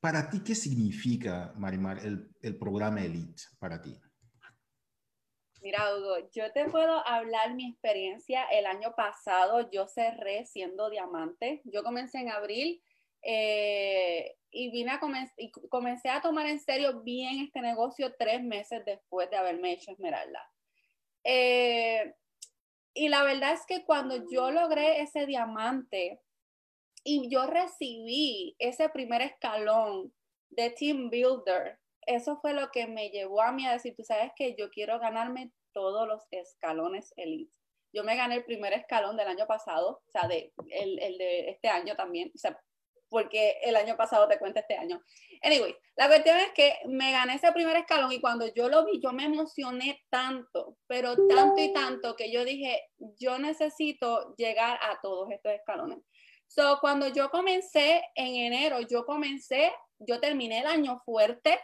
Para 0.00 0.28
ti, 0.28 0.40
¿qué 0.40 0.54
significa, 0.54 1.54
Marimar, 1.56 2.04
el, 2.04 2.28
el 2.42 2.58
programa 2.58 3.02
Elite 3.02 3.42
para 3.58 3.80
ti? 3.80 3.96
Mira, 5.62 5.94
Hugo, 5.94 6.30
yo 6.32 6.50
te 6.52 6.68
puedo 6.68 7.06
hablar 7.06 7.54
mi 7.54 7.70
experiencia. 7.70 8.44
El 8.44 8.66
año 8.66 8.94
pasado 8.96 9.70
yo 9.70 9.86
cerré 9.86 10.46
siendo 10.46 10.90
diamante. 10.90 11.60
Yo 11.64 11.82
comencé 11.82 12.18
en 12.18 12.30
abril 12.30 12.82
eh, 13.22 14.36
y 14.50 14.70
vine 14.70 14.92
a 14.92 15.00
y 15.36 15.50
comencé 15.68 16.08
a 16.08 16.20
tomar 16.20 16.46
en 16.46 16.60
serio 16.60 17.02
bien 17.02 17.40
este 17.40 17.60
negocio 17.60 18.14
tres 18.18 18.42
meses 18.42 18.84
después 18.84 19.30
de 19.30 19.36
haberme 19.36 19.72
hecho 19.72 19.92
Esmeralda. 19.92 20.50
Eh, 21.24 22.14
y 22.94 23.08
la 23.08 23.22
verdad 23.22 23.52
es 23.52 23.64
que 23.66 23.84
cuando 23.84 24.28
yo 24.30 24.50
logré 24.50 25.00
ese 25.00 25.26
diamante 25.26 26.20
y 27.04 27.30
yo 27.30 27.46
recibí 27.46 28.56
ese 28.58 28.88
primer 28.88 29.22
escalón 29.22 30.12
de 30.50 30.70
Team 30.70 31.08
Builder, 31.10 31.78
eso 32.06 32.38
fue 32.40 32.52
lo 32.52 32.70
que 32.70 32.86
me 32.86 33.10
llevó 33.10 33.42
a 33.42 33.52
mí 33.52 33.66
a 33.66 33.72
decir, 33.72 33.94
tú 33.94 34.02
sabes 34.02 34.32
que 34.34 34.56
yo 34.58 34.70
quiero 34.70 34.98
ganarme 34.98 35.52
todos 35.72 36.08
los 36.08 36.26
escalones 36.30 37.14
elite. 37.16 37.52
yo 37.92 38.02
me 38.02 38.16
gané 38.16 38.36
el 38.36 38.44
primer 38.44 38.72
escalón 38.72 39.16
del 39.16 39.28
año 39.28 39.46
pasado, 39.46 40.02
o 40.06 40.10
sea, 40.10 40.26
de, 40.26 40.52
el, 40.70 40.98
el 40.98 41.18
de 41.18 41.50
este 41.50 41.68
año 41.68 41.94
también, 41.94 42.32
o 42.34 42.38
sea, 42.38 42.60
porque 43.10 43.58
el 43.62 43.76
año 43.76 43.96
pasado 43.96 44.26
te 44.28 44.38
cuento 44.38 44.60
este 44.60 44.76
año. 44.76 45.02
Anyway, 45.42 45.76
la 45.96 46.06
cuestión 46.06 46.38
es 46.38 46.52
que 46.52 46.76
me 46.86 47.12
gané 47.12 47.34
ese 47.34 47.52
primer 47.52 47.76
escalón 47.76 48.12
y 48.12 48.20
cuando 48.20 48.46
yo 48.54 48.68
lo 48.68 48.86
vi, 48.86 49.00
yo 49.02 49.12
me 49.12 49.24
emocioné 49.24 50.02
tanto, 50.08 50.78
pero 50.86 51.16
tanto 51.28 51.60
y 51.60 51.72
tanto 51.72 52.16
que 52.16 52.32
yo 52.32 52.44
dije, 52.44 52.82
yo 53.18 53.38
necesito 53.38 54.34
llegar 54.36 54.78
a 54.82 55.00
todos 55.02 55.30
estos 55.30 55.52
escalones. 55.52 55.98
So, 56.46 56.78
cuando 56.80 57.08
yo 57.08 57.30
comencé 57.30 58.02
en 58.14 58.34
enero, 58.34 58.80
yo 58.80 59.04
comencé, 59.04 59.72
yo 59.98 60.20
terminé 60.20 60.60
el 60.60 60.66
año 60.66 61.00
fuerte 61.04 61.60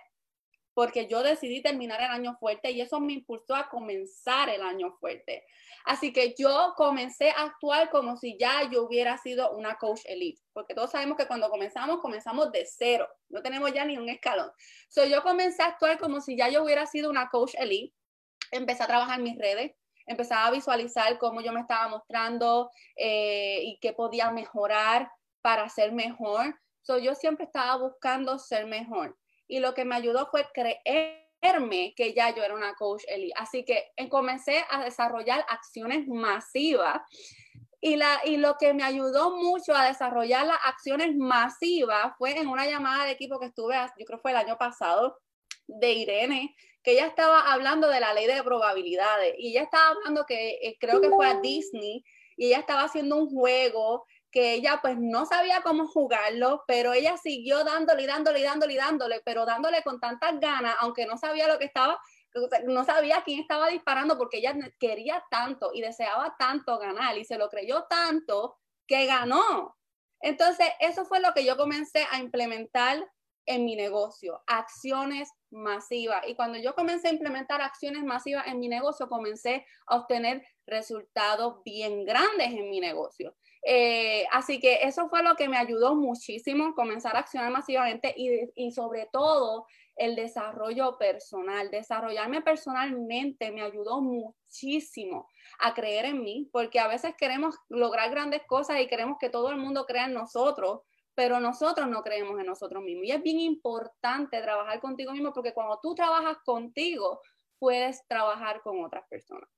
porque 0.77 1.07
yo 1.07 1.23
decidí 1.23 1.63
terminar 1.63 2.03
el 2.03 2.11
año 2.11 2.37
fuerte 2.37 2.71
y 2.71 2.83
eso 2.83 3.01
me 3.01 3.15
impulsó 3.15 3.55
a 3.55 3.71
comenzar 3.71 4.51
el 4.51 4.61
año 4.61 4.93
fuerte. 5.01 5.43
Así 5.87 6.13
que 6.13 6.35
yo 6.37 6.75
comencé 6.77 7.31
a 7.31 7.45
actuar 7.45 7.89
como 7.89 8.19
si 8.19 8.37
ya 8.39 8.69
yo 8.71 8.83
hubiera 8.83 9.17
sido 9.17 9.53
una 9.53 9.79
coach 9.79 10.03
elite, 10.05 10.43
porque 10.53 10.75
todos 10.75 10.91
sabemos 10.91 11.17
que 11.17 11.27
cuando 11.27 11.49
comenzamos, 11.49 12.03
comenzamos 12.03 12.53
de 12.53 12.67
cero, 12.67 13.09
no 13.31 13.41
tenemos 13.41 13.73
ya 13.73 13.87
ni 13.87 13.97
un 13.97 14.11
escalón. 14.11 14.51
So, 14.91 15.07
yo 15.07 15.23
comencé 15.23 15.63
a 15.63 15.69
actuar 15.69 15.99
como 15.99 16.21
si 16.21 16.37
ya 16.37 16.51
yo 16.51 16.63
hubiera 16.63 16.85
sido 16.85 17.09
una 17.09 17.31
coach 17.31 17.55
elite, 17.57 17.97
empecé 18.51 18.83
a 18.83 18.87
trabajar 18.87 19.19
mis 19.23 19.39
redes, 19.39 19.73
empecé 20.05 20.35
a 20.35 20.51
visualizar 20.51 21.17
cómo 21.17 21.41
yo 21.41 21.55
me 21.55 21.61
estaba 21.61 21.89
mostrando 21.89 22.71
eh, 22.97 23.61
y 23.63 23.79
qué 23.81 23.95
podía 23.95 24.31
mejorar 24.31 25.11
para 25.41 25.71
ser 25.71 25.93
mejor. 25.93 26.55
So, 26.83 26.99
yo 26.99 27.15
siempre 27.15 27.47
estaba 27.47 27.77
buscando 27.79 28.39
ser 28.39 28.67
mejor 28.67 29.17
y 29.49 29.61
lo 29.61 29.75
que 29.75 29.85
me 29.85 29.95
ayudó 29.95 30.27
fue 30.27 30.47
creerme 30.53 31.95
que 31.97 32.13
ya 32.15 32.35
yo 32.35 32.43
era 32.43 32.55
una 32.55 32.75
coach 32.75 33.03
Eli. 33.09 33.33
Así 33.37 33.65
que 33.65 33.93
eh, 33.97 34.09
comencé 34.09 34.65
a 34.71 34.85
desarrollar 34.85 35.45
acciones 35.49 36.07
masivas 36.09 37.01
y, 37.81 37.97
la, 37.97 38.21
y 38.25 38.37
lo 38.37 38.57
que 38.59 38.75
me 38.75 38.83
ayudó 38.83 39.37
mucho 39.37 39.75
a 39.75 39.87
desarrollar 39.87 40.47
las 40.47 40.59
acciones 40.65 41.15
masivas 41.17 42.13
fue 42.19 42.39
en 42.39 42.49
una 42.49 42.67
llamada 42.67 43.05
de 43.05 43.13
equipo 43.13 43.39
que 43.39 43.47
estuve, 43.47 43.77
yo 43.99 44.05
creo 44.05 44.19
fue 44.19 44.33
el 44.33 44.39
año 44.39 44.57
pasado, 44.59 45.19
de 45.69 45.93
Irene, 45.93 46.55
que 46.83 46.93
ella 46.93 47.07
estaba 47.07 47.53
hablando 47.53 47.89
de 47.89 48.01
la 48.01 48.15
ley 48.15 48.27
de 48.27 48.43
probabilidades 48.43 49.35
y 49.39 49.51
ella 49.51 49.63
estaba 49.63 49.89
hablando 49.89 50.25
que 50.25 50.59
eh, 50.63 50.77
creo 50.79 51.01
que 51.01 51.11
fue 51.11 51.27
a 51.27 51.41
Disney 51.41 52.05
y 52.37 52.47
ella 52.47 52.59
estaba 52.59 52.85
haciendo 52.85 53.17
un 53.17 53.29
juego 53.29 54.07
que 54.37 54.53
ella 54.53 54.81
pues 54.83 54.99
no 54.99 55.25
sabía 55.25 55.63
cómo 55.63 55.87
jugarlo, 55.87 56.63
pero 56.67 56.93
ella 56.93 57.17
siguió 57.17 57.65
dándole 57.65 58.03
y 58.03 58.07
dándole 58.07 58.41
y 58.41 58.43
dándole 58.43 58.75
y 58.75 58.77
dándole, 58.77 59.23
pero 59.25 59.47
dándole 59.47 59.83
con 59.83 59.99
tantas 59.99 60.39
ganas, 60.39 60.77
aunque 60.81 61.07
no 61.07 61.17
sabía 61.17 61.49
lo 61.49 61.59
que 61.59 61.65
estaba, 61.65 61.99
no 62.67 62.85
sabía 62.85 63.23
quién 63.25 63.41
estaba 63.41 63.69
disparando 63.69 64.19
porque 64.19 64.37
ella 64.37 64.55
quería 64.79 65.25
tanto 65.31 65.71
y 65.73 65.81
deseaba 65.81 66.37
tanto 66.39 66.79
ganar 66.79 67.17
y 67.17 67.25
se 67.25 67.39
lo 67.39 67.49
creyó 67.49 67.85
tanto 67.85 68.59
que 68.87 69.07
ganó. 69.07 69.75
Entonces, 70.21 70.69
eso 70.81 71.07
fue 71.07 71.21
lo 71.21 71.33
que 71.33 71.47
yo 71.47 71.57
comencé 71.57 72.07
a 72.11 72.19
implementar 72.19 73.11
en 73.47 73.65
mi 73.65 73.75
negocio, 73.75 74.43
acciones 74.47 75.31
masivas. 75.49 76.29
Y 76.29 76.35
cuando 76.35 76.59
yo 76.59 76.75
comencé 76.75 77.09
a 77.09 77.13
implementar 77.13 77.63
acciones 77.63 78.05
masivas 78.05 78.47
en 78.49 78.59
mi 78.59 78.69
negocio, 78.69 79.09
comencé 79.09 79.65
a 79.87 79.97
obtener 79.97 80.47
resultados 80.67 81.63
bien 81.65 82.05
grandes 82.05 82.49
en 82.49 82.69
mi 82.69 82.81
negocio. 82.81 83.35
Eh, 83.69 84.25
así 84.31 84.61
que 84.61 84.85
eso 84.85 85.09
fue 85.09 85.25
lo 85.25 85.35
que 85.35 85.49
me 85.49 85.57
ayudó 85.57 85.97
muchísimo, 85.97 86.73
comenzar 86.77 87.17
a 87.17 87.21
accionar 87.21 87.51
masivamente 87.51 88.15
y, 88.17 88.49
y 88.55 88.71
sobre 88.71 89.09
todo 89.11 89.67
el 89.97 90.15
desarrollo 90.15 90.97
personal. 90.99 91.69
Desarrollarme 91.73 92.43
personalmente 92.43 93.51
me 93.51 93.63
ayudó 93.63 94.01
muchísimo 94.01 95.29
a 95.59 95.75
creer 95.75 96.05
en 96.05 96.23
mí, 96.23 96.49
porque 96.53 96.79
a 96.79 96.87
veces 96.87 97.17
queremos 97.19 97.57
lograr 97.69 98.09
grandes 98.11 98.43
cosas 98.47 98.81
y 98.81 98.87
queremos 98.87 99.19
que 99.19 99.31
todo 99.31 99.51
el 99.51 99.57
mundo 99.57 99.85
crea 99.85 100.05
en 100.05 100.15
nosotros, 100.15 100.83
pero 101.17 101.41
nosotros 101.41 101.89
no 101.89 102.05
creemos 102.05 102.39
en 102.39 102.47
nosotros 102.47 102.85
mismos. 102.85 103.07
Y 103.07 103.11
es 103.11 103.23
bien 103.23 103.41
importante 103.41 104.41
trabajar 104.43 104.81
contigo 104.81 105.11
mismo, 105.11 105.33
porque 105.33 105.53
cuando 105.53 105.81
tú 105.83 105.93
trabajas 105.93 106.37
contigo, 106.45 107.21
puedes 107.59 108.07
trabajar 108.07 108.61
con 108.61 108.85
otras 108.85 109.05
personas. 109.09 109.49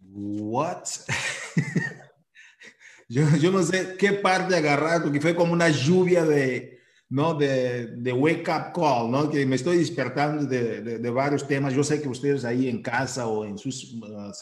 What? 0.00 0.84
yo, 3.08 3.28
yo, 3.36 3.50
no 3.50 3.62
sé 3.62 3.96
qué 3.98 4.14
parte 4.14 4.56
agarrar, 4.56 5.02
porque 5.02 5.20
fue 5.20 5.34
como 5.34 5.52
una 5.52 5.68
lluvia 5.68 6.24
de, 6.24 6.78
¿no? 7.08 7.34
De, 7.34 7.88
de 7.96 8.12
wake 8.12 8.48
up 8.48 8.72
call, 8.72 9.10
¿no? 9.10 9.30
Que 9.30 9.44
me 9.44 9.56
estoy 9.56 9.78
despertando 9.78 10.44
de, 10.44 10.80
de, 10.80 10.98
de, 10.98 11.10
varios 11.10 11.46
temas. 11.46 11.74
Yo 11.74 11.84
sé 11.84 12.00
que 12.00 12.08
ustedes 12.08 12.44
ahí 12.44 12.68
en 12.68 12.82
casa 12.82 13.26
o 13.26 13.44
en 13.44 13.58
sus 13.58 13.94
uh, 13.94 14.32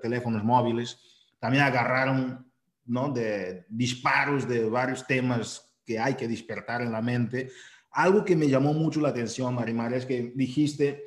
teléfonos 0.00 0.42
móviles 0.42 0.98
también 1.38 1.64
agarraron, 1.64 2.50
¿no? 2.86 3.10
De 3.10 3.66
disparos 3.68 4.48
de 4.48 4.68
varios 4.68 5.06
temas 5.06 5.76
que 5.84 5.98
hay 5.98 6.14
que 6.14 6.26
despertar 6.26 6.82
en 6.82 6.92
la 6.92 7.02
mente. 7.02 7.50
Algo 7.90 8.24
que 8.24 8.36
me 8.36 8.48
llamó 8.48 8.74
mucho 8.74 9.00
la 9.00 9.10
atención, 9.10 9.54
Marimar, 9.54 9.94
es 9.94 10.04
que 10.04 10.32
dijiste, 10.34 11.05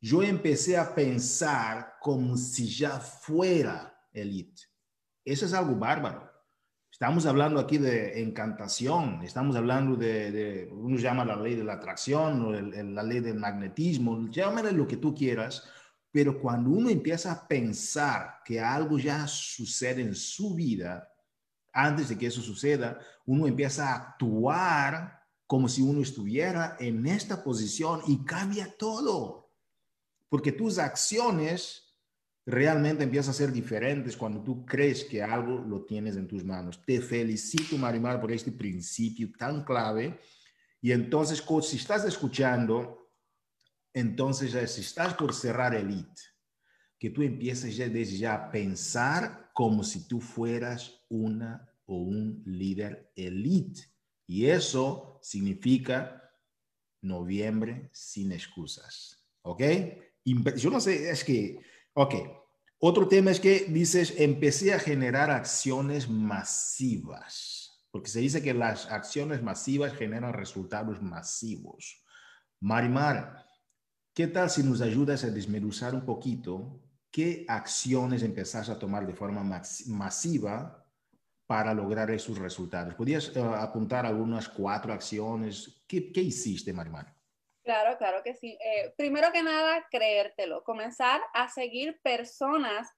yo 0.00 0.22
empecé 0.22 0.76
a 0.76 0.94
pensar 0.94 1.94
como 2.00 2.36
si 2.36 2.68
ya 2.68 3.00
fuera 3.00 3.94
elite. 4.12 4.62
Eso 5.24 5.46
es 5.46 5.52
algo 5.52 5.74
bárbaro. 5.74 6.28
Estamos 6.90 7.26
hablando 7.26 7.60
aquí 7.60 7.78
de 7.78 8.22
encantación, 8.22 9.22
estamos 9.22 9.54
hablando 9.54 9.94
de, 9.94 10.68
uno 10.72 10.96
llama 10.96 11.24
la 11.24 11.36
ley 11.36 11.54
de 11.54 11.62
la 11.62 11.74
atracción 11.74 12.42
o 12.42 12.50
la 12.50 13.02
ley 13.02 13.20
del 13.20 13.38
magnetismo, 13.38 14.28
llámale 14.30 14.72
lo 14.72 14.88
que 14.88 14.96
tú 14.96 15.14
quieras, 15.14 15.68
pero 16.10 16.40
cuando 16.40 16.70
uno 16.70 16.88
empieza 16.88 17.30
a 17.30 17.46
pensar 17.46 18.40
que 18.44 18.58
algo 18.58 18.98
ya 18.98 19.28
sucede 19.28 20.02
en 20.02 20.14
su 20.14 20.54
vida, 20.54 21.12
antes 21.72 22.08
de 22.08 22.18
que 22.18 22.26
eso 22.26 22.40
suceda, 22.40 22.98
uno 23.26 23.46
empieza 23.46 23.92
a 23.92 23.94
actuar 23.94 25.22
como 25.46 25.68
si 25.68 25.82
uno 25.82 26.00
estuviera 26.00 26.76
en 26.80 27.06
esta 27.06 27.44
posición 27.44 28.00
y 28.08 28.24
cambia 28.24 28.74
todo 28.76 29.47
porque 30.28 30.52
tus 30.52 30.78
acciones 30.78 31.88
realmente 32.44 33.04
empiezan 33.04 33.30
a 33.30 33.34
ser 33.34 33.52
diferentes 33.52 34.16
cuando 34.16 34.42
tú 34.42 34.64
crees 34.64 35.04
que 35.04 35.22
algo 35.22 35.58
lo 35.58 35.84
tienes 35.84 36.16
en 36.16 36.26
tus 36.26 36.42
manos. 36.44 36.82
Te 36.84 37.00
felicito, 37.00 37.76
Marimar, 37.76 38.20
por 38.20 38.32
este 38.32 38.52
principio 38.52 39.30
tan 39.36 39.64
clave. 39.64 40.18
Y 40.80 40.92
entonces, 40.92 41.44
si 41.62 41.76
estás 41.76 42.06
escuchando, 42.06 43.10
entonces 43.92 44.70
si 44.70 44.80
estás 44.80 45.12
por 45.12 45.34
cerrar 45.34 45.74
el 45.74 45.90
IT, 45.90 46.18
que 46.98 47.10
tú 47.10 47.22
empieces 47.22 47.76
ya 47.76 47.88
desde 47.88 48.16
ya 48.16 48.34
a 48.34 48.50
pensar 48.50 49.50
como 49.52 49.84
si 49.84 50.08
tú 50.08 50.20
fueras 50.20 51.04
una 51.08 51.68
o 51.84 51.96
un 51.96 52.42
líder 52.46 53.12
elite. 53.14 53.82
Y 54.26 54.46
eso 54.46 55.18
significa 55.22 56.22
noviembre 57.02 57.90
sin 57.92 58.32
excusas. 58.32 59.22
¿Ok? 59.42 59.62
Yo 60.24 60.70
no 60.70 60.80
sé, 60.80 61.10
es 61.10 61.24
que, 61.24 61.60
ok, 61.94 62.14
otro 62.80 63.08
tema 63.08 63.32
es 63.32 63.40
que 63.40 63.66
dices, 63.68 64.14
empecé 64.18 64.72
a 64.72 64.78
generar 64.78 65.32
acciones 65.32 66.08
masivas, 66.08 67.82
porque 67.90 68.08
se 68.08 68.20
dice 68.20 68.40
que 68.40 68.54
las 68.54 68.86
acciones 68.86 69.42
masivas 69.42 69.92
generan 69.94 70.32
resultados 70.32 71.02
masivos. 71.02 72.04
Marimar, 72.60 73.44
¿qué 74.14 74.28
tal 74.28 74.48
si 74.48 74.62
nos 74.62 74.80
ayudas 74.80 75.24
a 75.24 75.30
desmenuzar 75.30 75.92
un 75.94 76.04
poquito 76.04 76.80
qué 77.10 77.44
acciones 77.48 78.22
empezaste 78.22 78.70
a 78.70 78.78
tomar 78.78 79.06
de 79.06 79.14
forma 79.14 79.42
masiva 79.86 80.86
para 81.48 81.74
lograr 81.74 82.12
esos 82.12 82.38
resultados? 82.38 82.94
¿Podrías 82.94 83.34
uh, 83.34 83.54
apuntar 83.54 84.06
algunas 84.06 84.48
cuatro 84.48 84.92
acciones? 84.92 85.82
¿Qué, 85.88 86.12
qué 86.12 86.22
hiciste, 86.22 86.72
Marimar? 86.72 87.17
Claro, 87.68 87.98
claro 87.98 88.22
que 88.24 88.34
sí. 88.34 88.56
Eh, 88.64 88.94
primero 88.96 89.30
que 89.30 89.42
nada, 89.42 89.86
creértelo, 89.90 90.64
comenzar 90.64 91.20
a 91.34 91.50
seguir 91.50 92.00
personas 92.02 92.88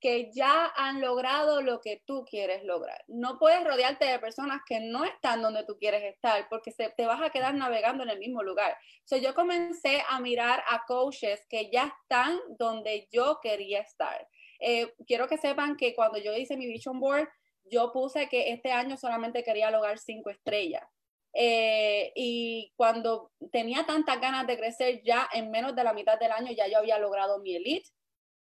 que 0.00 0.30
ya 0.34 0.66
han 0.76 1.00
logrado 1.00 1.62
lo 1.62 1.80
que 1.80 2.02
tú 2.04 2.26
quieres 2.28 2.62
lograr. 2.62 3.02
No 3.08 3.38
puedes 3.38 3.64
rodearte 3.64 4.04
de 4.04 4.18
personas 4.18 4.60
que 4.66 4.80
no 4.80 5.06
están 5.06 5.40
donde 5.40 5.64
tú 5.64 5.78
quieres 5.78 6.02
estar 6.02 6.46
porque 6.50 6.72
se, 6.72 6.90
te 6.90 7.06
vas 7.06 7.22
a 7.22 7.30
quedar 7.30 7.54
navegando 7.54 8.02
en 8.02 8.10
el 8.10 8.18
mismo 8.18 8.42
lugar. 8.42 8.76
So, 9.04 9.16
yo 9.16 9.34
comencé 9.34 10.02
a 10.06 10.20
mirar 10.20 10.62
a 10.68 10.84
coaches 10.86 11.46
que 11.48 11.70
ya 11.70 11.90
están 12.02 12.38
donde 12.58 13.08
yo 13.10 13.40
quería 13.42 13.80
estar. 13.80 14.28
Eh, 14.60 14.92
quiero 15.06 15.26
que 15.26 15.38
sepan 15.38 15.74
que 15.74 15.94
cuando 15.94 16.18
yo 16.18 16.34
hice 16.34 16.58
mi 16.58 16.66
vision 16.66 17.00
board, 17.00 17.30
yo 17.64 17.92
puse 17.92 18.28
que 18.28 18.52
este 18.52 18.72
año 18.72 18.98
solamente 18.98 19.42
quería 19.42 19.70
lograr 19.70 19.98
cinco 19.98 20.28
estrellas. 20.28 20.84
Eh, 21.32 22.12
y 22.16 22.72
cuando 22.76 23.32
tenía 23.52 23.84
tantas 23.86 24.20
ganas 24.20 24.46
de 24.46 24.56
crecer, 24.56 25.02
ya 25.04 25.28
en 25.32 25.50
menos 25.50 25.74
de 25.76 25.84
la 25.84 25.92
mitad 25.92 26.18
del 26.18 26.32
año 26.32 26.52
ya 26.52 26.66
yo 26.68 26.78
había 26.78 26.98
logrado 26.98 27.38
mi 27.38 27.54
elite 27.54 27.88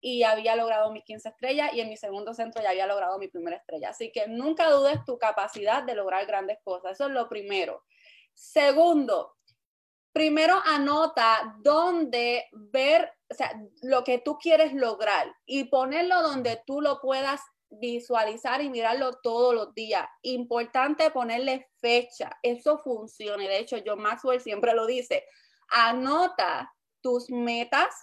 y 0.01 0.23
había 0.23 0.55
logrado 0.55 0.91
mis 0.91 1.05
15 1.05 1.29
estrellas 1.29 1.73
y 1.73 1.79
en 1.79 1.89
mi 1.89 1.95
segundo 1.95 2.33
centro 2.33 2.61
ya 2.61 2.71
había 2.71 2.87
logrado 2.87 3.17
mi 3.17 3.29
primera 3.29 3.55
estrella. 3.55 3.89
Así 3.89 4.11
que 4.11 4.27
nunca 4.27 4.69
dudes 4.69 4.99
tu 5.05 5.17
capacidad 5.17 5.83
de 5.83 5.95
lograr 5.95 6.25
grandes 6.25 6.59
cosas. 6.63 6.91
Eso 6.91 7.05
es 7.05 7.11
lo 7.13 7.29
primero. 7.29 7.83
Segundo, 8.33 9.37
primero 10.11 10.61
anota 10.65 11.55
dónde 11.61 12.47
ver, 12.51 13.13
o 13.29 13.33
sea, 13.33 13.53
lo 13.81 14.03
que 14.03 14.19
tú 14.19 14.37
quieres 14.37 14.73
lograr 14.73 15.33
y 15.45 15.65
ponerlo 15.65 16.21
donde 16.21 16.61
tú 16.67 16.81
lo 16.81 16.99
puedas 16.99 17.41
visualizar 17.79 18.61
y 18.61 18.69
mirarlo 18.69 19.13
todos 19.21 19.53
los 19.53 19.73
días. 19.73 20.07
Importante 20.21 21.09
ponerle 21.11 21.67
fecha, 21.79 22.37
eso 22.41 22.77
funciona. 22.79 23.43
De 23.43 23.59
hecho, 23.59 23.77
John 23.85 24.01
Maxwell 24.01 24.41
siempre 24.41 24.73
lo 24.73 24.85
dice, 24.85 25.23
anota 25.69 26.73
tus 27.01 27.29
metas. 27.29 27.93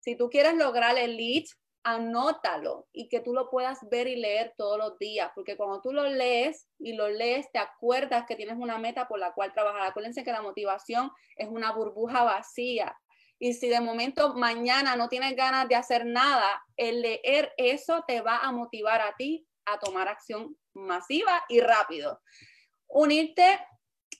Si 0.00 0.16
tú 0.16 0.28
quieres 0.30 0.54
lograr 0.54 0.96
el 0.98 1.16
lead, 1.16 1.44
anótalo 1.84 2.86
y 2.92 3.08
que 3.08 3.20
tú 3.20 3.32
lo 3.32 3.50
puedas 3.50 3.78
ver 3.90 4.08
y 4.08 4.16
leer 4.16 4.54
todos 4.56 4.78
los 4.78 4.98
días, 4.98 5.30
porque 5.34 5.56
cuando 5.56 5.80
tú 5.80 5.92
lo 5.92 6.04
lees 6.08 6.68
y 6.78 6.92
lo 6.92 7.08
lees, 7.08 7.50
te 7.52 7.58
acuerdas 7.58 8.24
que 8.26 8.36
tienes 8.36 8.56
una 8.58 8.78
meta 8.78 9.08
por 9.08 9.18
la 9.18 9.32
cual 9.32 9.52
trabajar. 9.52 9.82
Acuérdense 9.82 10.24
que 10.24 10.32
la 10.32 10.42
motivación 10.42 11.10
es 11.36 11.48
una 11.48 11.72
burbuja 11.72 12.24
vacía. 12.24 12.96
Y 13.38 13.54
si 13.54 13.68
de 13.68 13.80
momento 13.80 14.34
mañana 14.34 14.96
no 14.96 15.08
tienes 15.08 15.36
ganas 15.36 15.68
de 15.68 15.76
hacer 15.76 16.06
nada, 16.06 16.62
el 16.76 17.02
leer 17.02 17.52
eso 17.56 18.04
te 18.06 18.20
va 18.20 18.38
a 18.38 18.52
motivar 18.52 19.00
a 19.00 19.14
ti 19.16 19.46
a 19.64 19.78
tomar 19.78 20.08
acción 20.08 20.56
masiva 20.74 21.44
y 21.48 21.60
rápido. 21.60 22.20
Unirte 22.88 23.60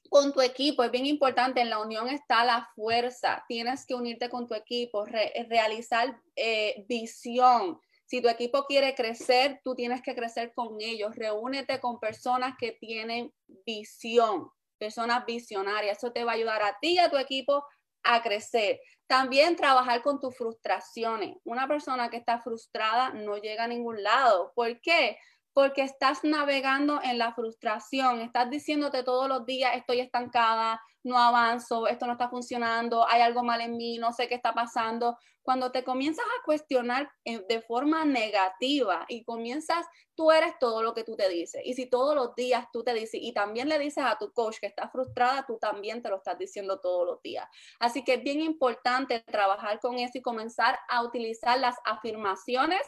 con 0.08 0.32
tu 0.32 0.40
equipo 0.40 0.82
es 0.82 0.90
bien 0.90 1.06
importante. 1.06 1.60
En 1.60 1.70
la 1.70 1.80
unión 1.80 2.08
está 2.08 2.44
la 2.44 2.68
fuerza. 2.74 3.44
Tienes 3.48 3.86
que 3.86 3.94
unirte 3.94 4.28
con 4.28 4.46
tu 4.46 4.54
equipo, 4.54 5.04
realizar 5.04 6.20
eh, 6.36 6.84
visión. 6.88 7.80
Si 8.06 8.22
tu 8.22 8.28
equipo 8.28 8.64
quiere 8.64 8.94
crecer, 8.94 9.60
tú 9.64 9.74
tienes 9.74 10.00
que 10.02 10.14
crecer 10.14 10.52
con 10.54 10.80
ellos. 10.80 11.14
Reúnete 11.14 11.80
con 11.80 12.00
personas 12.00 12.54
que 12.58 12.72
tienen 12.72 13.32
visión, 13.66 14.50
personas 14.78 15.26
visionarias. 15.26 15.98
Eso 15.98 16.12
te 16.12 16.24
va 16.24 16.32
a 16.32 16.36
ayudar 16.36 16.62
a 16.62 16.78
ti 16.80 16.94
y 16.94 16.98
a 16.98 17.10
tu 17.10 17.18
equipo 17.18 17.64
a 18.08 18.22
crecer. 18.22 18.80
También 19.06 19.54
trabajar 19.54 20.02
con 20.02 20.18
tus 20.18 20.36
frustraciones. 20.36 21.36
Una 21.44 21.68
persona 21.68 22.08
que 22.08 22.16
está 22.16 22.40
frustrada 22.40 23.10
no 23.10 23.36
llega 23.36 23.64
a 23.64 23.68
ningún 23.68 24.02
lado. 24.02 24.52
¿Por 24.54 24.80
qué? 24.80 25.18
Porque 25.58 25.82
estás 25.82 26.22
navegando 26.22 27.00
en 27.02 27.18
la 27.18 27.34
frustración, 27.34 28.20
estás 28.20 28.48
diciéndote 28.48 29.02
todos 29.02 29.28
los 29.28 29.44
días, 29.44 29.74
estoy 29.74 29.98
estancada, 29.98 30.80
no 31.02 31.18
avanzo, 31.18 31.88
esto 31.88 32.06
no 32.06 32.12
está 32.12 32.28
funcionando, 32.28 33.04
hay 33.08 33.22
algo 33.22 33.42
mal 33.42 33.60
en 33.60 33.76
mí, 33.76 33.98
no 33.98 34.12
sé 34.12 34.28
qué 34.28 34.36
está 34.36 34.54
pasando. 34.54 35.18
Cuando 35.42 35.72
te 35.72 35.82
comienzas 35.82 36.24
a 36.24 36.44
cuestionar 36.44 37.10
de 37.24 37.60
forma 37.62 38.04
negativa 38.04 39.04
y 39.08 39.24
comienzas, 39.24 39.84
tú 40.14 40.30
eres 40.30 40.52
todo 40.60 40.80
lo 40.84 40.94
que 40.94 41.02
tú 41.02 41.16
te 41.16 41.28
dices. 41.28 41.60
Y 41.64 41.74
si 41.74 41.86
todos 41.86 42.14
los 42.14 42.36
días 42.36 42.66
tú 42.72 42.84
te 42.84 42.94
dices, 42.94 43.18
y 43.20 43.32
también 43.32 43.68
le 43.68 43.80
dices 43.80 44.04
a 44.06 44.16
tu 44.16 44.32
coach 44.32 44.58
que 44.60 44.68
está 44.68 44.88
frustrada, 44.88 45.44
tú 45.44 45.58
también 45.58 46.02
te 46.02 46.08
lo 46.08 46.18
estás 46.18 46.38
diciendo 46.38 46.78
todos 46.78 47.04
los 47.04 47.20
días. 47.20 47.48
Así 47.80 48.04
que 48.04 48.14
es 48.14 48.22
bien 48.22 48.42
importante 48.42 49.24
trabajar 49.26 49.80
con 49.80 49.98
eso 49.98 50.18
y 50.18 50.22
comenzar 50.22 50.78
a 50.88 51.02
utilizar 51.02 51.58
las 51.58 51.74
afirmaciones 51.84 52.82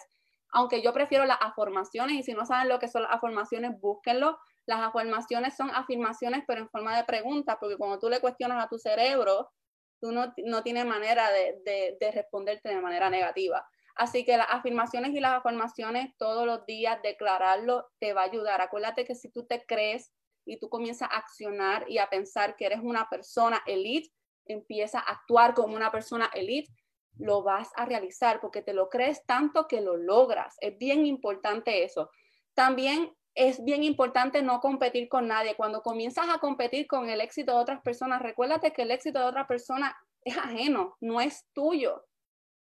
aunque 0.53 0.83
yo 0.83 0.93
prefiero 0.93 1.25
las 1.25 1.39
afirmaciones 1.41 2.17
y 2.17 2.23
si 2.23 2.33
no 2.33 2.45
saben 2.47 2.69
lo 2.69 2.79
que 2.79 2.89
son 2.89 3.03
las 3.03 3.13
afirmaciones, 3.13 3.79
búsquenlo. 3.81 4.39
Las 4.67 4.81
afirmaciones 4.81 5.57
son 5.57 5.71
afirmaciones 5.71 6.45
pero 6.47 6.61
en 6.61 6.69
forma 6.69 6.97
de 6.97 7.05
pregunta, 7.05 7.59
porque 7.59 7.77
cuando 7.77 7.99
tú 7.99 8.09
le 8.09 8.21
cuestionas 8.21 8.65
a 8.65 8.69
tu 8.69 8.79
cerebro, 8.79 9.51
tú 10.01 10.13
no, 10.13 10.33
no 10.45 10.63
tienes 10.63 10.87
manera 10.87 11.31
de, 11.31 11.97
de, 11.99 12.11
responderte 12.13 12.69
de 12.69 12.81
manera 12.81 13.11
negativa. 13.11 13.67
Así 13.97 14.25
que 14.25 14.37
las 14.37 14.47
afirmaciones 14.51 15.13
y 15.13 15.21
las 15.21 15.35
afirmaciones 15.35 16.17
todos 16.17 16.47
los 16.47 16.65
días, 16.65 17.01
declararlo, 17.03 17.89
te 17.99 18.13
va 18.13 18.23
a 18.23 18.25
ayudar. 18.25 18.61
Acuérdate 18.61 19.05
que 19.05 19.15
si 19.15 19.31
tú 19.31 19.47
te 19.47 19.65
crees 19.67 20.13
y 20.47 20.59
tú 20.59 20.69
comienzas 20.69 21.11
a 21.11 21.17
accionar 21.17 21.85
y 21.89 21.99
a 21.99 22.09
pensar 22.09 22.57
que 22.57 22.67
eres 22.67 22.81
una 22.83 23.09
persona 23.11 23.63
elite, 23.67 24.11
empieza 24.47 24.99
a 25.01 25.13
actuar 25.13 25.55
como 25.55 25.77
una 25.77 25.93
persona 25.93 26.31
elite, 26.35 26.73
lo 27.19 27.43
vas 27.43 27.71
a 27.77 27.85
realizar 27.85 28.41
porque 28.41 28.63
te 28.63 28.73
lo 28.73 28.89
crees 28.89 29.25
tanto 29.27 29.67
que 29.69 29.81
lo 29.81 29.97
logras. 29.97 30.57
Es 30.61 30.79
bien 30.79 31.07
importante 31.07 31.85
eso. 31.85 32.11
También 32.55 33.15
es 33.35 33.63
bien 33.65 33.85
importante 33.85 34.43
no 34.43 34.61
competir 34.61 35.09
con 35.09 35.29
nadie. 35.29 35.55
Cuando 35.55 35.83
comienzas 35.83 36.29
a 36.29 36.39
competir 36.39 36.87
con 36.87 37.09
el 37.09 37.21
éxito 37.21 37.53
de 37.55 37.61
otras 37.61 37.83
personas, 37.83 38.23
recuérdate 38.23 38.73
que 38.73 38.83
el 38.83 38.91
éxito 38.91 39.19
de 39.19 39.27
otra 39.27 39.47
persona 39.47 39.97
es 40.25 40.37
ajeno, 40.37 40.97
no 41.01 41.21
es 41.21 41.47
tuyo. 41.53 42.05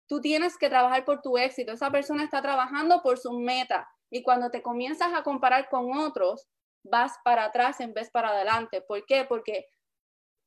Tú 0.09 0.21
tienes 0.21 0.57
que 0.57 0.69
trabajar 0.69 1.05
por 1.05 1.21
tu 1.21 1.37
éxito. 1.39 1.73
Esa 1.73 1.91
persona 1.91 2.25
está 2.25 2.43
trabajando 2.43 3.03
por 3.03 3.19
su 3.19 3.33
meta. 3.33 3.89
Y 4.11 4.23
cuando 4.23 4.51
te 4.51 4.63
comienzas 4.63 5.13
a 5.15 5.23
comparar 5.23 5.69
con 5.69 5.97
otros, 5.97 6.47
vas 6.85 7.15
para 7.25 7.45
atrás 7.45 7.81
en 7.81 7.93
vez 7.93 8.11
para 8.11 8.31
adelante. 8.31 8.81
¿Por 8.81 9.05
qué? 9.05 9.25
Porque 9.25 9.67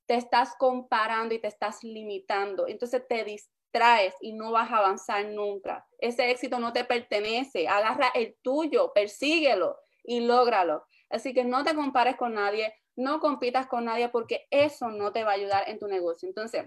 te 0.08 0.16
estás 0.16 0.56
comparando 0.58 1.36
y 1.36 1.39
te 1.39 1.47
estás 1.47 1.84
limitando. 1.84 2.68
Entonces 2.68 3.06
te, 3.08 3.24
traes 3.72 4.13
y 4.22 4.34
no 4.34 4.51
vas 4.51 4.72
a 4.72 4.78
avanzar 4.78 5.26
nunca. 5.26 5.88
Ese 5.97 6.32
éxito 6.32 6.59
no 6.59 6.74
te 6.74 6.84
pertenece. 6.84 7.67
Agarra 7.67 8.09
el 8.13 8.36
tuyo, 8.41 8.91
persíguelo 8.93 9.78
y 10.03 10.22
lógralo. 10.22 10.86
Así 11.09 11.34
que 11.34 11.43
no 11.43 11.63
te 11.63 11.76
compares 11.76 12.15
con 12.15 12.36
nadie, 12.36 12.74
no 12.95 13.20
compitas 13.20 13.67
con 13.67 13.86
nadie 13.86 14.09
porque 14.09 14.47
eso 14.51 14.89
no 14.89 15.11
te 15.11 15.24
va 15.24 15.32
a 15.32 15.36
ayudar 15.36 15.63
en 15.67 15.80
tu 15.80 15.88
negocio. 15.88 16.28
Entonces, 16.28 16.65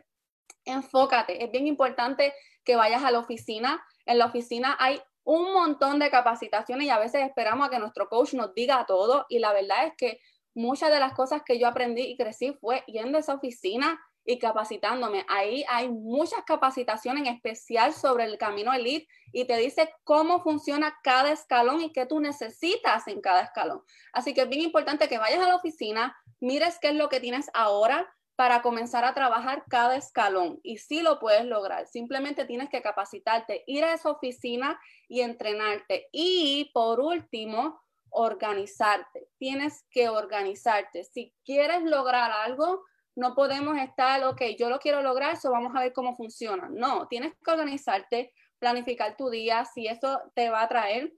enfócate. 0.64 1.44
Es 1.44 1.50
bien 1.50 1.66
importante 1.66 2.34
que 2.64 2.76
vayas 2.76 3.04
a 3.04 3.10
la 3.10 3.18
oficina. 3.18 3.84
En 4.06 4.18
la 4.18 4.26
oficina 4.26 4.76
hay 4.78 5.00
un 5.24 5.52
montón 5.52 5.98
de 5.98 6.10
capacitaciones 6.10 6.86
y 6.86 6.90
a 6.90 6.98
veces 6.98 7.22
esperamos 7.22 7.66
a 7.66 7.70
que 7.70 7.78
nuestro 7.78 8.08
coach 8.08 8.34
nos 8.34 8.54
diga 8.54 8.84
todo 8.86 9.26
y 9.28 9.38
la 9.38 9.52
verdad 9.52 9.86
es 9.86 9.92
que 9.96 10.20
muchas 10.54 10.90
de 10.90 11.00
las 11.00 11.14
cosas 11.14 11.42
que 11.44 11.58
yo 11.58 11.68
aprendí 11.68 12.02
y 12.02 12.16
crecí 12.16 12.52
fue 12.60 12.82
yendo 12.86 13.18
a 13.18 13.20
esa 13.20 13.34
oficina 13.34 14.00
y 14.24 14.38
capacitándome. 14.38 15.24
Ahí 15.28 15.64
hay 15.68 15.88
muchas 15.88 16.44
capacitaciones 16.44 17.26
en 17.26 17.34
especial 17.34 17.92
sobre 17.92 18.24
el 18.24 18.38
camino 18.38 18.72
elite 18.72 19.08
y 19.32 19.46
te 19.46 19.56
dice 19.56 19.92
cómo 20.04 20.42
funciona 20.42 20.98
cada 21.02 21.32
escalón 21.32 21.80
y 21.80 21.92
qué 21.92 22.06
tú 22.06 22.20
necesitas 22.20 23.08
en 23.08 23.20
cada 23.20 23.42
escalón. 23.42 23.82
Así 24.12 24.34
que 24.34 24.42
es 24.42 24.48
bien 24.48 24.62
importante 24.62 25.08
que 25.08 25.18
vayas 25.18 25.40
a 25.40 25.48
la 25.48 25.56
oficina, 25.56 26.16
mires 26.40 26.78
qué 26.80 26.88
es 26.88 26.94
lo 26.94 27.08
que 27.08 27.20
tienes 27.20 27.50
ahora 27.54 28.12
para 28.36 28.62
comenzar 28.62 29.04
a 29.04 29.14
trabajar 29.14 29.64
cada 29.68 29.96
escalón 29.96 30.58
y 30.62 30.78
sí 30.78 31.02
lo 31.02 31.18
puedes 31.20 31.44
lograr. 31.44 31.86
Simplemente 31.86 32.44
tienes 32.44 32.70
que 32.70 32.82
capacitarte, 32.82 33.64
ir 33.66 33.84
a 33.84 33.94
esa 33.94 34.10
oficina 34.10 34.80
y 35.08 35.20
entrenarte. 35.20 36.08
Y 36.12 36.70
por 36.72 37.00
último, 37.00 37.80
organizarte. 38.10 39.28
Tienes 39.38 39.84
que 39.90 40.08
organizarte. 40.08 41.04
Si 41.04 41.34
quieres 41.44 41.82
lograr 41.82 42.30
algo, 42.30 42.84
no 43.14 43.34
podemos 43.34 43.76
estar, 43.78 44.22
ok, 44.24 44.42
yo 44.58 44.70
lo 44.70 44.78
quiero 44.78 45.02
lograr, 45.02 45.34
eso 45.34 45.50
vamos 45.50 45.72
a 45.74 45.80
ver 45.80 45.92
cómo 45.92 46.16
funciona. 46.16 46.68
No, 46.70 47.08
tienes 47.08 47.34
que 47.44 47.50
organizarte, 47.50 48.32
planificar 48.58 49.16
tu 49.16 49.28
día, 49.30 49.64
si 49.64 49.86
eso 49.86 50.20
te 50.34 50.50
va 50.50 50.62
a 50.62 50.68
traer 50.68 51.12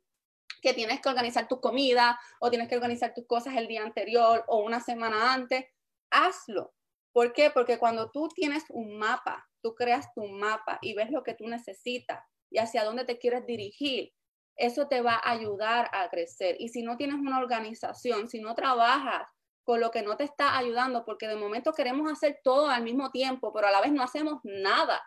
que 0.61 0.73
tienes 0.73 1.01
que 1.01 1.09
organizar 1.09 1.47
tu 1.47 1.61
comida 1.61 2.19
o 2.41 2.51
tienes 2.51 2.69
que 2.69 2.77
organizar 2.77 3.13
tus 3.15 3.27
cosas 3.27 3.55
el 3.57 3.69
día 3.69 3.83
anterior 3.83 4.45
o 4.49 4.63
una 4.63 4.81
semana 4.81 5.35
antes, 5.35 5.67
hazlo. 6.11 6.75
¿Por 7.13 7.33
qué? 7.33 7.51
Porque 7.51 7.79
cuando 7.79 8.11
tú 8.11 8.29
tienes 8.29 8.65
un 8.71 8.99
mapa, 8.99 9.47
tú 9.63 9.75
creas 9.75 10.13
tu 10.15 10.27
mapa 10.27 10.79
y 10.81 10.95
ves 10.95 11.11
lo 11.11 11.23
que 11.23 11.35
tú 11.35 11.47
necesitas 11.47 12.25
y 12.51 12.59
hacia 12.59 12.85
dónde 12.85 13.05
te 13.05 13.19
quieres 13.19 13.47
dirigir, 13.47 14.13
eso 14.57 14.89
te 14.89 15.01
va 15.01 15.15
a 15.15 15.31
ayudar 15.31 15.91
a 15.93 16.09
crecer. 16.09 16.57
Y 16.59 16.69
si 16.69 16.83
no 16.83 16.97
tienes 16.97 17.17
una 17.17 17.39
organización, 17.39 18.29
si 18.29 18.41
no 18.41 18.55
trabajas 18.55 19.29
con 19.65 19.81
lo 19.81 19.91
que 19.91 20.03
no 20.03 20.17
te 20.17 20.25
está 20.25 20.57
ayudando, 20.57 21.05
porque 21.05 21.27
de 21.27 21.37
momento 21.37 21.73
queremos 21.73 22.11
hacer 22.11 22.41
todo 22.45 22.69
al 22.69 22.83
mismo 22.83 23.11
tiempo, 23.11 23.53
pero 23.53 23.67
a 23.67 23.71
la 23.71 23.81
vez 23.81 23.93
no 23.93 24.03
hacemos 24.03 24.41
nada. 24.45 25.03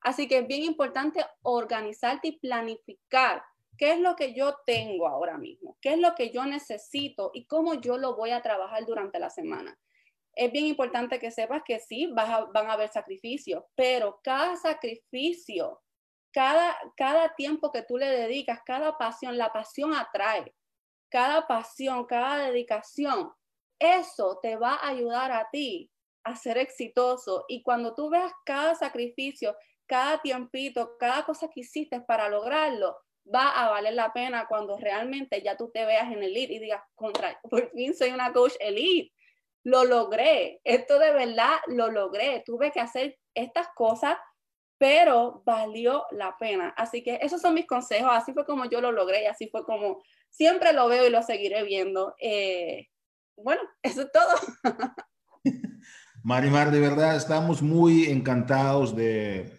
Así 0.00 0.28
que 0.28 0.38
es 0.38 0.46
bien 0.46 0.62
importante 0.62 1.24
organizarte 1.42 2.28
y 2.28 2.38
planificar 2.38 3.42
qué 3.76 3.92
es 3.92 4.00
lo 4.00 4.16
que 4.16 4.34
yo 4.34 4.56
tengo 4.64 5.08
ahora 5.08 5.36
mismo, 5.36 5.76
qué 5.80 5.94
es 5.94 5.98
lo 5.98 6.14
que 6.14 6.30
yo 6.30 6.44
necesito 6.44 7.30
y 7.34 7.46
cómo 7.46 7.74
yo 7.74 7.98
lo 7.98 8.16
voy 8.16 8.30
a 8.30 8.42
trabajar 8.42 8.86
durante 8.86 9.18
la 9.18 9.30
semana. 9.30 9.78
Es 10.34 10.52
bien 10.52 10.66
importante 10.66 11.18
que 11.18 11.32
sepas 11.32 11.62
que 11.64 11.80
sí, 11.80 12.06
van 12.12 12.70
a 12.70 12.72
haber 12.72 12.90
sacrificios, 12.90 13.64
pero 13.74 14.20
cada 14.22 14.56
sacrificio, 14.56 15.82
cada, 16.32 16.76
cada 16.96 17.34
tiempo 17.34 17.72
que 17.72 17.82
tú 17.82 17.98
le 17.98 18.06
dedicas, 18.06 18.60
cada 18.64 18.96
pasión, 18.96 19.36
la 19.36 19.52
pasión 19.52 19.94
atrae. 19.94 20.54
Cada 21.10 21.46
pasión, 21.46 22.04
cada 22.04 22.46
dedicación 22.46 23.32
eso 23.78 24.38
te 24.42 24.56
va 24.56 24.74
a 24.74 24.88
ayudar 24.88 25.32
a 25.32 25.48
ti 25.50 25.90
a 26.24 26.36
ser 26.36 26.58
exitoso. 26.58 27.44
Y 27.48 27.62
cuando 27.62 27.94
tú 27.94 28.10
veas 28.10 28.32
cada 28.44 28.74
sacrificio, 28.74 29.56
cada 29.86 30.20
tiempito, 30.20 30.96
cada 30.98 31.24
cosa 31.24 31.48
que 31.48 31.60
hiciste 31.60 32.00
para 32.00 32.28
lograrlo, 32.28 32.96
va 33.32 33.50
a 33.50 33.70
valer 33.70 33.94
la 33.94 34.12
pena 34.12 34.46
cuando 34.48 34.78
realmente 34.78 35.42
ya 35.42 35.56
tú 35.56 35.70
te 35.70 35.84
veas 35.84 36.10
en 36.10 36.22
el 36.22 36.30
elite 36.30 36.54
y 36.54 36.58
digas, 36.58 36.82
contra, 36.94 37.38
por 37.50 37.70
fin 37.70 37.94
soy 37.94 38.10
una 38.10 38.32
coach 38.32 38.54
elite. 38.60 39.12
Lo 39.64 39.84
logré. 39.84 40.60
Esto 40.64 40.98
de 40.98 41.12
verdad 41.12 41.56
lo 41.66 41.90
logré. 41.90 42.42
Tuve 42.46 42.70
que 42.70 42.80
hacer 42.80 43.18
estas 43.34 43.68
cosas, 43.74 44.16
pero 44.78 45.42
valió 45.44 46.06
la 46.10 46.36
pena. 46.38 46.72
Así 46.76 47.02
que 47.02 47.18
esos 47.20 47.40
son 47.40 47.54
mis 47.54 47.66
consejos. 47.66 48.10
Así 48.12 48.32
fue 48.32 48.46
como 48.46 48.64
yo 48.66 48.80
lo 48.80 48.92
logré 48.92 49.24
y 49.24 49.26
así 49.26 49.48
fue 49.48 49.64
como 49.64 50.02
siempre 50.30 50.72
lo 50.72 50.88
veo 50.88 51.06
y 51.06 51.10
lo 51.10 51.22
seguiré 51.22 51.64
viendo. 51.64 52.14
Eh, 52.18 52.86
bueno, 53.42 53.62
eso 53.82 54.02
es 54.02 54.08
todo. 54.12 55.54
Marimar, 56.22 56.70
de 56.70 56.80
verdad 56.80 57.16
estamos 57.16 57.62
muy 57.62 58.06
encantados 58.06 58.94
de, 58.94 59.56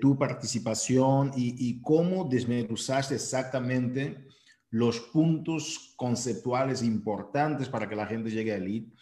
tu 0.00 0.18
participación 0.18 1.30
y, 1.36 1.80
cómo 1.80 2.24
desmenuzaste 2.24 3.14
exactamente 3.14 4.26
los 4.70 4.98
puntos 4.98 5.94
conceptuales 5.96 6.82
importantes 6.82 7.68
para 7.68 7.88
que 7.88 7.94
la 7.94 8.06
gente 8.06 8.30
llegue 8.30 8.52
a 8.52 8.56
Elite. 8.56 8.92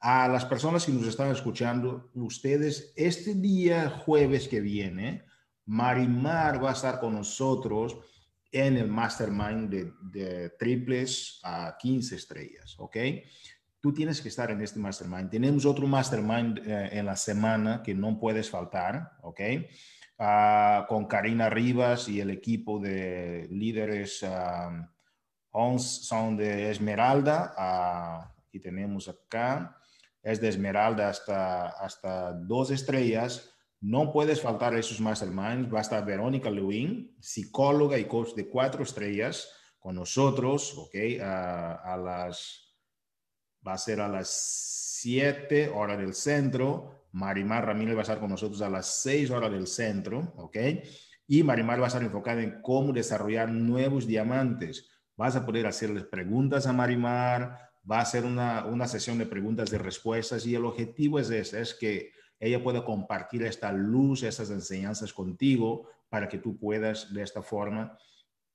A 0.00 0.28
las 0.28 0.46
personas 0.46 0.86
que 0.86 0.92
nos 0.92 1.06
están 1.06 1.30
escuchando, 1.30 2.10
ustedes, 2.14 2.94
este 2.96 3.34
día 3.34 3.90
jueves 3.90 4.48
que 4.48 4.62
viene, 4.62 5.26
Marimar 5.66 6.64
va 6.64 6.70
a 6.70 6.72
estar 6.72 7.00
con 7.00 7.12
nosotros 7.12 7.98
en 8.52 8.76
el 8.76 8.88
mastermind 8.88 9.70
de, 9.70 9.92
de 10.02 10.50
triples 10.50 11.40
a 11.44 11.76
15 11.78 12.16
estrellas, 12.16 12.74
¿ok? 12.78 12.96
Tú 13.80 13.94
tienes 13.94 14.20
que 14.20 14.28
estar 14.28 14.50
en 14.50 14.60
este 14.60 14.78
mastermind. 14.78 15.30
Tenemos 15.30 15.64
otro 15.64 15.86
mastermind 15.86 16.58
eh, 16.66 16.90
en 16.92 17.06
la 17.06 17.16
semana 17.16 17.82
que 17.82 17.94
no 17.94 18.18
puedes 18.18 18.50
faltar, 18.50 19.12
¿ok? 19.22 19.40
Ah, 20.18 20.84
con 20.86 21.06
Karina 21.06 21.48
Rivas 21.48 22.06
y 22.10 22.20
el 22.20 22.28
equipo 22.28 22.78
de 22.78 23.48
líderes 23.50 24.22
um, 24.22 25.78
son 25.78 26.36
de 26.36 26.70
Esmeralda. 26.70 27.54
Uh, 27.56 28.42
aquí 28.46 28.60
tenemos 28.60 29.08
acá. 29.08 29.78
Es 30.22 30.38
de 30.38 30.48
Esmeralda 30.48 31.08
hasta, 31.08 31.68
hasta 31.68 32.32
dos 32.34 32.70
estrellas. 32.70 33.50
No 33.80 34.12
puedes 34.12 34.40
faltar 34.40 34.74
esos 34.74 35.00
masterminds. 35.00 35.72
Va 35.72 35.78
a 35.78 35.82
estar 35.82 36.04
Verónica 36.04 36.50
Lewin, 36.50 37.16
psicóloga 37.20 37.98
y 37.98 38.04
coach 38.04 38.34
de 38.34 38.48
cuatro 38.48 38.82
estrellas, 38.82 39.50
con 39.78 39.94
nosotros, 39.94 40.76
¿ok? 40.76 40.94
a 41.22 41.96
las, 41.96 42.76
va 43.66 43.72
a 43.72 43.78
ser 43.78 44.00
a 44.00 44.08
las 44.08 44.28
siete 44.28 45.70
hora 45.70 45.96
del 45.96 46.12
centro 46.12 47.00
Marimar 47.12 47.66
Ramírez 47.66 47.94
va 47.94 48.00
a 48.00 48.02
estar 48.02 48.20
con 48.20 48.30
nosotros 48.30 48.62
a 48.62 48.70
las 48.70 49.02
6 49.02 49.30
horas 49.30 49.50
del 49.50 49.66
centro, 49.66 50.32
¿ok? 50.36 50.56
Y 51.26 51.42
Marimar 51.42 51.80
va 51.80 51.84
a 51.84 51.88
estar 51.88 52.02
enfocada 52.02 52.42
en 52.42 52.60
cómo 52.62 52.92
desarrollar 52.92 53.50
nuevos 53.50 54.06
diamantes. 54.06 54.88
Vas 55.16 55.36
a 55.36 55.44
poder 55.44 55.66
hacerles 55.66 56.04
preguntas 56.04 56.66
a 56.66 56.72
Marimar, 56.72 57.58
va 57.90 58.00
a 58.00 58.04
ser 58.04 58.24
una, 58.24 58.64
una 58.66 58.86
sesión 58.86 59.18
de 59.18 59.26
preguntas 59.26 59.72
y 59.72 59.76
respuestas 59.76 60.46
y 60.46 60.54
el 60.54 60.64
objetivo 60.64 61.18
es 61.18 61.30
ese, 61.30 61.60
es 61.60 61.74
que 61.74 62.12
ella 62.40 62.62
pueda 62.62 62.84
compartir 62.84 63.44
esta 63.44 63.70
luz, 63.70 64.22
estas 64.22 64.50
enseñanzas 64.50 65.12
contigo 65.12 65.88
para 66.08 66.28
que 66.28 66.38
tú 66.38 66.58
puedas 66.58 67.12
de 67.12 67.22
esta 67.22 67.42
forma 67.42 67.96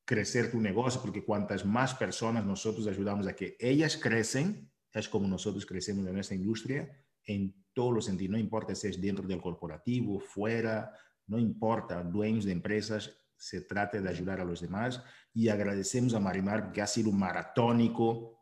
crecer 0.04 0.52
tu 0.52 0.60
negocio, 0.60 1.02
porque 1.02 1.24
cuantas 1.24 1.64
más 1.64 1.94
personas 1.94 2.46
nosotros 2.46 2.88
ayudamos 2.88 3.28
a 3.28 3.36
que 3.36 3.56
ellas 3.60 3.98
crecen, 3.98 4.72
es 4.92 5.08
como 5.08 5.28
nosotros 5.28 5.66
crecemos 5.66 6.08
en 6.08 6.18
esta 6.18 6.36
industria, 6.36 6.90
en 7.24 7.56
todos 7.74 7.94
los 7.94 8.06
sentidos, 8.06 8.32
no 8.32 8.38
importa 8.38 8.76
si 8.76 8.88
es 8.88 9.02
dentro 9.02 9.28
del 9.28 9.42
corporativo, 9.42 10.20
fuera, 10.20 10.92
no 11.28 11.40
importa, 11.40 12.04
dueños 12.04 12.46
de 12.46 12.52
empresas, 12.52 13.12
se 13.38 13.62
trata 13.62 14.00
de 14.00 14.10
ayudar 14.10 14.40
a 14.40 14.46
los 14.46 14.62
demás. 14.62 15.04
Y 15.34 15.50
agradecemos 15.50 16.14
a 16.14 16.20
Marimar 16.20 16.72
que 16.72 16.82
ha 16.82 16.88
sido 16.88 17.12
maratónico 17.12 18.35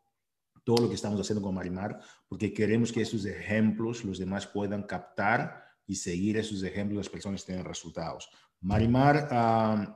todo 0.64 0.82
lo 0.82 0.88
que 0.88 0.94
estamos 0.94 1.20
haciendo 1.20 1.42
con 1.42 1.54
Marimar, 1.54 2.00
porque 2.28 2.52
queremos 2.52 2.90
que 2.90 3.02
esos 3.02 3.24
ejemplos 3.26 4.04
los 4.04 4.18
demás 4.18 4.46
puedan 4.46 4.82
captar 4.82 5.62
y 5.86 5.94
seguir 5.96 6.36
esos 6.36 6.62
ejemplos, 6.62 6.96
las 6.96 7.10
personas 7.10 7.44
tengan 7.44 7.64
resultados. 7.64 8.30
Marimar, 8.60 9.28
um, 9.30 9.94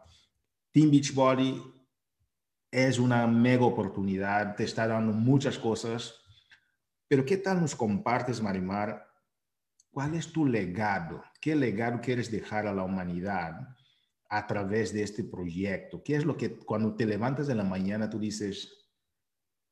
Team 0.70 0.90
Beachbody 0.90 1.60
es 2.70 2.98
una 2.98 3.26
mega 3.26 3.64
oportunidad, 3.64 4.54
te 4.54 4.64
está 4.64 4.86
dando 4.86 5.12
muchas 5.12 5.58
cosas, 5.58 6.14
pero 7.08 7.24
¿qué 7.24 7.38
tal 7.38 7.62
nos 7.62 7.74
compartes, 7.74 8.42
Marimar, 8.42 9.08
¿Cuál 9.98 10.14
es 10.14 10.32
tu 10.32 10.46
legado? 10.46 11.24
¿Qué 11.40 11.56
legado 11.56 12.00
quieres 12.00 12.30
dejar 12.30 12.68
a 12.68 12.72
la 12.72 12.84
humanidad 12.84 13.76
a 14.28 14.46
través 14.46 14.92
de 14.92 15.02
este 15.02 15.24
proyecto? 15.24 16.02
¿Qué 16.04 16.14
es 16.14 16.24
lo 16.24 16.36
que 16.36 16.56
cuando 16.56 16.94
te 16.94 17.04
levantas 17.04 17.48
en 17.48 17.56
la 17.56 17.64
mañana 17.64 18.08
tú 18.08 18.18
dices, 18.18 18.77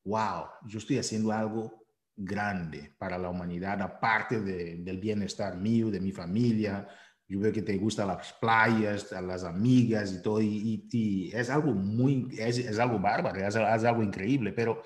wow, 0.07 0.47
yo 0.67 0.79
estoy 0.79 0.99
haciendo 0.99 1.33
algo 1.33 1.87
grande 2.17 2.95
para 2.97 3.19
la 3.19 3.29
humanidad, 3.29 3.83
aparte 3.83 4.41
del 4.41 4.99
bienestar 4.99 5.57
mío, 5.59 5.91
de 5.91 6.01
mi 6.01 6.13
familia? 6.13 6.89
Yo 7.29 7.41
veo 7.41 7.53
que 7.53 7.63
te 7.63 7.77
gustan 7.77 8.09
las 8.09 8.33
playas, 8.33 9.13
las 9.13 9.45
amigas 9.45 10.13
y 10.15 10.23
todo, 10.23 10.41
y, 10.41 11.31
es 11.35 11.51
algo 11.51 11.75
muy, 11.75 12.29
es, 12.39 12.79
algo 12.79 12.99
bárbaro, 12.99 13.39
es, 13.39 13.55
es 13.55 13.85
algo 13.85 14.03
increíble, 14.03 14.53
pero 14.53 14.81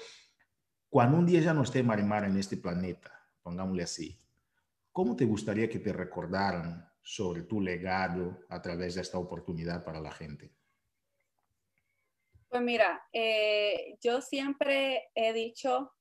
cuando 0.89 1.18
un 1.18 1.27
día 1.27 1.41
ya 1.41 1.55
no 1.55 1.62
esté 1.62 1.83
Marimar 1.85 2.25
en 2.25 2.37
este 2.37 2.57
planeta, 2.57 3.12
pongámosle 3.43 3.85
así, 3.85 4.21
¿Cómo 4.93 5.14
te 5.14 5.25
gustaría 5.25 5.68
que 5.68 5.79
te 5.79 5.93
recordaran 5.93 6.85
sobre 7.01 7.43
tu 7.43 7.61
legado 7.61 8.41
a 8.49 8.61
través 8.61 8.97
de 8.97 9.03
esta 9.03 9.18
oportunidad 9.18 9.85
para 9.85 10.01
la 10.01 10.11
gente? 10.11 10.53
Pues 12.51 12.63
mira, 12.63 13.07
eh, 13.13 13.97
yo 14.03 14.21
siempre 14.21 15.09
he 15.15 15.33
dicho 15.33 15.93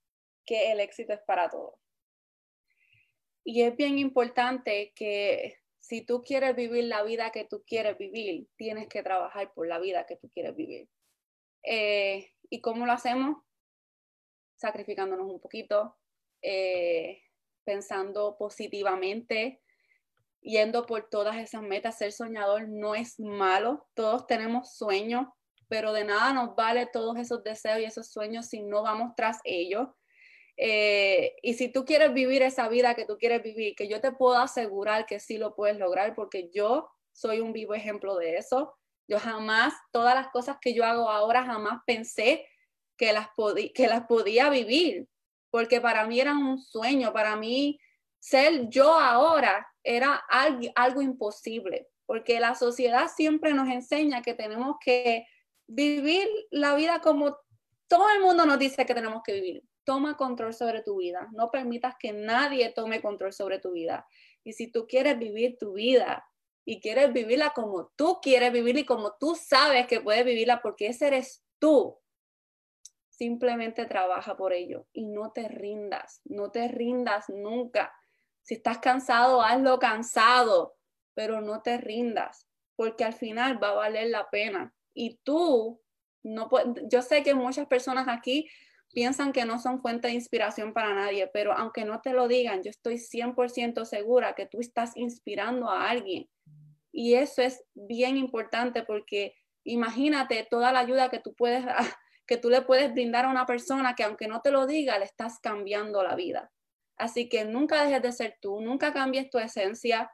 que 0.47 0.72
el 0.72 0.80
éxito 0.80 1.14
es 1.14 1.22
para 1.22 1.47
todos. 1.47 1.76
Y 3.43 3.62
es 3.62 3.76
bien 3.76 4.00
importante 4.00 4.91
que 4.95 5.60
si 5.80 6.04
tú 6.04 6.24
quieres 6.24 6.56
vivir 6.56 6.86
la 6.86 7.04
vida 7.04 7.30
que 7.32 7.45
tú 7.45 7.64
quieres 7.68 8.00
vivir, 8.00 8.47
tienes 8.56 8.88
que 8.88 9.04
trabajar 9.04 9.54
por 9.54 9.68
la 9.68 9.78
vida 9.78 10.08
que 10.08 10.16
tú 10.16 10.28
quieres 10.32 10.56
vivir. 10.56 10.89
Eh, 11.62 12.32
¿Y 12.50 12.62
cómo 12.62 12.88
lo 12.88 12.93
hacemos? 12.93 13.38
Sacrificándonos 14.56 15.32
un 15.32 15.39
poquito, 15.39 15.97
eh, 16.41 17.22
pensando 17.64 18.38
positivamente, 18.39 19.62
yendo 20.41 20.88
por 20.88 21.10
todas 21.10 21.38
esas 21.38 21.62
metas. 21.62 22.00
Ser 22.00 22.12
soñador 22.12 22.68
no 22.68 22.95
es 22.95 23.20
malo, 23.20 23.88
todos 23.93 24.26
tenemos 24.26 24.76
sueños, 24.76 25.28
pero 25.70 25.93
de 25.93 26.03
nada 26.03 26.34
nos 26.34 26.55
vale 26.55 26.88
todos 26.88 27.17
esos 27.17 27.43
deseos 27.43 27.80
y 27.80 27.86
esos 27.86 28.11
sueños 28.11 28.47
si 28.47 28.61
no 28.61 28.84
vamos 28.84 29.13
tras 29.15 29.39
ellos. 29.45 29.88
Eh, 30.57 31.36
y 31.41 31.53
si 31.53 31.72
tú 31.72 31.86
quieres 31.86 32.13
vivir 32.13 32.41
esa 32.41 32.67
vida 32.67 32.95
que 32.95 33.05
tú 33.05 33.17
quieres 33.17 33.41
vivir, 33.41 33.76
que 33.76 33.88
yo 33.88 34.01
te 34.01 34.11
puedo 34.11 34.38
asegurar 34.38 35.05
que 35.05 35.22
sí 35.22 35.38
lo 35.38 35.55
puedes 35.55 35.78
lograr, 35.78 36.15
porque 36.15 36.49
yo 36.53 36.89
soy 37.13 37.39
un 37.39 37.53
vivo 37.53 37.74
ejemplo 37.74 38.17
de 38.17 38.38
eso. 38.38 38.76
Yo 39.07 39.20
jamás, 39.20 39.74
todas 39.91 40.15
las 40.15 40.28
cosas 40.28 40.57
que 40.59 40.74
yo 40.74 40.84
hago 40.84 41.09
ahora, 41.09 41.45
jamás 41.45 41.82
pensé 41.86 42.45
que 42.97 43.13
las, 43.13 43.30
que 43.74 43.88
las 43.88 44.05
podía 44.07 44.49
vivir 44.49 45.07
porque 45.49 45.82
para 45.82 46.05
mí 46.05 46.20
era 46.20 46.34
un 46.34 46.59
sueño, 46.59 47.13
para 47.13 47.36
mí 47.36 47.80
ser 48.20 48.70
yo 48.70 48.99
ahora 48.99 49.67
era 49.84 50.15
algo, 50.30 50.67
algo 50.76 51.01
imposible, 51.01 51.88
porque 52.05 52.39
la 52.39 52.55
sociedad 52.55 53.07
siempre 53.15 53.53
nos 53.53 53.70
enseña 53.70 54.22
que 54.22 54.34
tenemos 54.34 54.78
que 54.84 55.26
vivir 55.70 56.28
la 56.51 56.76
vida 56.76 56.99
como 56.99 57.38
todo 57.88 58.09
el 58.15 58.22
mundo 58.22 58.45
nos 58.45 58.59
dice 58.59 58.86
que 58.86 58.93
tenemos 58.93 59.22
que 59.24 59.34
vivir. 59.34 59.63
Toma 59.84 60.17
control 60.17 60.53
sobre 60.53 60.84
tu 60.84 60.97
vida, 60.97 61.28
no 61.32 61.49
permitas 61.49 61.95
que 61.99 62.13
nadie 62.13 62.72
tome 62.74 63.01
control 63.01 63.34
sobre 63.34 63.59
tu 63.59 63.72
vida. 63.72 64.05
Y 64.43 64.53
si 64.53 64.72
tú 64.72 64.86
quieres 64.88 65.17
vivir 65.17 65.57
tu 65.57 65.74
vida 65.74 66.26
y 66.65 66.80
quieres 66.82 67.11
vivirla 67.13 67.51
como 67.55 67.91
tú 67.95 68.20
quieres 68.22 68.51
vivirla 68.51 68.82
y 68.82 68.86
como 68.86 69.13
tú 69.20 69.36
sabes 69.36 69.88
que 69.88 70.01
puedes 70.01 70.26
vivirla, 70.26 70.61
porque 70.61 70.88
ese 70.88 71.07
eres 71.07 71.43
tú, 71.57 71.99
Simplemente 73.20 73.86
trabaja 73.86 74.38
por 74.38 74.53
ello 74.53 74.88
y 74.93 75.05
no 75.05 75.34
te 75.34 75.49
rindas, 75.49 76.22
no 76.24 76.51
te 76.51 76.70
rindas 76.70 77.26
nunca. 77.28 77.93
Si 78.43 78.53
estás 78.53 78.78
cansado, 78.78 79.41
hazlo 79.41 79.78
cansado, 79.78 80.78
pero 81.15 81.41
no 81.41 81.61
te 81.61 81.78
rindas, 81.78 82.47
porque 82.78 83.03
al 83.03 83.11
final 83.11 83.61
va 83.61 83.72
a 83.72 83.74
valer 83.74 84.07
la 84.07 84.30
pena. 84.30 84.74
Y 84.93 85.19
tú, 85.23 85.81
no 86.23 86.49
yo 86.89 87.01
sé 87.01 87.23
que 87.23 87.33
muchas 87.33 87.67
personas 87.67 88.07
aquí 88.07 88.49
piensan 88.93 89.31
que 89.31 89.45
no 89.45 89.59
son 89.59 89.81
fuente 89.81 90.07
de 90.07 90.13
inspiración 90.13 90.73
para 90.73 90.93
nadie, 90.93 91.29
pero 91.31 91.53
aunque 91.53 91.85
no 91.85 92.01
te 92.01 92.13
lo 92.13 92.27
digan, 92.27 92.63
yo 92.63 92.69
estoy 92.69 92.97
100% 92.97 93.85
segura 93.85 94.33
que 94.33 94.45
tú 94.45 94.59
estás 94.59 94.97
inspirando 94.97 95.69
a 95.69 95.89
alguien. 95.89 96.27
Y 96.91 97.13
eso 97.13 97.41
es 97.41 97.63
bien 97.73 98.17
importante 98.17 98.83
porque 98.83 99.35
imagínate 99.63 100.47
toda 100.49 100.71
la 100.71 100.79
ayuda 100.79 101.09
que 101.09 101.19
tú 101.19 101.35
puedes 101.35 101.63
que 102.25 102.37
tú 102.37 102.51
le 102.51 102.61
puedes 102.61 102.93
brindar 102.93 103.25
a 103.25 103.31
una 103.31 103.47
persona 103.47 103.95
que 103.95 104.03
aunque 104.03 104.27
no 104.27 104.41
te 104.41 104.51
lo 104.51 104.67
diga, 104.67 104.99
le 104.99 105.05
estás 105.05 105.39
cambiando 105.39 106.03
la 106.03 106.15
vida. 106.15 106.51
Así 106.95 107.27
que 107.27 107.43
nunca 107.43 107.83
dejes 107.83 108.03
de 108.03 108.11
ser 108.11 108.37
tú, 108.39 108.61
nunca 108.61 108.93
cambies 108.93 109.31
tu 109.31 109.39
esencia. 109.39 110.11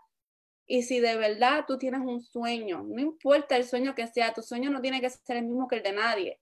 Y 0.67 0.83
si 0.83 0.99
de 0.99 1.15
verdad 1.15 1.65
tú 1.67 1.77
tienes 1.77 2.01
un 2.01 2.21
sueño, 2.21 2.83
no 2.83 2.99
importa 2.99 3.55
el 3.55 3.65
sueño 3.65 3.93
que 3.93 4.07
sea, 4.07 4.33
tu 4.33 4.41
sueño 4.41 4.69
no 4.69 4.81
tiene 4.81 4.99
que 4.99 5.09
ser 5.09 5.37
el 5.37 5.45
mismo 5.45 5.67
que 5.67 5.77
el 5.77 5.83
de 5.83 5.91
nadie. 5.91 6.39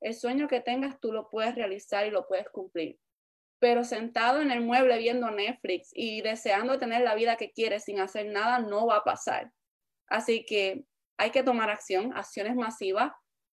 El 0.00 0.14
sueño 0.14 0.48
que 0.48 0.60
tengas 0.60 0.98
tú 1.00 1.12
lo 1.12 1.28
puedes 1.28 1.54
realizar 1.54 2.06
y 2.06 2.10
lo 2.10 2.26
puedes 2.26 2.48
cumplir. 2.48 2.98
Pero 3.58 3.84
sentado 3.84 4.40
en 4.40 4.50
el 4.50 4.60
mueble 4.60 4.98
viendo 4.98 5.30
Netflix 5.30 5.90
y 5.92 6.22
deseando 6.22 6.78
tener 6.78 7.02
la 7.02 7.14
vida 7.14 7.36
que 7.36 7.52
quieres 7.52 7.84
sin 7.84 8.00
hacer 8.00 8.26
nada, 8.26 8.58
no 8.58 8.86
va 8.86 8.96
a 8.96 9.04
pasar. 9.04 9.52
Así 10.08 10.44
que 10.44 10.84
hay 11.16 11.30
que 11.30 11.42
tomar 11.42 11.70
acción, 11.70 12.12
acciones 12.16 12.56
masivas, 12.56 13.12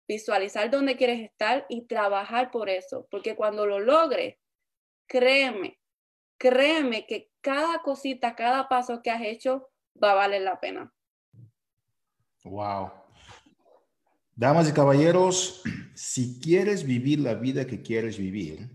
visualizar 0.08 0.70
dónde 0.70 0.96
quieres 0.96 1.20
estar 1.20 1.66
y 1.68 1.86
trabajar 1.86 2.50
por 2.50 2.68
eso, 2.68 3.08
porque 3.10 3.34
cuando 3.34 3.66
lo 3.66 3.80
logres, 3.80 4.36
créeme 5.08 5.78
créeme 6.38 7.06
que 7.06 7.30
cada 7.40 7.80
cosita, 7.82 8.34
cada 8.34 8.68
paso 8.68 9.02
que 9.02 9.10
has 9.10 9.22
hecho 9.22 9.68
va 10.02 10.12
a 10.12 10.14
valer 10.14 10.42
la 10.42 10.58
pena. 10.60 10.92
Wow. 12.44 12.92
Damas 14.34 14.68
y 14.68 14.72
caballeros, 14.72 15.62
si 15.94 16.40
quieres 16.40 16.84
vivir 16.84 17.20
la 17.20 17.34
vida 17.34 17.66
que 17.66 17.82
quieres 17.82 18.18
vivir, 18.18 18.68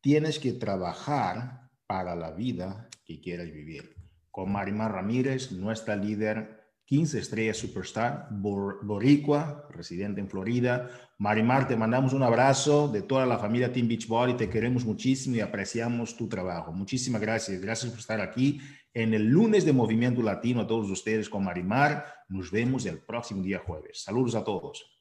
tienes 0.00 0.38
que 0.38 0.52
trabajar 0.52 1.70
para 1.86 2.14
la 2.14 2.32
vida 2.32 2.88
que 3.04 3.20
quieres 3.20 3.52
vivir. 3.52 3.96
Con 4.30 4.52
Marimar 4.52 4.92
Ramírez, 4.92 5.52
nuestra 5.52 5.96
líder 5.96 6.57
15 6.88 7.18
estrellas 7.18 7.58
superstar, 7.58 8.28
boricua, 8.30 9.68
residente 9.68 10.22
en 10.22 10.30
Florida. 10.30 10.88
Marimar, 11.18 11.68
te 11.68 11.76
mandamos 11.76 12.14
un 12.14 12.22
abrazo 12.22 12.88
de 12.88 13.02
toda 13.02 13.26
la 13.26 13.36
familia 13.36 13.70
Team 13.70 13.88
Beachbody, 13.88 14.38
te 14.38 14.48
queremos 14.48 14.86
muchísimo 14.86 15.36
y 15.36 15.40
apreciamos 15.40 16.16
tu 16.16 16.30
trabajo. 16.30 16.72
Muchísimas 16.72 17.20
gracias, 17.20 17.60
gracias 17.60 17.90
por 17.90 18.00
estar 18.00 18.22
aquí 18.22 18.58
en 18.94 19.12
el 19.12 19.26
lunes 19.26 19.66
de 19.66 19.74
Movimiento 19.74 20.22
Latino 20.22 20.62
a 20.62 20.66
todos 20.66 20.88
ustedes 20.88 21.28
con 21.28 21.44
Marimar. 21.44 22.06
Nos 22.30 22.50
vemos 22.50 22.86
el 22.86 23.00
próximo 23.00 23.42
día 23.42 23.58
jueves. 23.58 24.04
Saludos 24.04 24.34
a 24.34 24.42
todos. 24.42 24.97